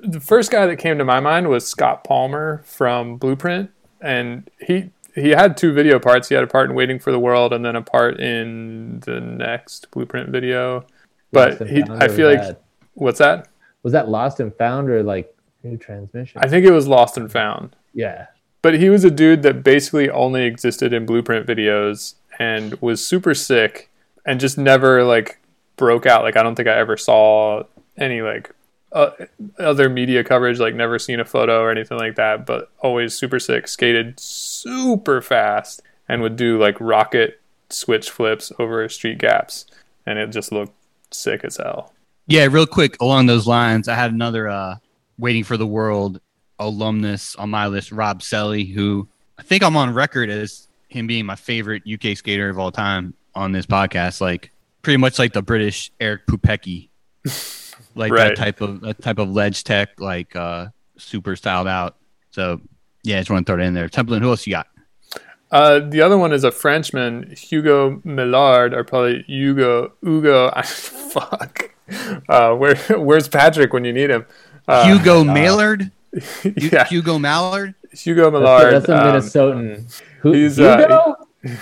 the 0.00 0.20
first 0.20 0.50
guy 0.50 0.66
that 0.66 0.76
came 0.76 0.98
to 0.98 1.04
my 1.04 1.20
mind 1.20 1.48
was 1.48 1.66
Scott 1.66 2.04
Palmer 2.04 2.62
from 2.64 3.16
Blueprint, 3.16 3.70
and 4.00 4.48
he 4.60 4.90
he 5.14 5.30
had 5.30 5.56
two 5.56 5.72
video 5.72 5.98
parts. 5.98 6.28
He 6.28 6.34
had 6.34 6.44
a 6.44 6.46
part 6.46 6.70
in 6.70 6.76
Waiting 6.76 6.98
for 6.98 7.10
the 7.10 7.18
World, 7.18 7.52
and 7.52 7.64
then 7.64 7.76
a 7.76 7.82
part 7.82 8.20
in 8.20 9.00
the 9.00 9.20
next 9.20 9.90
Blueprint 9.90 10.30
video. 10.30 10.84
But 11.58 11.68
he, 11.68 11.82
I 11.88 12.08
feel 12.08 12.28
like 12.28 12.40
that- 12.40 12.62
what's 12.94 13.18
that? 13.18 13.48
was 13.82 13.92
that 13.92 14.08
Lost 14.08 14.40
and 14.40 14.52
Found 14.56 14.90
or 14.90 15.02
like 15.04 15.32
New 15.62 15.76
Transmission? 15.76 16.40
I 16.42 16.48
think 16.48 16.66
it 16.66 16.72
was 16.72 16.88
Lost 16.88 17.16
and 17.16 17.30
Found. 17.30 17.76
yeah. 17.94 18.26
But 18.62 18.74
he 18.80 18.88
was 18.90 19.04
a 19.04 19.12
dude 19.12 19.42
that 19.42 19.62
basically 19.62 20.10
only 20.10 20.42
existed 20.42 20.92
in 20.92 21.06
Blueprint 21.06 21.46
videos 21.46 22.14
and 22.40 22.74
was 22.80 23.06
super 23.06 23.32
sick 23.32 23.90
and 24.24 24.40
just 24.40 24.58
never 24.58 25.04
like 25.04 25.38
broke 25.76 26.04
out. 26.04 26.24
Like 26.24 26.36
I 26.36 26.42
don't 26.42 26.56
think 26.56 26.66
I 26.66 26.74
ever 26.76 26.96
saw 26.96 27.62
any 27.96 28.22
like 28.22 28.50
uh, 28.92 29.10
other 29.60 29.88
media 29.88 30.24
coverage. 30.24 30.58
Like 30.58 30.74
never 30.74 30.98
seen 30.98 31.20
a 31.20 31.24
photo 31.24 31.60
or 31.60 31.70
anything 31.70 31.96
like 31.98 32.16
that. 32.16 32.44
But 32.44 32.72
always 32.80 33.14
super 33.14 33.38
sick. 33.38 33.68
Skated 33.68 34.18
super 34.18 35.20
fast 35.22 35.80
and 36.08 36.20
would 36.22 36.34
do 36.34 36.58
like 36.58 36.76
rocket 36.80 37.40
switch 37.70 38.10
flips 38.10 38.50
over 38.58 38.88
street 38.88 39.18
gaps, 39.18 39.66
and 40.04 40.18
it 40.18 40.30
just 40.30 40.50
looked 40.50 40.74
sick 41.16 41.44
as 41.44 41.56
hell. 41.56 41.92
Yeah, 42.26 42.46
real 42.50 42.66
quick 42.66 43.00
along 43.00 43.26
those 43.26 43.46
lines, 43.46 43.88
I 43.88 43.94
had 43.94 44.12
another 44.12 44.48
uh 44.48 44.76
waiting 45.18 45.44
for 45.44 45.56
the 45.56 45.66
world 45.66 46.20
alumnus 46.58 47.36
on 47.36 47.50
my 47.50 47.66
list, 47.66 47.92
Rob 47.92 48.22
Selley, 48.22 48.64
who 48.64 49.08
I 49.38 49.42
think 49.42 49.62
I'm 49.62 49.76
on 49.76 49.92
record 49.94 50.30
as 50.30 50.68
him 50.88 51.06
being 51.06 51.26
my 51.26 51.36
favorite 51.36 51.82
UK 51.90 52.16
skater 52.16 52.48
of 52.48 52.58
all 52.58 52.72
time 52.72 53.14
on 53.34 53.52
this 53.52 53.66
podcast. 53.66 54.20
Like 54.20 54.50
pretty 54.82 54.96
much 54.98 55.18
like 55.18 55.32
the 55.32 55.42
British 55.42 55.90
Eric 56.00 56.26
Pupecki. 56.26 56.88
like 57.94 58.12
Right. 58.12 58.28
that 58.28 58.36
type 58.36 58.60
of 58.60 58.80
that 58.82 59.00
type 59.02 59.18
of 59.18 59.30
ledge 59.30 59.64
tech, 59.64 60.00
like 60.00 60.34
uh 60.36 60.66
super 60.98 61.36
styled 61.36 61.68
out. 61.68 61.96
So 62.30 62.60
yeah, 63.02 63.16
I 63.16 63.20
just 63.20 63.30
want 63.30 63.46
to 63.46 63.52
throw 63.52 63.62
it 63.62 63.66
in 63.66 63.74
there. 63.74 63.88
Templin, 63.88 64.20
who 64.20 64.30
else 64.30 64.46
you 64.46 64.52
got? 64.52 64.66
Uh, 65.50 65.78
the 65.78 66.00
other 66.00 66.18
one 66.18 66.32
is 66.32 66.44
a 66.44 66.50
Frenchman, 66.50 67.34
Hugo 67.36 68.00
Millard, 68.04 68.74
or 68.74 68.84
probably 68.84 69.22
Hugo 69.26 69.92
Hugo. 70.02 70.50
fuck. 70.64 71.70
Uh, 72.28 72.54
where 72.54 72.74
where's 72.98 73.28
Patrick 73.28 73.72
when 73.72 73.84
you 73.84 73.92
need 73.92 74.10
him? 74.10 74.26
Uh, 74.66 74.86
Hugo 74.86 75.22
Mallard. 75.22 75.92
yeah, 76.44 76.84
Hugo 76.86 77.18
Mallard. 77.18 77.74
Hugo 77.92 78.30
That's, 78.30 78.32
Millard. 78.32 78.74
that's 78.74 78.88
a 78.88 78.96
um, 78.96 79.58
Minnesotan. 79.58 80.02
Who, 80.20 80.32
he's, 80.32 80.58
uh, 80.58 80.78
Hugo? 80.78 81.56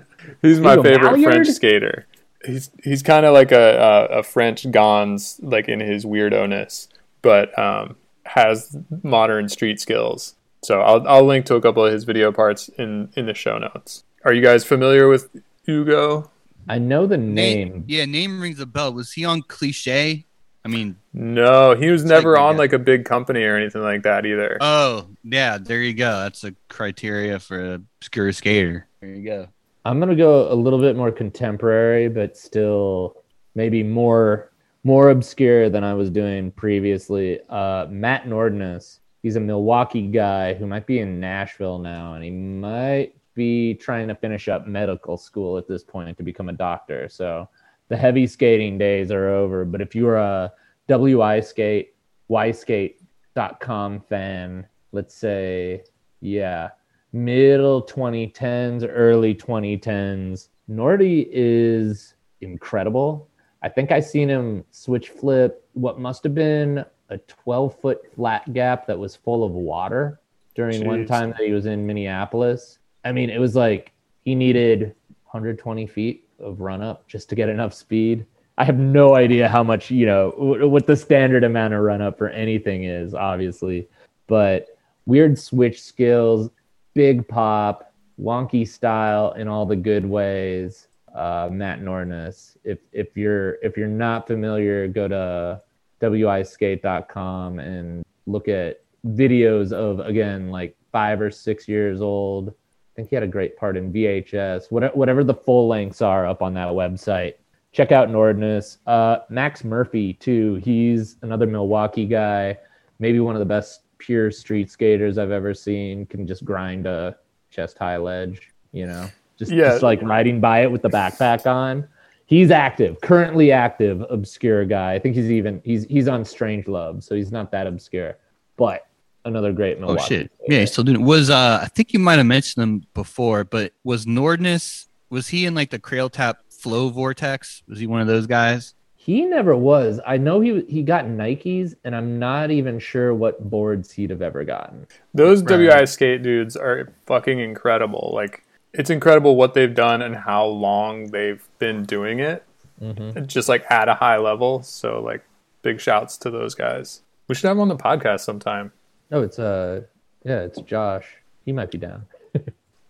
He's 0.42 0.60
my 0.60 0.72
Hugo 0.72 0.82
favorite 0.84 1.12
Malliard? 1.14 1.32
French 1.32 1.48
skater. 1.48 2.06
He's 2.44 2.70
he's 2.84 3.02
kind 3.02 3.26
of 3.26 3.34
like 3.34 3.50
a, 3.50 4.06
a 4.10 4.18
a 4.18 4.22
French 4.22 4.62
Gonz, 4.64 5.38
like 5.42 5.68
in 5.68 5.80
his 5.80 6.04
weirdo 6.04 6.48
ness, 6.48 6.88
but 7.22 7.56
um, 7.58 7.96
has 8.24 8.76
modern 9.02 9.48
street 9.48 9.80
skills. 9.80 10.34
So 10.62 10.80
I'll 10.80 11.06
I'll 11.08 11.24
link 11.24 11.46
to 11.46 11.54
a 11.54 11.60
couple 11.60 11.84
of 11.84 11.92
his 11.92 12.04
video 12.04 12.32
parts 12.32 12.68
in 12.70 13.10
in 13.16 13.26
the 13.26 13.34
show 13.34 13.58
notes. 13.58 14.04
Are 14.24 14.32
you 14.32 14.42
guys 14.42 14.64
familiar 14.64 15.08
with 15.08 15.28
Hugo? 15.64 16.30
I 16.68 16.78
know 16.78 17.06
the 17.06 17.16
name. 17.16 17.84
Yeah, 17.86 18.04
name 18.04 18.40
rings 18.40 18.60
a 18.60 18.66
bell. 18.66 18.92
Was 18.92 19.12
he 19.12 19.24
on 19.24 19.42
Cliche? 19.42 20.24
I 20.64 20.68
mean, 20.68 20.96
No, 21.14 21.74
he 21.74 21.88
was 21.88 22.04
never 22.04 22.32
like- 22.32 22.40
on 22.42 22.56
like 22.58 22.72
a 22.74 22.78
big 22.78 23.04
company 23.06 23.42
or 23.44 23.56
anything 23.56 23.80
like 23.82 24.02
that 24.02 24.26
either. 24.26 24.58
oh 24.60 25.06
yeah, 25.24 25.56
there 25.58 25.80
you 25.80 25.94
go. 25.94 26.20
That's 26.20 26.44
a 26.44 26.54
criteria 26.68 27.38
for 27.38 27.58
a 27.74 27.80
obscure 28.00 28.32
skater. 28.32 28.86
There 29.00 29.10
you 29.14 29.24
go. 29.24 29.48
I'm 29.84 29.98
gonna 30.00 30.16
go 30.16 30.52
a 30.52 30.54
little 30.54 30.80
bit 30.80 30.96
more 30.96 31.12
contemporary, 31.12 32.08
but 32.08 32.36
still 32.36 33.22
maybe 33.54 33.82
more 33.82 34.50
more 34.84 35.10
obscure 35.10 35.70
than 35.70 35.84
I 35.84 35.94
was 35.94 36.10
doing 36.10 36.50
previously. 36.50 37.40
Uh, 37.48 37.86
Matt 37.88 38.24
Nordness. 38.26 38.98
He's 39.28 39.36
a 39.36 39.40
Milwaukee 39.40 40.06
guy 40.06 40.54
who 40.54 40.66
might 40.66 40.86
be 40.86 41.00
in 41.00 41.20
Nashville 41.20 41.78
now, 41.78 42.14
and 42.14 42.24
he 42.24 42.30
might 42.30 43.12
be 43.34 43.74
trying 43.74 44.08
to 44.08 44.14
finish 44.14 44.48
up 44.48 44.66
medical 44.66 45.18
school 45.18 45.58
at 45.58 45.68
this 45.68 45.84
point 45.84 46.16
to 46.16 46.22
become 46.22 46.48
a 46.48 46.54
doctor. 46.54 47.10
So 47.10 47.46
the 47.88 47.96
heavy 47.98 48.26
skating 48.26 48.78
days 48.78 49.10
are 49.10 49.28
over. 49.28 49.66
But 49.66 49.82
if 49.82 49.94
you're 49.94 50.16
a 50.16 50.50
WI 50.88 51.40
skate, 51.40 51.94
wiskate.com 52.30 54.00
fan, 54.00 54.66
let's 54.92 55.14
say, 55.14 55.84
yeah, 56.22 56.70
middle 57.12 57.82
2010s, 57.82 58.88
early 58.90 59.34
2010s. 59.34 60.48
Nordy 60.70 61.28
is 61.30 62.14
incredible. 62.40 63.28
I 63.62 63.68
think 63.68 63.92
I 63.92 64.00
seen 64.00 64.30
him 64.30 64.64
switch 64.70 65.10
flip 65.10 65.68
what 65.74 66.00
must 66.00 66.24
have 66.24 66.34
been 66.34 66.82
a 67.10 67.18
12 67.18 67.78
foot 67.80 68.00
flat 68.14 68.52
gap 68.52 68.86
that 68.86 68.98
was 68.98 69.16
full 69.16 69.44
of 69.44 69.52
water 69.52 70.20
during 70.54 70.86
one 70.86 71.06
time 71.06 71.30
that 71.30 71.40
he 71.40 71.52
was 71.52 71.66
in 71.66 71.86
Minneapolis. 71.86 72.78
I 73.04 73.12
mean, 73.12 73.30
it 73.30 73.38
was 73.38 73.54
like 73.54 73.92
he 74.24 74.34
needed 74.34 74.94
120 75.24 75.86
feet 75.86 76.28
of 76.40 76.60
run 76.60 76.82
up 76.82 77.06
just 77.08 77.28
to 77.28 77.34
get 77.34 77.48
enough 77.48 77.72
speed. 77.72 78.26
I 78.58 78.64
have 78.64 78.78
no 78.78 79.16
idea 79.16 79.48
how 79.48 79.62
much, 79.62 79.90
you 79.90 80.04
know, 80.04 80.32
what 80.36 80.86
the 80.86 80.96
standard 80.96 81.44
amount 81.44 81.74
of 81.74 81.80
run 81.80 82.02
up 82.02 82.18
for 82.18 82.28
anything 82.28 82.84
is, 82.84 83.14
obviously, 83.14 83.88
but 84.26 84.66
weird 85.06 85.38
switch 85.38 85.80
skills, 85.80 86.50
big 86.94 87.26
pop, 87.28 87.92
wonky 88.20 88.66
style 88.66 89.32
in 89.32 89.46
all 89.46 89.64
the 89.64 89.76
good 89.76 90.04
ways. 90.04 90.88
Uh, 91.14 91.48
Matt 91.50 91.80
Nordness. 91.80 92.56
If 92.64 92.78
if 92.92 93.16
you're 93.16 93.54
if 93.62 93.76
you're 93.76 93.88
not 93.88 94.26
familiar, 94.26 94.86
go 94.88 95.08
to 95.08 95.62
wiskate.com 96.00 97.58
and 97.58 98.04
look 98.26 98.48
at 98.48 98.80
videos 99.06 99.72
of 99.72 100.00
again 100.00 100.50
like 100.50 100.76
five 100.92 101.20
or 101.20 101.30
six 101.30 101.68
years 101.68 102.00
old. 102.00 102.48
I 102.50 102.52
think 102.96 103.10
he 103.10 103.16
had 103.16 103.22
a 103.22 103.28
great 103.28 103.56
part 103.56 103.76
in 103.76 103.92
VHS. 103.92 104.70
Whatever, 104.70 104.94
whatever 104.96 105.22
the 105.24 105.34
full 105.34 105.68
lengths 105.68 106.02
are 106.02 106.26
up 106.26 106.42
on 106.42 106.54
that 106.54 106.68
website. 106.68 107.34
Check 107.70 107.92
out 107.92 108.08
Nordness. 108.08 108.78
Uh, 108.86 109.18
Max 109.28 109.62
Murphy 109.62 110.14
too. 110.14 110.56
He's 110.56 111.16
another 111.22 111.46
Milwaukee 111.46 112.06
guy. 112.06 112.58
Maybe 112.98 113.20
one 113.20 113.36
of 113.36 113.40
the 113.40 113.46
best 113.46 113.82
pure 113.98 114.30
street 114.30 114.70
skaters 114.70 115.18
I've 115.18 115.30
ever 115.30 115.54
seen. 115.54 116.06
Can 116.06 116.26
just 116.26 116.44
grind 116.44 116.86
a 116.86 117.16
chest 117.50 117.78
high 117.78 117.98
ledge. 117.98 118.52
You 118.72 118.86
know, 118.86 119.08
just 119.38 119.52
Yeah. 119.52 119.70
just 119.70 119.82
like 119.82 120.02
riding 120.02 120.40
by 120.40 120.62
it 120.62 120.72
with 120.72 120.82
the 120.82 120.90
backpack 120.90 121.46
on. 121.46 121.86
He's 122.28 122.50
active, 122.50 123.00
currently 123.00 123.52
active, 123.52 124.04
obscure 124.10 124.66
guy. 124.66 124.92
I 124.92 124.98
think 124.98 125.14
he's 125.16 125.30
even 125.30 125.62
he's 125.64 125.84
he's 125.84 126.08
on 126.08 126.24
Strangelove, 126.24 127.02
so 127.02 127.14
he's 127.14 127.32
not 127.32 127.50
that 127.52 127.66
obscure. 127.66 128.18
But 128.58 128.86
another 129.24 129.50
great 129.50 129.80
Milwaukee. 129.80 130.02
Oh 130.02 130.06
shit. 130.06 130.32
skater. 130.34 130.52
Yeah, 130.52 130.60
he's 130.60 130.72
still 130.72 130.84
doing 130.84 131.00
it. 131.00 131.04
Was 131.04 131.30
uh 131.30 131.60
I 131.62 131.68
think 131.68 131.94
you 131.94 131.98
might 131.98 132.18
have 132.18 132.26
mentioned 132.26 132.62
him 132.62 132.84
before, 132.92 133.44
but 133.44 133.72
was 133.82 134.04
Nordness 134.04 134.88
was 135.08 135.28
he 135.28 135.46
in 135.46 135.54
like 135.54 135.70
the 135.70 135.78
Crailtap 135.78 136.34
Flow 136.50 136.90
Vortex? 136.90 137.62
Was 137.66 137.78
he 137.78 137.86
one 137.86 138.02
of 138.02 138.06
those 138.06 138.26
guys? 138.26 138.74
He 138.94 139.22
never 139.24 139.56
was. 139.56 139.98
I 140.06 140.18
know 140.18 140.40
he 140.40 140.60
he 140.68 140.82
got 140.82 141.06
Nikes, 141.06 141.74
and 141.82 141.96
I'm 141.96 142.18
not 142.18 142.50
even 142.50 142.78
sure 142.78 143.14
what 143.14 143.48
boards 143.48 143.90
he'd 143.90 144.10
have 144.10 144.20
ever 144.20 144.44
gotten. 144.44 144.86
Those 145.14 145.42
Right. 145.42 145.66
WI 145.66 145.86
skate 145.86 146.22
dudes 146.22 146.56
are 146.58 146.92
fucking 147.06 147.38
incredible. 147.38 148.10
Like 148.12 148.44
it's 148.72 148.90
incredible 148.90 149.36
what 149.36 149.54
they've 149.54 149.74
done 149.74 150.02
and 150.02 150.14
how 150.14 150.46
long 150.46 151.10
they've 151.10 151.46
been 151.58 151.84
doing 151.84 152.20
it. 152.20 152.44
Mm-hmm. 152.80 153.26
Just 153.26 153.48
like 153.48 153.68
at 153.70 153.88
a 153.88 153.94
high 153.94 154.18
level. 154.18 154.62
So 154.62 155.00
like 155.00 155.24
big 155.62 155.80
shouts 155.80 156.16
to 156.18 156.30
those 156.30 156.54
guys. 156.54 157.02
We 157.26 157.34
should 157.34 157.48
have 157.48 157.56
them 157.56 157.62
on 157.62 157.68
the 157.68 157.76
podcast 157.76 158.20
sometime. 158.20 158.72
Oh, 159.10 159.22
it's 159.22 159.38
uh, 159.38 159.82
yeah, 160.24 160.40
it's 160.40 160.60
Josh. 160.62 161.06
He 161.44 161.52
might 161.52 161.70
be 161.70 161.78
down. 161.78 162.06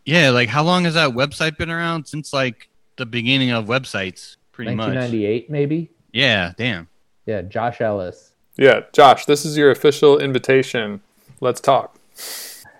Yeah, 0.09 0.31
like 0.31 0.49
how 0.49 0.63
long 0.63 0.85
has 0.85 0.95
that 0.95 1.11
website 1.11 1.59
been 1.59 1.69
around? 1.69 2.07
Since 2.07 2.33
like 2.33 2.71
the 2.97 3.05
beginning 3.05 3.51
of 3.51 3.67
websites, 3.67 4.37
pretty 4.53 4.75
much. 4.75 4.95
1998, 4.95 5.51
maybe. 5.51 5.91
Yeah, 6.15 6.55
damn. 6.57 6.89
Yeah, 7.27 7.43
Josh 7.43 7.83
Ellis. 7.83 8.33
Yeah, 8.57 8.85
Josh, 8.95 9.27
this 9.27 9.45
is 9.45 9.59
your 9.59 9.71
official 9.71 10.19
invitation. 10.19 11.03
Let's 11.43 11.61
talk. 11.61 11.99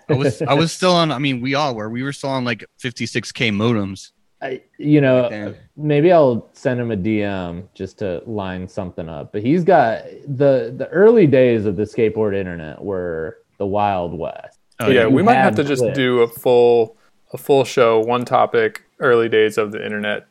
I 0.09 0.13
was 0.13 0.41
I 0.41 0.53
was 0.53 0.71
still 0.71 0.93
on 0.93 1.11
I 1.17 1.19
mean 1.19 1.41
we 1.41 1.55
all 1.55 1.75
were. 1.75 1.89
We 1.89 2.03
were 2.03 2.13
still 2.13 2.31
on 2.31 2.43
like 2.45 2.65
56k 2.81 3.51
modems. 3.51 4.11
I, 4.41 4.61
you 4.77 5.01
know, 5.01 5.29
Damn. 5.29 5.55
maybe 5.75 6.13
I'll 6.13 6.47
send 6.53 6.79
him 6.79 6.91
a 6.91 6.95
DM 6.95 7.67
just 7.73 7.99
to 7.99 8.21
line 8.25 8.69
something 8.69 9.09
up. 9.09 9.33
But 9.33 9.41
he's 9.41 9.63
got 9.63 10.03
the 10.27 10.73
the 10.75 10.87
early 10.91 11.27
days 11.27 11.65
of 11.65 11.75
the 11.75 11.83
skateboard 11.83 12.35
internet 12.35 12.81
were 12.81 13.39
the 13.57 13.65
Wild 13.65 14.17
West. 14.17 14.57
Oh, 14.79 14.87
yeah, 14.87 15.01
yeah. 15.01 15.07
we 15.07 15.21
might 15.21 15.35
have 15.35 15.55
to 15.55 15.63
just 15.65 15.81
clips. 15.81 15.97
do 15.97 16.21
a 16.21 16.27
full 16.27 16.95
a 17.33 17.37
full 17.37 17.65
show, 17.65 17.99
one 17.99 18.23
topic, 18.23 18.83
early 18.99 19.27
days 19.27 19.57
of 19.57 19.71
the 19.73 19.83
internet 19.83 20.25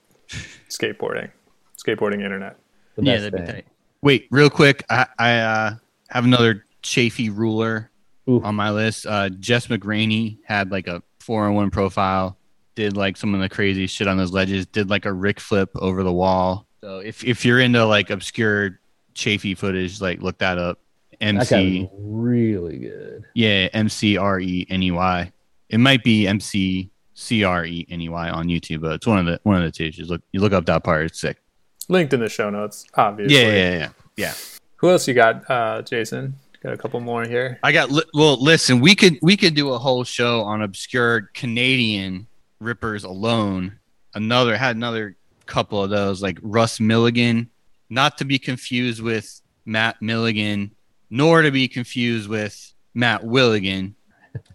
skateboarding. 0.71 1.31
Skateboarding 1.77 2.23
internet. 2.25 2.57
The 2.97 3.05
Yeah, 3.05 3.19
that'd 3.19 3.33
be 3.33 3.39
thing. 3.41 3.47
tight. 3.47 3.67
Wait, 4.01 4.27
real 4.31 4.51
quick, 4.51 4.85
I, 4.89 5.07
I 5.19 5.39
uh, 5.39 5.75
have 6.09 6.25
another 6.25 6.65
Chaffey 6.83 7.29
ruler 7.29 7.91
Ooh. 8.29 8.43
on 8.43 8.55
my 8.55 8.71
list. 8.71 9.07
Uh, 9.07 9.29
Jess 9.31 9.69
McGraney 9.69 10.39
had 10.45 10.71
like 10.71 10.87
a 10.87 11.03
401 11.21 11.71
profile, 11.71 12.37
did 12.75 12.97
like 12.97 13.17
some 13.17 13.35
of 13.35 13.41
the 13.41 13.49
crazy 13.49 13.87
shit 13.87 14.07
on 14.07 14.17
those 14.17 14.33
ledges, 14.33 14.67
did 14.67 14.91
like 14.91 15.05
a 15.05 15.13
Rick 15.13 15.41
flip 15.41 15.71
over 15.77 16.03
the 16.03 16.13
wall. 16.13 16.67
So 16.81 16.99
if, 16.99 17.25
if 17.25 17.45
you're 17.45 17.61
into 17.61 17.85
like 17.85 18.11
obscure 18.11 18.79
Chaffey 19.15 19.55
footage, 19.55 20.01
like 20.01 20.21
look 20.21 20.39
that 20.39 20.59
up. 20.59 20.79
MC, 21.21 21.83
was 21.83 21.91
really 22.01 22.79
good. 22.79 23.25
yeah, 23.35 23.69
M 23.73 23.89
C 23.89 24.17
R 24.17 24.39
E 24.39 24.65
N 24.71 24.83
E 24.85 24.93
Y. 24.93 25.33
It 25.69 25.79
might 25.79 26.05
be 26.05 26.29
M 26.29 26.39
C 26.39 26.91
C 27.15 27.43
R 27.43 27.65
E 27.65 27.85
N 27.91 28.01
E 28.01 28.09
Y 28.09 28.31
on 28.31 28.47
YouTube, 28.47 28.83
but 28.83 28.93
it's 28.93 29.07
one 29.07 29.19
of 29.19 29.27
the 29.27 29.41
one 29.43 29.57
of 29.57 29.65
the 29.65 29.73
two. 29.73 29.91
Just 29.91 30.11
look, 30.11 30.23
you 30.31 30.41
look 30.41 30.53
up 30.53 30.67
that 30.67 30.85
part. 30.85 31.07
It's 31.07 31.21
sick. 31.21 31.39
Linked 31.89 32.13
in 32.13 32.21
the 32.21 32.29
show 32.29 32.51
notes, 32.51 32.87
obviously. 32.95 33.37
Yeah, 33.37 33.49
yeah, 33.49 33.79
yeah, 33.79 33.89
yeah. 34.17 34.35
Who 34.77 34.91
else 34.91 35.09
you 35.09 35.15
got, 35.15 35.51
uh, 35.51 35.83
Jason? 35.83 36.35
Got 36.63 36.73
a 36.73 36.77
couple 36.77 37.01
more 37.01 37.25
here. 37.25 37.61
I 37.63 37.71
got 37.71 37.91
well. 38.13 38.43
Listen, 38.43 38.81
we 38.81 38.97
could 38.97 39.19
we 39.23 39.37
could 39.37 39.55
do 39.55 39.73
a 39.73 39.79
whole 39.79 40.03
show 40.03 40.43
on 40.43 40.63
obscure 40.63 41.31
Canadian 41.33 42.27
rippers 42.59 43.05
alone. 43.05 43.79
Another 44.15 44.57
had 44.57 44.75
another 44.75 45.17
couple 45.47 45.83
of 45.83 45.91
those 45.91 46.21
like 46.21 46.39
Russ 46.43 46.81
Milligan, 46.81 47.49
not 47.89 48.19
to 48.19 48.25
be 48.25 48.41
confused 48.41 49.01
with 49.01 49.41
Matt 49.65 50.03
Milligan, 50.03 50.73
nor 51.11 51.43
to 51.43 51.53
be 51.53 51.69
confused 51.69 52.29
with 52.29 52.75
Matt 52.93 53.23
Willigan. 53.23 53.95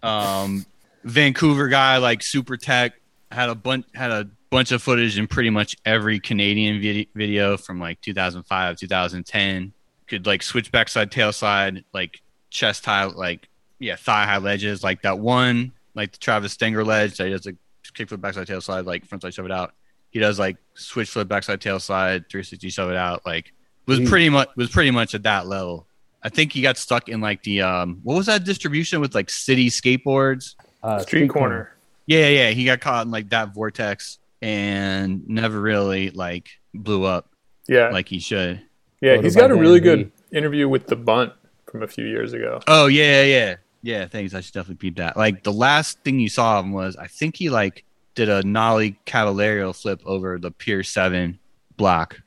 Um, 0.02 0.66
Vancouver 1.04 1.68
guy 1.68 1.96
like 1.96 2.22
Super 2.22 2.58
Tech 2.58 3.00
had 3.32 3.48
a 3.48 3.54
bunch 3.54 3.86
had 3.94 4.10
a 4.10 4.28
bunch 4.50 4.72
of 4.72 4.82
footage 4.82 5.18
in 5.18 5.26
pretty 5.26 5.50
much 5.50 5.76
every 5.86 6.20
Canadian 6.20 6.80
vid- 6.80 7.08
video 7.14 7.56
from 7.56 7.80
like 7.80 8.00
2005 8.02 8.76
2010 8.76 9.72
could 10.06 10.26
like 10.26 10.42
switch 10.42 10.70
backside 10.72 11.10
tail 11.10 11.32
slide 11.32 11.84
like 11.92 12.20
chest 12.50 12.84
high 12.84 13.04
like 13.04 13.48
yeah 13.78 13.96
thigh 13.96 14.24
high 14.26 14.38
ledges 14.38 14.82
like 14.84 15.02
that 15.02 15.18
one 15.18 15.72
like 15.94 16.12
the 16.12 16.18
Travis 16.18 16.52
Stenger 16.52 16.84
ledge 16.84 17.16
that 17.16 17.24
he 17.24 17.30
does 17.30 17.46
a 17.46 17.52
kickflip 17.92 18.20
backside 18.20 18.46
tail 18.46 18.60
slide 18.60 18.84
like 18.86 19.04
front 19.06 19.22
side 19.22 19.32
shove 19.34 19.46
it 19.46 19.52
out 19.52 19.72
he 20.10 20.18
does 20.18 20.38
like 20.38 20.56
switch 20.74 21.10
flip 21.10 21.28
backside 21.28 21.60
tail 21.60 21.78
slide 21.80 22.28
360 22.28 22.68
shove 22.70 22.90
it 22.90 22.96
out 22.96 23.24
like 23.26 23.52
was 23.86 24.00
Jeez. 24.00 24.08
pretty 24.08 24.28
much 24.28 24.48
was 24.56 24.70
pretty 24.70 24.90
much 24.90 25.14
at 25.14 25.22
that 25.24 25.46
level 25.46 25.86
I 26.22 26.28
think 26.30 26.52
he 26.52 26.62
got 26.62 26.76
stuck 26.78 27.08
in 27.08 27.20
like 27.20 27.42
the 27.42 27.62
um 27.62 28.00
what 28.02 28.14
was 28.16 28.26
that 28.26 28.44
distribution 28.44 29.00
with 29.00 29.14
like 29.14 29.28
city 29.30 29.68
skateboards 29.70 30.54
Uh, 30.82 30.98
Street, 31.00 31.28
corner. 31.28 31.70
Yeah, 32.06 32.28
yeah, 32.28 32.50
he 32.50 32.64
got 32.66 32.80
caught 32.80 33.06
in 33.06 33.10
like 33.10 33.30
that 33.30 33.54
vortex 33.54 34.18
and 34.42 35.26
never 35.28 35.58
really 35.60 36.10
like 36.10 36.48
blew 36.74 37.04
up 37.04 37.30
Yeah, 37.68 37.88
like 37.90 38.08
he 38.08 38.18
should. 38.18 38.60
Yeah, 39.04 39.20
he's 39.20 39.36
got 39.36 39.50
a 39.50 39.54
really 39.54 39.80
Dan 39.80 39.96
good 39.96 40.12
interview 40.32 40.68
with 40.68 40.86
the 40.86 40.96
Bunt 40.96 41.32
from 41.66 41.82
a 41.82 41.86
few 41.86 42.06
years 42.06 42.32
ago. 42.32 42.60
Oh 42.66 42.86
yeah, 42.86 43.22
yeah, 43.22 43.56
yeah. 43.82 44.06
Thanks. 44.06 44.34
I 44.34 44.40
should 44.40 44.54
definitely 44.54 44.76
peep 44.76 44.96
that. 44.96 45.16
Like 45.16 45.42
the 45.42 45.52
last 45.52 45.98
thing 46.00 46.20
you 46.20 46.28
saw 46.28 46.58
of 46.58 46.64
him 46.64 46.72
was 46.72 46.96
I 46.96 47.06
think 47.06 47.36
he 47.36 47.50
like 47.50 47.84
did 48.14 48.28
a 48.28 48.42
nollie 48.42 48.96
Caballero 49.06 49.72
flip 49.72 50.00
over 50.06 50.38
the 50.38 50.50
Pier 50.50 50.82
Seven 50.82 51.38
block, 51.76 52.20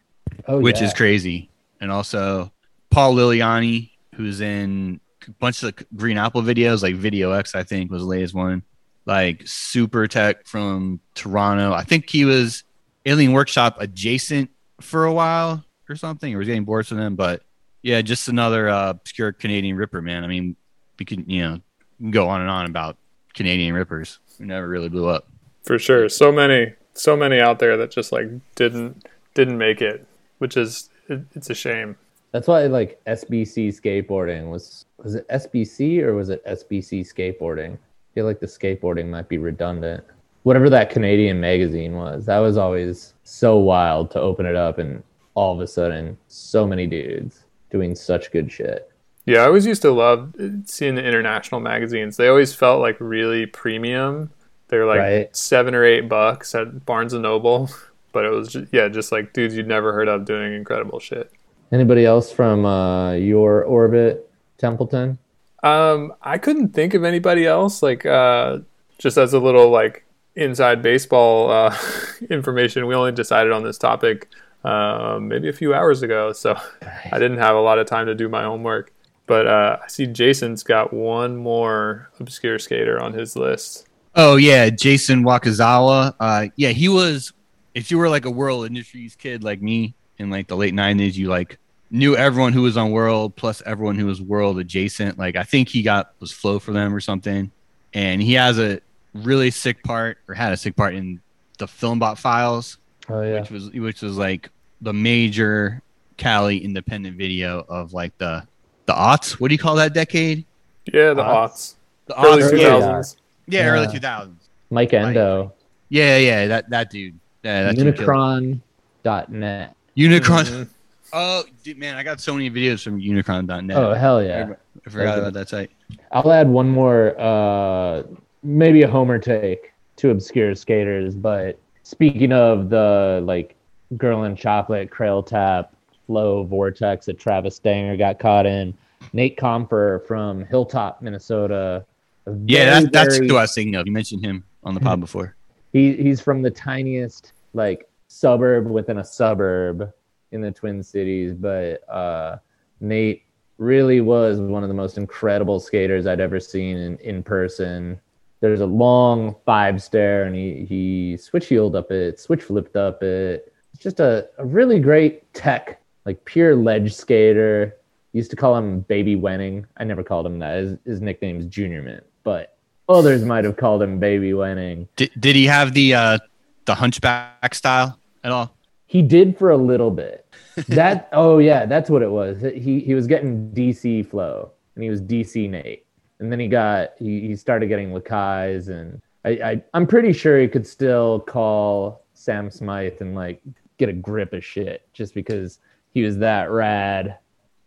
Oh, 0.48 0.60
which 0.60 0.80
yeah. 0.82 0.88
is 0.88 0.94
crazy. 0.94 1.50
And 1.82 1.92
also 1.92 2.52
Paul 2.90 3.16
Liliani, 3.16 3.92
who's 4.16 4.42
in 4.42 5.00
a 5.28 5.32
bunch 5.32 5.64
of 5.64 5.74
Green 5.96 6.18
Apple 6.18 6.42
videos, 6.42 6.84
like 6.84 6.96
Video 6.96 7.32
X, 7.32 7.56
I 7.56 7.64
think 7.64 7.90
was 7.92 8.02
the 8.02 8.08
latest 8.08 8.34
one. 8.36 8.64
Like 9.06 9.44
Super 9.46 10.08
Tech 10.08 10.46
from 10.46 11.00
Toronto. 11.16 11.72
I 11.72 11.84
think 11.84 12.10
he 12.10 12.26
was 12.26 12.64
Alien 13.06 13.32
Workshop 13.32 13.78
adjacent 13.80 14.50
for 14.82 15.06
a 15.06 15.14
while 15.14 15.64
or 15.90 15.96
something, 15.96 16.34
or 16.34 16.38
was 16.38 16.48
getting 16.48 16.66
bored 16.66 16.88
with 16.90 16.98
them. 16.98 17.16
But 17.16 17.44
yeah, 17.82 18.02
just 18.02 18.28
another 18.28 18.70
uh, 18.70 18.92
obscure 18.92 19.32
Canadian 19.32 19.76
Ripper, 19.78 20.02
man. 20.02 20.24
I 20.24 20.28
mean, 20.28 20.56
we 21.00 21.06
can 21.06 21.30
you 21.30 21.42
know, 21.42 21.62
can 22.00 22.12
go 22.12 22.28
on 22.28 22.42
and 22.42 22.50
on 22.50 22.66
about 22.66 22.98
Canadian 23.34 23.74
Rippers 23.74 24.20
who 24.38 24.46
never 24.46 24.68
really 24.68 24.90
blew 24.90 25.08
up. 25.08 25.28
For 25.64 25.78
sure. 25.78 26.10
So 26.10 26.32
many, 26.32 26.74
so 26.94 27.16
many 27.16 27.40
out 27.40 27.60
there 27.60 27.78
that 27.78 27.92
just 27.92 28.12
like 28.12 28.28
didn't 28.56 29.06
didn't 29.34 29.58
make 29.58 29.82
it, 29.82 30.08
which 30.40 30.58
is 30.58 30.90
it, 31.10 31.22
it's 31.34 31.50
a 31.50 31.56
shame. 31.56 31.96
That's 32.32 32.48
why 32.48 32.66
like 32.66 33.02
SBC 33.06 33.70
skateboarding 33.70 34.50
was 34.50 34.86
was 34.98 35.16
it 35.16 35.28
SBC 35.30 36.02
or 36.02 36.14
was 36.14 36.30
it 36.30 36.46
SBC 36.46 37.02
skateboarding? 37.02 37.74
I 37.74 38.14
feel 38.14 38.26
like 38.26 38.40
the 38.40 38.48
skateboarding 38.48 39.10
might 39.10 39.30
be 39.30 39.38
redundant. 39.38 40.04
Whatever 40.44 40.70
that 40.70 40.90
Canadian 40.90 41.40
magazine 41.40 41.96
was, 41.96 42.26
that 42.26 42.40
was 42.40 42.58
always 42.58 43.14
so 43.24 43.58
wild 43.58 44.12
to 44.12 44.20
open 44.22 44.46
it 44.46 44.56
up 44.56 44.78
and 44.78 45.04
all 45.38 45.54
of 45.54 45.60
a 45.60 45.68
sudden 45.68 46.18
so 46.28 46.66
many 46.66 46.88
dudes 46.88 47.44
doing 47.70 47.94
such 47.94 48.32
good 48.32 48.52
shit. 48.52 48.92
Yeah, 49.28 49.44
I 49.44 49.46
always 49.46 49.68
used 49.68 49.84
to 49.84 49.92
love 49.92 50.34
seeing 50.66 50.96
the 50.96 51.04
international 51.04 51.62
magazines. 51.62 52.18
They 52.18 52.28
always 52.28 52.56
felt 52.56 52.82
like 52.82 52.96
really 53.00 53.46
premium. 53.46 54.32
They're 54.70 54.88
like 54.88 55.00
Right. 55.00 55.36
seven 55.36 55.76
or 55.76 55.84
eight 55.86 56.10
bucks 56.10 56.56
at 56.56 56.88
Barnes 56.88 57.14
and 57.14 57.22
Noble, 57.22 57.70
but 58.14 58.26
it 58.26 58.30
was 58.30 58.48
just, 58.48 58.74
yeah, 58.74 58.88
just 58.88 59.12
like 59.12 59.32
dudes 59.32 59.56
you'd 59.56 59.68
never 59.68 59.94
heard 59.94 60.08
of 60.08 60.26
doing 60.26 60.54
incredible 60.56 61.00
shit. 61.00 61.32
Anybody 61.72 62.04
else 62.04 62.32
from 62.32 62.66
uh, 62.66 63.12
your 63.14 63.64
orbit, 63.64 64.28
Templeton? 64.58 65.20
Um, 65.62 66.14
I 66.24 66.40
couldn't 66.40 66.70
think 66.70 66.96
of 66.96 67.04
anybody 67.04 67.46
else. 67.46 67.84
Like, 67.84 68.08
uh, 68.08 68.60
just 68.98 69.18
as 69.18 69.34
a 69.34 69.40
little 69.40 69.70
like 69.70 70.04
inside 70.36 70.82
baseball 70.82 71.52
uh, 71.52 71.78
information, 72.32 72.88
we 72.88 72.96
only 72.96 73.12
decided 73.12 73.52
on 73.52 73.64
this 73.64 73.78
topic 73.78 74.30
um, 74.68 75.30
maybe 75.30 75.48
a 75.48 75.54
few 75.54 75.74
hours 75.74 76.02
ago, 76.02 76.34
so 76.34 76.56
I 77.12 77.20
didn't 77.20 77.38
have 77.38 77.56
a 77.56 77.62
lot 77.62 77.80
of 77.80 77.88
time 77.88 78.08
to 78.08 78.16
do 78.16 78.28
my 78.28 78.44
homework. 78.44 78.92
But 79.26 79.48
uh, 79.48 79.78
I 79.84 79.88
see 79.88 80.08
Jason's 80.08 80.64
got 80.64 80.94
one 80.94 81.36
more 81.36 82.10
obscure 82.20 82.60
skater 82.60 83.00
on 83.00 83.14
his 83.14 83.36
list. 83.36 83.88
Oh 84.16 84.36
yeah, 84.36 84.70
Jason 84.70 85.24
Wakazawa. 85.24 86.16
Uh, 86.20 86.48
yeah, 86.56 86.70
he 86.70 86.90
was. 86.90 87.34
If 87.76 87.92
you 87.92 87.98
were 87.98 88.10
like 88.10 88.26
a 88.26 88.32
World 88.32 88.66
Industries 88.66 89.16
kid 89.16 89.44
like 89.44 89.62
me 89.62 89.94
in 90.18 90.30
like 90.30 90.48
the 90.48 90.56
late 90.56 90.74
'90s, 90.74 91.16
you 91.16 91.28
like 91.28 91.58
knew 91.92 92.16
everyone 92.16 92.54
who 92.54 92.64
was 92.64 92.78
on 92.78 92.92
World 92.92 93.36
plus 93.36 93.62
everyone 93.66 93.98
who 93.98 94.06
was 94.06 94.22
World 94.22 94.60
adjacent. 94.60 95.18
Like 95.18 95.36
I 95.36 95.44
think 95.44 95.70
he 95.70 95.82
got 95.82 96.14
was 96.20 96.32
flow 96.32 96.60
for 96.60 96.72
them 96.72 96.96
or 96.96 97.00
something, 97.00 97.52
and 97.94 98.22
he 98.22 98.34
has 98.34 98.60
a 98.60 98.80
really 99.14 99.52
sick 99.52 99.84
part 99.84 100.18
or 100.28 100.36
had 100.36 100.54
a 100.54 100.58
sick 100.58 100.76
part 100.76 100.96
in 100.96 101.22
the 101.58 101.66
Filmbot 101.66 102.18
Files, 102.18 102.78
Oh 103.10 103.22
yeah, 103.22 103.42
which 103.42 103.52
was 103.52 103.72
which 103.72 104.02
was 104.02 104.18
like 104.18 104.50
the 104.82 104.94
major 104.94 105.82
Cali 106.18 106.64
independent 106.64 107.18
video 107.18 107.66
of 107.70 107.94
like 107.94 108.18
the 108.18 108.44
the 108.86 108.94
aughts. 108.94 109.40
What 109.40 109.50
do 109.50 109.54
you 109.54 109.60
call 109.60 109.76
that 109.76 109.94
decade? 109.94 110.46
Yeah, 110.92 111.14
the 111.14 111.24
Aughts. 111.24 111.26
aughts, 111.26 111.76
The 112.08 112.26
early 112.26 112.42
aughts, 112.44 112.50
two 112.52 112.58
yeah. 112.58 112.78
yeah, 112.80 113.02
yeah, 113.48 113.60
Yeah. 113.66 113.70
early 113.72 113.88
two 113.94 114.00
thousands. 114.00 114.50
Mike 114.70 114.94
Endo, 114.94 115.54
Yeah, 115.90 116.18
yeah, 116.18 116.48
that 116.48 116.70
that 116.70 116.90
dude. 116.90 117.18
Yeah, 117.44 117.64
that 117.64 117.76
dude 117.76 117.96
killed 117.98 118.10
it. 118.10 118.60
Unicron.net. 119.04 119.76
Unicron. 119.98 120.44
Mhm. 120.46 120.68
Oh, 121.14 121.44
dude, 121.64 121.78
man, 121.78 121.96
I 121.96 122.04
got 122.04 122.20
so 122.20 122.34
many 122.34 122.50
videos 122.52 122.84
from 122.84 123.00
Unicron.net. 123.00 123.78
Oh 123.78 123.94
hell 123.94 124.22
yeah! 124.22 124.54
I 124.86 124.90
forgot 124.90 125.20
about 125.20 125.34
that 125.34 125.50
site. 125.50 125.72
I'll 126.12 126.32
add 126.32 126.50
one 126.50 126.70
more, 126.70 127.16
uh, 127.20 128.04
maybe 128.44 128.84
a 128.84 128.88
homer 128.90 129.18
take 129.18 129.72
to 129.98 130.10
obscure 130.10 130.54
skaters. 130.56 131.16
But 131.16 131.58
speaking 131.84 132.32
of 132.34 132.70
the 132.70 133.22
like 133.26 133.56
girl 133.96 134.24
in 134.26 134.36
chocolate, 134.36 134.90
Crailtap, 134.90 135.70
flow 136.06 136.44
vortex 136.44 137.06
that 137.06 137.20
Travis 137.20 137.56
Stenger 137.56 137.96
got 137.98 138.20
caught 138.20 138.46
in, 138.46 138.74
Nate 139.14 139.38
Comfer 139.38 140.06
from 140.08 140.46
Hilltop, 140.46 141.02
Minnesota. 141.02 141.86
a 142.26 142.32
Yeah, 142.46 142.58
very, 142.58 142.70
that's 142.86 142.92
that's 142.92 143.16
very- 143.18 143.28
who 143.28 143.38
I 143.38 143.42
was 143.42 143.54
thinking 143.54 143.76
of. 143.76 143.86
You 143.88 143.94
mentioned 143.94 144.24
him 144.26 144.44
on 144.64 144.74
the 144.74 144.80
pod 144.80 145.00
before. 145.08 145.36
he 145.74 145.94
he's 145.96 146.20
from 146.20 146.42
the 146.42 146.52
tiniest 146.52 147.34
like 147.54 147.88
suburb 148.08 148.68
within 148.68 148.98
a 149.00 149.04
suburb 149.04 149.92
in 150.32 150.42
the 150.42 150.52
Twin 150.52 150.84
Cities, 150.84 151.34
but 151.34 151.88
uh, 151.90 152.38
Nate 152.82 153.24
really 153.58 154.02
was 154.02 154.40
one 154.40 154.62
of 154.64 154.68
the 154.70 154.76
most 154.76 154.98
incredible 154.98 155.60
skaters 155.60 156.06
I'd 156.06 156.20
ever 156.20 156.40
seen 156.40 156.78
in, 156.78 156.98
in 157.00 157.24
person. 157.24 158.00
There's 158.40 158.62
a 158.62 158.66
long 158.68 159.36
five 159.46 159.82
stair, 159.82 160.26
and 160.26 160.36
he 160.36 160.66
he 160.66 161.18
switch 161.18 161.48
heeled 161.48 161.76
up 161.76 161.92
it, 161.92 162.20
switch 162.20 162.44
flipped 162.44 162.76
up 162.76 163.02
it. 163.04 163.52
Just 163.80 164.00
a, 164.00 164.30
a 164.38 164.46
really 164.46 164.80
great 164.80 165.34
tech, 165.34 165.80
like 166.06 166.24
pure 166.26 166.56
ledge 166.56 166.94
skater. 166.94 167.76
Used 168.14 168.32
to 168.32 168.36
call 168.36 168.56
him 168.58 168.80
Baby 168.82 169.16
Wenning. 169.16 169.66
I 169.78 169.84
never 169.84 170.04
called 170.04 170.26
him 170.26 170.40
that. 170.40 170.58
His, 170.58 170.78
his 170.86 171.02
nickname's 171.02 171.46
Junior 171.46 171.82
Mint, 171.82 172.04
but 172.24 172.58
others 172.90 173.24
might 173.24 173.46
have 173.46 173.58
called 173.58 173.82
him 173.82 174.00
Baby 174.00 174.32
Wenning. 174.32 174.88
Did, 174.96 175.12
did 175.20 175.36
he 175.36 175.46
have 175.46 175.74
the 175.74 175.94
uh, 175.94 176.18
the 176.66 176.76
hunchback 176.76 177.54
style 177.54 178.00
at 178.24 178.32
all? 178.32 178.54
He 178.88 179.02
did 179.02 179.38
for 179.38 179.52
a 179.52 179.58
little 179.58 179.92
bit. 179.92 180.26
That 180.70 181.10
oh 181.14 181.40
yeah, 181.40 181.66
that's 181.66 181.90
what 181.90 182.02
it 182.02 182.10
was. 182.10 182.42
He 182.42 182.80
he 182.80 182.94
was 182.94 183.06
getting 183.06 183.52
DC 183.52 184.10
flow 184.10 184.52
and 184.76 184.84
he 184.84 184.90
was 184.90 185.02
DC 185.02 185.50
Nate. 185.50 185.86
And 186.20 186.32
then 186.32 186.40
he 186.40 186.48
got 186.48 186.92
he, 186.98 187.28
he 187.28 187.36
started 187.36 187.68
getting 187.68 187.92
Lakai's 187.92 188.70
and 188.70 189.02
I, 189.26 189.30
I 189.30 189.64
I'm 189.74 189.86
pretty 189.86 190.14
sure 190.14 190.40
he 190.40 190.48
could 190.48 190.66
still 190.66 191.20
call 191.20 192.06
Sam 192.14 192.50
Smythe 192.50 193.02
and 193.02 193.14
like 193.14 193.42
get 193.78 193.90
a 193.90 193.94
grip 193.94 194.34
of 194.34 194.44
shit 194.44 194.88
just 194.94 195.14
because 195.14 195.60
he 195.94 196.04
was 196.04 196.18
that 196.18 196.52
rad. 196.52 197.18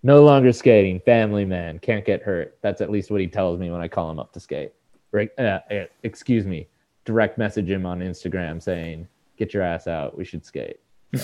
No 0.02 0.24
longer 0.24 0.52
skating, 0.52 1.00
family 1.00 1.44
man, 1.44 1.78
can't 1.78 2.04
get 2.04 2.22
hurt. 2.22 2.56
That's 2.62 2.80
at 2.80 2.90
least 2.90 3.10
what 3.10 3.20
he 3.20 3.26
tells 3.26 3.58
me 3.58 3.70
when 3.70 3.82
I 3.82 3.88
call 3.88 4.10
him 4.10 4.18
up 4.18 4.32
to 4.32 4.40
skate. 4.40 4.72
Right? 5.12 5.30
Uh, 5.38 5.60
uh, 5.70 5.84
excuse 6.02 6.46
me. 6.46 6.68
Direct 7.04 7.36
message 7.36 7.68
him 7.68 7.84
on 7.84 8.00
Instagram 8.00 8.62
saying, 8.62 9.08
"Get 9.36 9.52
your 9.52 9.62
ass 9.62 9.86
out. 9.86 10.16
We 10.16 10.24
should 10.24 10.44
skate." 10.44 10.80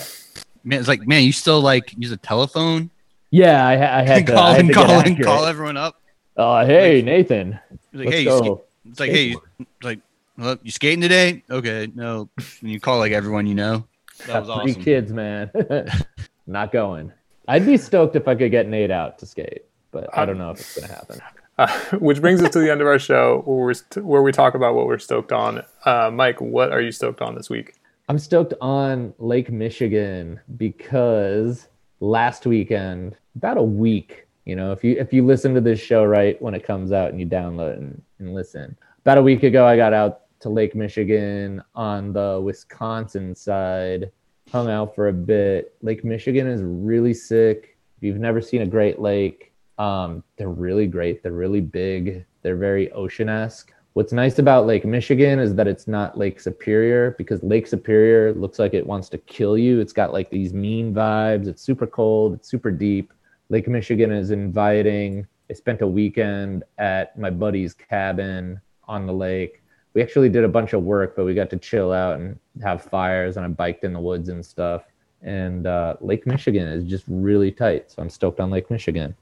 Man, 0.64 0.80
it's 0.80 0.88
like, 0.88 1.06
man, 1.06 1.22
you 1.22 1.30
still 1.30 1.60
like 1.60 1.94
use 1.96 2.10
a 2.10 2.16
telephone 2.16 2.90
Yeah, 3.30 3.64
I, 3.64 3.76
ha- 3.76 3.98
I 3.98 4.02
had 4.02 4.26
to 4.26 4.32
call 4.32 4.52
and 4.52 4.74
call 4.74 4.90
and 4.90 5.22
call 5.22 5.44
everyone 5.44 5.76
up. 5.76 6.02
Uh, 6.36 6.66
hey, 6.66 7.02
Nathan. 7.02 7.58
It's 7.70 7.86
like, 7.92 8.08
hey, 8.08 8.20
you 8.22 8.24
go. 8.28 8.64
it's 8.84 8.98
like, 8.98 9.10
hey, 9.10 9.36
like, 9.80 10.00
well, 10.36 10.58
you 10.64 10.72
skating 10.72 11.00
today? 11.00 11.44
Okay, 11.48 11.88
no. 11.94 12.28
And 12.60 12.70
you 12.70 12.80
call 12.80 12.98
like 12.98 13.12
everyone 13.12 13.46
you 13.46 13.54
know. 13.54 13.86
That 14.26 14.40
was 14.40 14.48
Got 14.48 14.62
three 14.62 14.74
kids, 14.74 15.12
man. 15.12 15.50
Not 16.46 16.72
going. 16.72 17.12
I'd 17.48 17.66
be 17.66 17.76
stoked 17.76 18.16
if 18.16 18.26
I 18.28 18.34
could 18.34 18.50
get 18.50 18.68
Nate 18.68 18.90
out 18.90 19.18
to 19.20 19.26
skate, 19.26 19.64
but 19.92 20.08
I 20.16 20.24
don't 20.24 20.38
know 20.38 20.50
if 20.50 20.60
it's 20.60 20.78
gonna 20.78 20.92
happen. 20.92 21.20
Uh, 21.58 21.68
which 21.98 22.20
brings 22.20 22.42
us 22.42 22.50
to 22.50 22.58
the 22.58 22.70
end 22.70 22.80
of 22.80 22.86
our 22.86 22.98
show, 22.98 23.42
where, 23.46 23.56
we're 23.56 23.74
st- 23.74 24.04
where 24.04 24.22
we 24.22 24.30
talk 24.30 24.54
about 24.54 24.74
what 24.74 24.86
we're 24.86 24.98
stoked 24.98 25.32
on. 25.32 25.62
Uh, 25.84 26.10
Mike, 26.12 26.40
what 26.40 26.70
are 26.70 26.82
you 26.82 26.92
stoked 26.92 27.22
on 27.22 27.34
this 27.34 27.48
week? 27.48 27.74
I'm 28.08 28.18
stoked 28.18 28.52
on 28.60 29.14
Lake 29.18 29.50
Michigan 29.50 30.38
because 30.56 31.68
last 32.00 32.46
weekend, 32.46 33.16
about 33.36 33.56
a 33.56 33.62
week, 33.62 34.26
you 34.44 34.54
know, 34.54 34.72
if 34.72 34.84
you 34.84 34.96
if 34.98 35.12
you 35.12 35.24
listen 35.24 35.54
to 35.54 35.60
this 35.60 35.80
show 35.80 36.04
right 36.04 36.40
when 36.42 36.54
it 36.54 36.62
comes 36.62 36.92
out 36.92 37.10
and 37.10 37.18
you 37.18 37.26
download 37.26 37.78
and, 37.78 38.02
and 38.18 38.34
listen, 38.34 38.76
about 39.00 39.18
a 39.18 39.22
week 39.22 39.42
ago 39.42 39.66
I 39.66 39.76
got 39.76 39.92
out 39.92 40.22
to 40.46 40.50
Lake 40.50 40.76
Michigan 40.76 41.60
on 41.74 42.12
the 42.12 42.40
Wisconsin 42.40 43.34
side, 43.34 44.12
hung 44.52 44.70
out 44.70 44.94
for 44.94 45.08
a 45.08 45.12
bit. 45.12 45.74
Lake 45.82 46.04
Michigan 46.04 46.46
is 46.46 46.62
really 46.62 47.12
sick. 47.12 47.76
If 47.96 48.04
you've 48.04 48.20
never 48.20 48.40
seen 48.40 48.62
a 48.62 48.66
Great 48.66 49.00
Lake, 49.00 49.52
um, 49.78 50.22
they're 50.36 50.48
really 50.48 50.86
great. 50.86 51.20
They're 51.20 51.32
really 51.32 51.60
big. 51.60 52.24
They're 52.42 52.56
very 52.56 52.92
ocean-esque. 52.92 53.72
What's 53.94 54.12
nice 54.12 54.38
about 54.38 54.66
Lake 54.66 54.84
Michigan 54.84 55.40
is 55.40 55.52
that 55.56 55.66
it's 55.66 55.88
not 55.88 56.16
Lake 56.16 56.38
Superior 56.38 57.16
because 57.18 57.42
Lake 57.42 57.66
Superior 57.66 58.32
looks 58.32 58.60
like 58.60 58.72
it 58.72 58.86
wants 58.86 59.08
to 59.08 59.18
kill 59.18 59.58
you. 59.58 59.80
It's 59.80 59.92
got 59.92 60.12
like 60.12 60.30
these 60.30 60.54
mean 60.54 60.94
vibes. 60.94 61.48
It's 61.48 61.62
super 61.62 61.88
cold. 61.88 62.34
It's 62.34 62.48
super 62.48 62.70
deep. 62.70 63.12
Lake 63.48 63.66
Michigan 63.66 64.12
is 64.12 64.30
inviting. 64.30 65.26
I 65.50 65.54
spent 65.54 65.82
a 65.82 65.88
weekend 65.88 66.62
at 66.78 67.18
my 67.18 67.30
buddy's 67.30 67.74
cabin 67.74 68.60
on 68.86 69.06
the 69.06 69.12
lake. 69.12 69.62
We 69.96 70.02
actually 70.02 70.28
did 70.28 70.44
a 70.44 70.48
bunch 70.48 70.74
of 70.74 70.82
work, 70.82 71.16
but 71.16 71.24
we 71.24 71.32
got 71.32 71.48
to 71.48 71.56
chill 71.56 71.90
out 71.90 72.20
and 72.20 72.38
have 72.62 72.82
fires, 72.82 73.38
and 73.38 73.46
I 73.46 73.48
biked 73.48 73.82
in 73.82 73.94
the 73.94 73.98
woods 73.98 74.28
and 74.28 74.44
stuff. 74.44 74.82
And 75.22 75.66
uh, 75.66 75.96
Lake 76.02 76.26
Michigan 76.26 76.68
is 76.68 76.84
just 76.84 77.04
really 77.08 77.50
tight, 77.50 77.90
so 77.90 78.02
I'm 78.02 78.10
stoked 78.10 78.38
on 78.38 78.50
Lake 78.50 78.70
Michigan. 78.70 79.16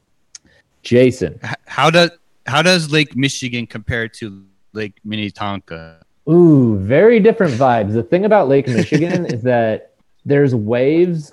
Jason, 0.83 1.39
How 1.66 1.91
does 1.91 2.11
how 2.47 2.61
does 2.61 2.91
Lake 2.91 3.14
Michigan 3.14 3.68
compare 3.68 4.09
to 4.09 4.45
Lake 4.72 4.95
Minnetonka? 5.05 6.05
Ooh, 6.29 6.77
very 6.81 7.20
different 7.20 7.55
vibes. 7.55 7.93
The 7.93 8.03
thing 8.03 8.25
about 8.25 8.49
Lake 8.49 8.66
Michigan 8.66 9.27
is 9.35 9.43
that 9.43 9.93
there's 10.25 10.57
waves, 10.57 11.31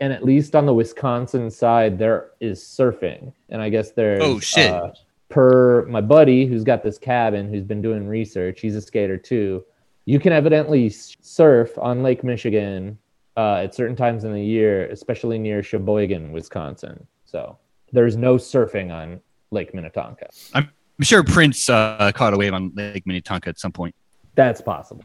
and 0.00 0.14
at 0.14 0.24
least 0.24 0.56
on 0.56 0.64
the 0.64 0.72
Wisconsin 0.72 1.50
side, 1.50 1.98
there 1.98 2.30
is 2.40 2.58
surfing. 2.62 3.34
And 3.50 3.60
I 3.60 3.68
guess 3.68 3.90
there's 3.90 4.22
Oh, 4.22 4.40
shit. 4.40 4.70
uh, 4.72 4.92
per 5.32 5.86
my 5.86 6.00
buddy 6.00 6.44
who's 6.44 6.62
got 6.62 6.82
this 6.82 6.98
cabin, 6.98 7.48
who's 7.48 7.64
been 7.64 7.80
doing 7.80 8.06
research. 8.06 8.60
He's 8.60 8.76
a 8.76 8.82
skater 8.82 9.16
too. 9.16 9.64
You 10.04 10.20
can 10.20 10.32
evidently 10.32 10.90
surf 10.90 11.78
on 11.78 12.02
Lake 12.02 12.22
Michigan 12.22 12.98
uh, 13.36 13.62
at 13.64 13.74
certain 13.74 13.96
times 13.96 14.24
in 14.24 14.32
the 14.32 14.42
year, 14.42 14.86
especially 14.90 15.38
near 15.38 15.62
Sheboygan, 15.62 16.32
Wisconsin. 16.32 17.06
So 17.24 17.56
there's 17.92 18.16
no 18.16 18.36
surfing 18.36 18.92
on 18.92 19.20
Lake 19.50 19.74
Minnetonka. 19.74 20.28
I'm 20.54 20.70
sure 21.00 21.24
Prince 21.24 21.70
uh, 21.70 22.12
caught 22.14 22.34
a 22.34 22.36
wave 22.36 22.52
on 22.52 22.72
Lake 22.74 23.06
Minnetonka 23.06 23.48
at 23.48 23.58
some 23.58 23.72
point. 23.72 23.94
That's 24.34 24.60
possible. 24.60 25.04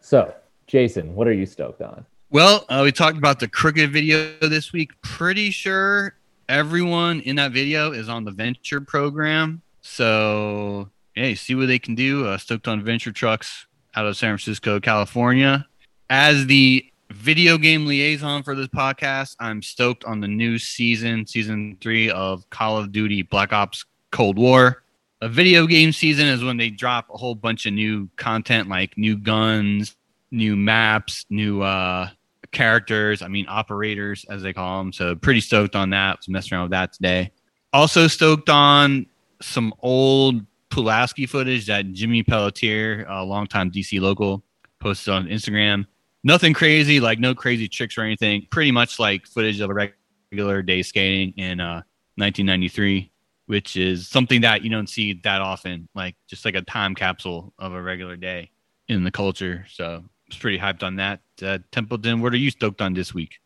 So, 0.00 0.34
Jason, 0.66 1.14
what 1.14 1.28
are 1.28 1.32
you 1.32 1.44
stoked 1.44 1.82
on? 1.82 2.06
Well, 2.30 2.64
uh, 2.68 2.80
we 2.84 2.92
talked 2.92 3.18
about 3.18 3.40
the 3.40 3.48
Krooked 3.48 3.90
video 3.90 4.38
this 4.40 4.72
week. 4.72 4.92
Pretty 5.02 5.50
sure 5.50 6.17
everyone 6.48 7.20
in 7.20 7.36
that 7.36 7.52
video 7.52 7.92
is 7.92 8.08
on 8.08 8.24
the 8.24 8.30
Venture 8.30 8.80
program. 8.80 9.60
So, 9.82 10.90
hey, 11.14 11.34
see 11.34 11.54
what 11.54 11.66
they 11.66 11.78
can 11.78 11.94
do. 11.94 12.26
Uh, 12.26 12.38
stoked 12.38 12.66
on 12.66 12.82
Venture 12.82 13.12
Trucks 13.12 13.66
out 13.94 14.06
of 14.06 14.16
San 14.16 14.30
Francisco, 14.30 14.80
California. 14.80 15.66
As 16.08 16.46
the 16.46 16.84
video 17.10 17.58
game 17.58 17.86
liaison 17.86 18.42
for 18.42 18.54
this 18.54 18.68
podcast, 18.68 19.36
I'm 19.38 19.62
stoked 19.62 20.04
on 20.04 20.20
the 20.20 20.28
new 20.28 20.58
season, 20.58 21.26
season 21.26 21.76
three 21.80 22.10
of 22.10 22.48
Call 22.50 22.78
of 22.78 22.92
Duty 22.92 23.22
Black 23.22 23.52
Ops 23.52 23.84
Cold 24.10 24.38
War. 24.38 24.82
A 25.20 25.28
video 25.28 25.66
game 25.66 25.92
season 25.92 26.26
is 26.28 26.44
when 26.44 26.56
they 26.56 26.70
drop 26.70 27.08
a 27.12 27.16
whole 27.16 27.34
bunch 27.34 27.66
of 27.66 27.72
new 27.72 28.08
content 28.16 28.68
like 28.68 28.96
new 28.96 29.16
guns, 29.16 29.96
new 30.30 30.56
maps, 30.56 31.26
new 31.28 31.62
uh, 31.62 32.08
characters. 32.52 33.22
I 33.22 33.28
mean, 33.28 33.46
operators, 33.48 34.24
as 34.30 34.42
they 34.42 34.52
call 34.52 34.78
them. 34.78 34.92
So, 34.92 35.14
pretty 35.14 35.40
stoked 35.40 35.76
on 35.76 35.90
that. 35.90 36.18
Was 36.18 36.28
messing 36.28 36.54
around 36.56 36.64
with 36.64 36.72
that 36.72 36.92
today. 36.92 37.32
Also, 37.72 38.06
stoked 38.06 38.48
on 38.48 39.06
some 39.40 39.74
old 39.80 40.44
Pulaski 40.70 41.26
footage 41.26 41.66
that 41.66 41.92
Jimmy 41.92 42.22
Pelletier, 42.22 43.06
a 43.08 43.24
longtime 43.24 43.70
DC 43.70 44.00
local, 44.00 44.42
posted 44.80 45.14
on 45.14 45.26
Instagram. 45.26 45.86
Nothing 46.24 46.52
crazy, 46.52 47.00
like 47.00 47.18
no 47.18 47.34
crazy 47.34 47.68
tricks 47.68 47.96
or 47.96 48.02
anything. 48.02 48.46
Pretty 48.50 48.70
much 48.70 48.98
like 48.98 49.26
footage 49.26 49.60
of 49.60 49.70
a 49.70 49.92
regular 50.30 50.62
day 50.62 50.82
skating 50.82 51.32
in 51.36 51.60
uh, 51.60 51.82
1993, 52.16 53.10
which 53.46 53.76
is 53.76 54.08
something 54.08 54.40
that 54.42 54.62
you 54.62 54.70
don't 54.70 54.88
see 54.88 55.20
that 55.24 55.40
often. 55.40 55.88
Like 55.94 56.16
just 56.26 56.44
like 56.44 56.54
a 56.54 56.62
time 56.62 56.94
capsule 56.94 57.52
of 57.58 57.72
a 57.72 57.80
regular 57.80 58.16
day 58.16 58.50
in 58.88 59.04
the 59.04 59.10
culture. 59.10 59.66
So 59.70 60.04
I 60.04 60.17
was 60.28 60.38
pretty 60.38 60.58
hyped 60.58 60.82
on 60.82 60.96
that. 60.96 61.20
Uh, 61.42 61.58
Templeton, 61.72 62.20
what 62.20 62.32
are 62.32 62.38
you 62.38 62.50
stoked 62.50 62.80
on 62.80 62.94
this 62.94 63.12
week? 63.12 63.40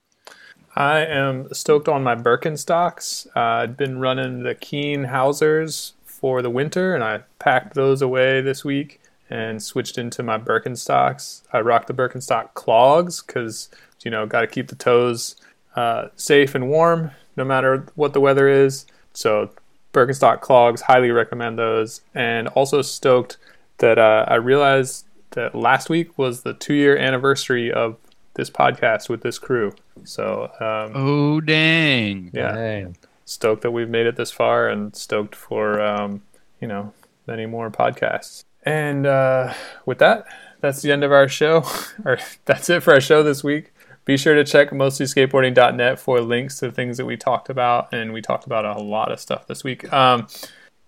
I 0.74 1.00
am 1.00 1.52
stoked 1.52 1.88
on 1.88 2.02
my 2.02 2.14
Birkenstocks. 2.14 3.26
Uh, 3.36 3.62
I'd 3.62 3.76
been 3.76 3.98
running 3.98 4.42
the 4.42 4.54
Keen 4.54 5.04
Howsers 5.06 5.92
for 6.04 6.40
the 6.40 6.50
winter, 6.50 6.94
and 6.94 7.04
I 7.04 7.20
packed 7.38 7.74
those 7.74 8.00
away 8.00 8.40
this 8.40 8.64
week 8.64 9.00
and 9.28 9.62
switched 9.62 9.98
into 9.98 10.22
my 10.22 10.38
Birkenstocks. 10.38 11.42
I 11.52 11.60
rock 11.60 11.86
the 11.86 11.94
Birkenstock 11.94 12.54
clogs 12.54 13.22
because 13.22 13.68
you 14.02 14.10
know 14.10 14.26
got 14.26 14.40
to 14.42 14.46
keep 14.46 14.68
the 14.68 14.74
toes 14.74 15.36
uh, 15.76 16.08
safe 16.16 16.54
and 16.54 16.68
warm 16.68 17.10
no 17.36 17.44
matter 17.44 17.86
what 17.94 18.12
the 18.12 18.20
weather 18.20 18.48
is. 18.48 18.86
So 19.12 19.50
Birkenstock 19.92 20.40
clogs, 20.40 20.82
highly 20.82 21.10
recommend 21.10 21.58
those. 21.58 22.00
And 22.14 22.48
also 22.48 22.82
stoked 22.82 23.36
that 23.78 23.98
uh, 23.98 24.24
I 24.28 24.36
realized 24.36 25.06
that 25.32 25.54
last 25.54 25.88
week 25.90 26.16
was 26.18 26.42
the 26.42 26.54
two 26.54 26.74
year 26.74 26.96
anniversary 26.96 27.72
of 27.72 27.96
this 28.34 28.48
podcast 28.50 29.08
with 29.08 29.22
this 29.22 29.38
crew. 29.38 29.72
So 30.04 30.44
um, 30.60 30.92
Oh 30.94 31.40
dang! 31.40 32.30
yeah, 32.32 32.52
Dang. 32.52 32.96
stoked 33.24 33.62
that 33.62 33.70
we've 33.72 33.88
made 33.90 34.06
it 34.06 34.16
this 34.16 34.30
far, 34.30 34.68
and 34.68 34.94
stoked 34.96 35.34
for 35.34 35.80
um, 35.80 36.22
you 36.60 36.68
know 36.68 36.92
many 37.26 37.46
more 37.46 37.70
podcasts. 37.70 38.44
And 38.64 39.06
uh, 39.06 39.52
with 39.86 39.98
that, 39.98 40.24
that's 40.60 40.82
the 40.82 40.92
end 40.92 41.02
of 41.04 41.12
our 41.12 41.28
show, 41.28 41.64
or 42.04 42.18
that's 42.44 42.70
it 42.70 42.82
for 42.82 42.94
our 42.94 43.00
show 43.00 43.22
this 43.22 43.42
week. 43.44 43.72
Be 44.04 44.16
sure 44.16 44.34
to 44.34 44.42
check 44.44 44.70
mostlyskateboarding.net 44.70 45.98
for 46.00 46.20
links 46.20 46.58
to 46.58 46.72
things 46.72 46.96
that 46.96 47.04
we 47.06 47.16
talked 47.16 47.48
about, 47.48 47.92
and 47.92 48.12
we 48.12 48.20
talked 48.20 48.46
about 48.46 48.64
a 48.64 48.80
lot 48.82 49.12
of 49.12 49.20
stuff 49.20 49.46
this 49.46 49.62
week. 49.62 49.92
Um, 49.92 50.26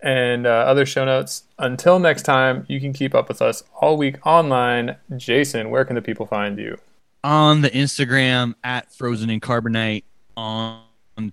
and 0.04 0.46
uh, 0.46 0.50
other 0.50 0.84
show 0.84 1.04
notes. 1.04 1.44
Until 1.58 1.98
next 1.98 2.22
time, 2.22 2.66
you 2.68 2.78
can 2.78 2.92
keep 2.92 3.14
up 3.14 3.26
with 3.26 3.40
us 3.40 3.64
all 3.80 3.96
week 3.96 4.24
online. 4.24 4.96
Jason, 5.16 5.70
where 5.70 5.84
can 5.84 5.96
the 5.96 6.02
people 6.02 6.26
find 6.26 6.58
you? 6.58 6.76
On 7.24 7.62
the 7.62 7.70
Instagram 7.70 8.54
at 8.62 8.92
Frozen 8.92 9.30
in 9.30 9.40
Carbonite, 9.40 10.04
on 10.36 10.82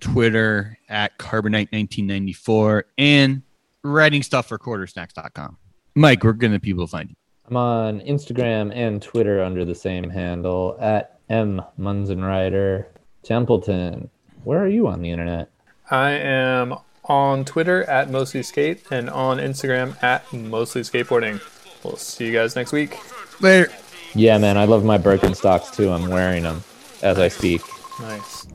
Twitter 0.00 0.78
at 0.88 1.18
Carbonite1994, 1.18 2.84
and 2.96 3.42
writing 3.84 4.22
stuff 4.22 4.46
for 4.46 4.58
quartersnacks.com. 4.58 5.58
Mike, 5.94 6.24
where 6.24 6.32
can 6.32 6.52
the 6.52 6.60
people 6.60 6.86
find 6.86 7.10
you? 7.10 7.16
I'm 7.48 7.56
on 7.58 8.00
Instagram 8.00 8.74
and 8.74 9.02
Twitter 9.02 9.42
under 9.42 9.66
the 9.66 9.74
same 9.74 10.08
handle 10.08 10.78
at 10.80 11.18
M 11.28 11.60
Munzenrieder 11.78 12.86
Templeton. 13.22 14.08
Where 14.44 14.60
are 14.60 14.68
you 14.68 14.86
on 14.88 15.02
the 15.02 15.10
internet? 15.10 15.50
I 15.90 16.12
am 16.12 16.74
on 17.04 17.44
Twitter 17.44 17.84
at 17.84 18.10
Mostly 18.10 18.42
Skate 18.42 18.84
and 18.90 19.10
on 19.10 19.38
Instagram 19.38 20.00
at 20.02 20.30
Mostly 20.32 20.82
Skateboarding. 20.82 21.40
We'll 21.84 21.96
see 21.96 22.26
you 22.26 22.32
guys 22.32 22.54
next 22.54 22.72
week. 22.72 22.98
Later. 23.40 23.72
Yeah, 24.14 24.38
man, 24.38 24.56
I 24.56 24.64
love 24.64 24.84
my 24.84 24.98
Birkenstocks 24.98 25.74
too. 25.74 25.90
I'm 25.90 26.08
wearing 26.08 26.42
them 26.44 26.62
as 27.02 27.18
I 27.18 27.28
speak. 27.28 27.62
Nice. 28.00 28.46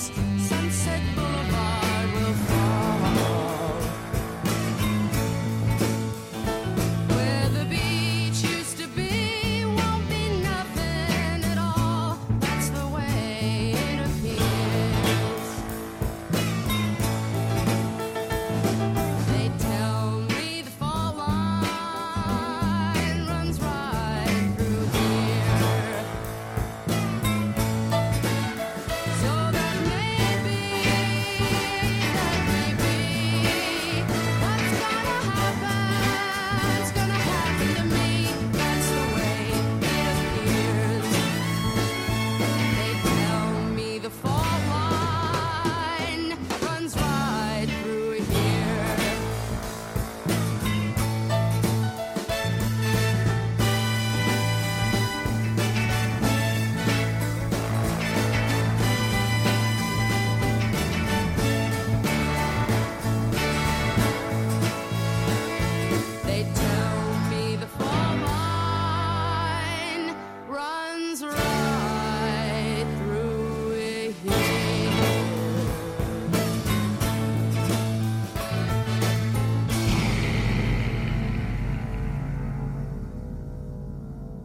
Podcast. 0.00 0.29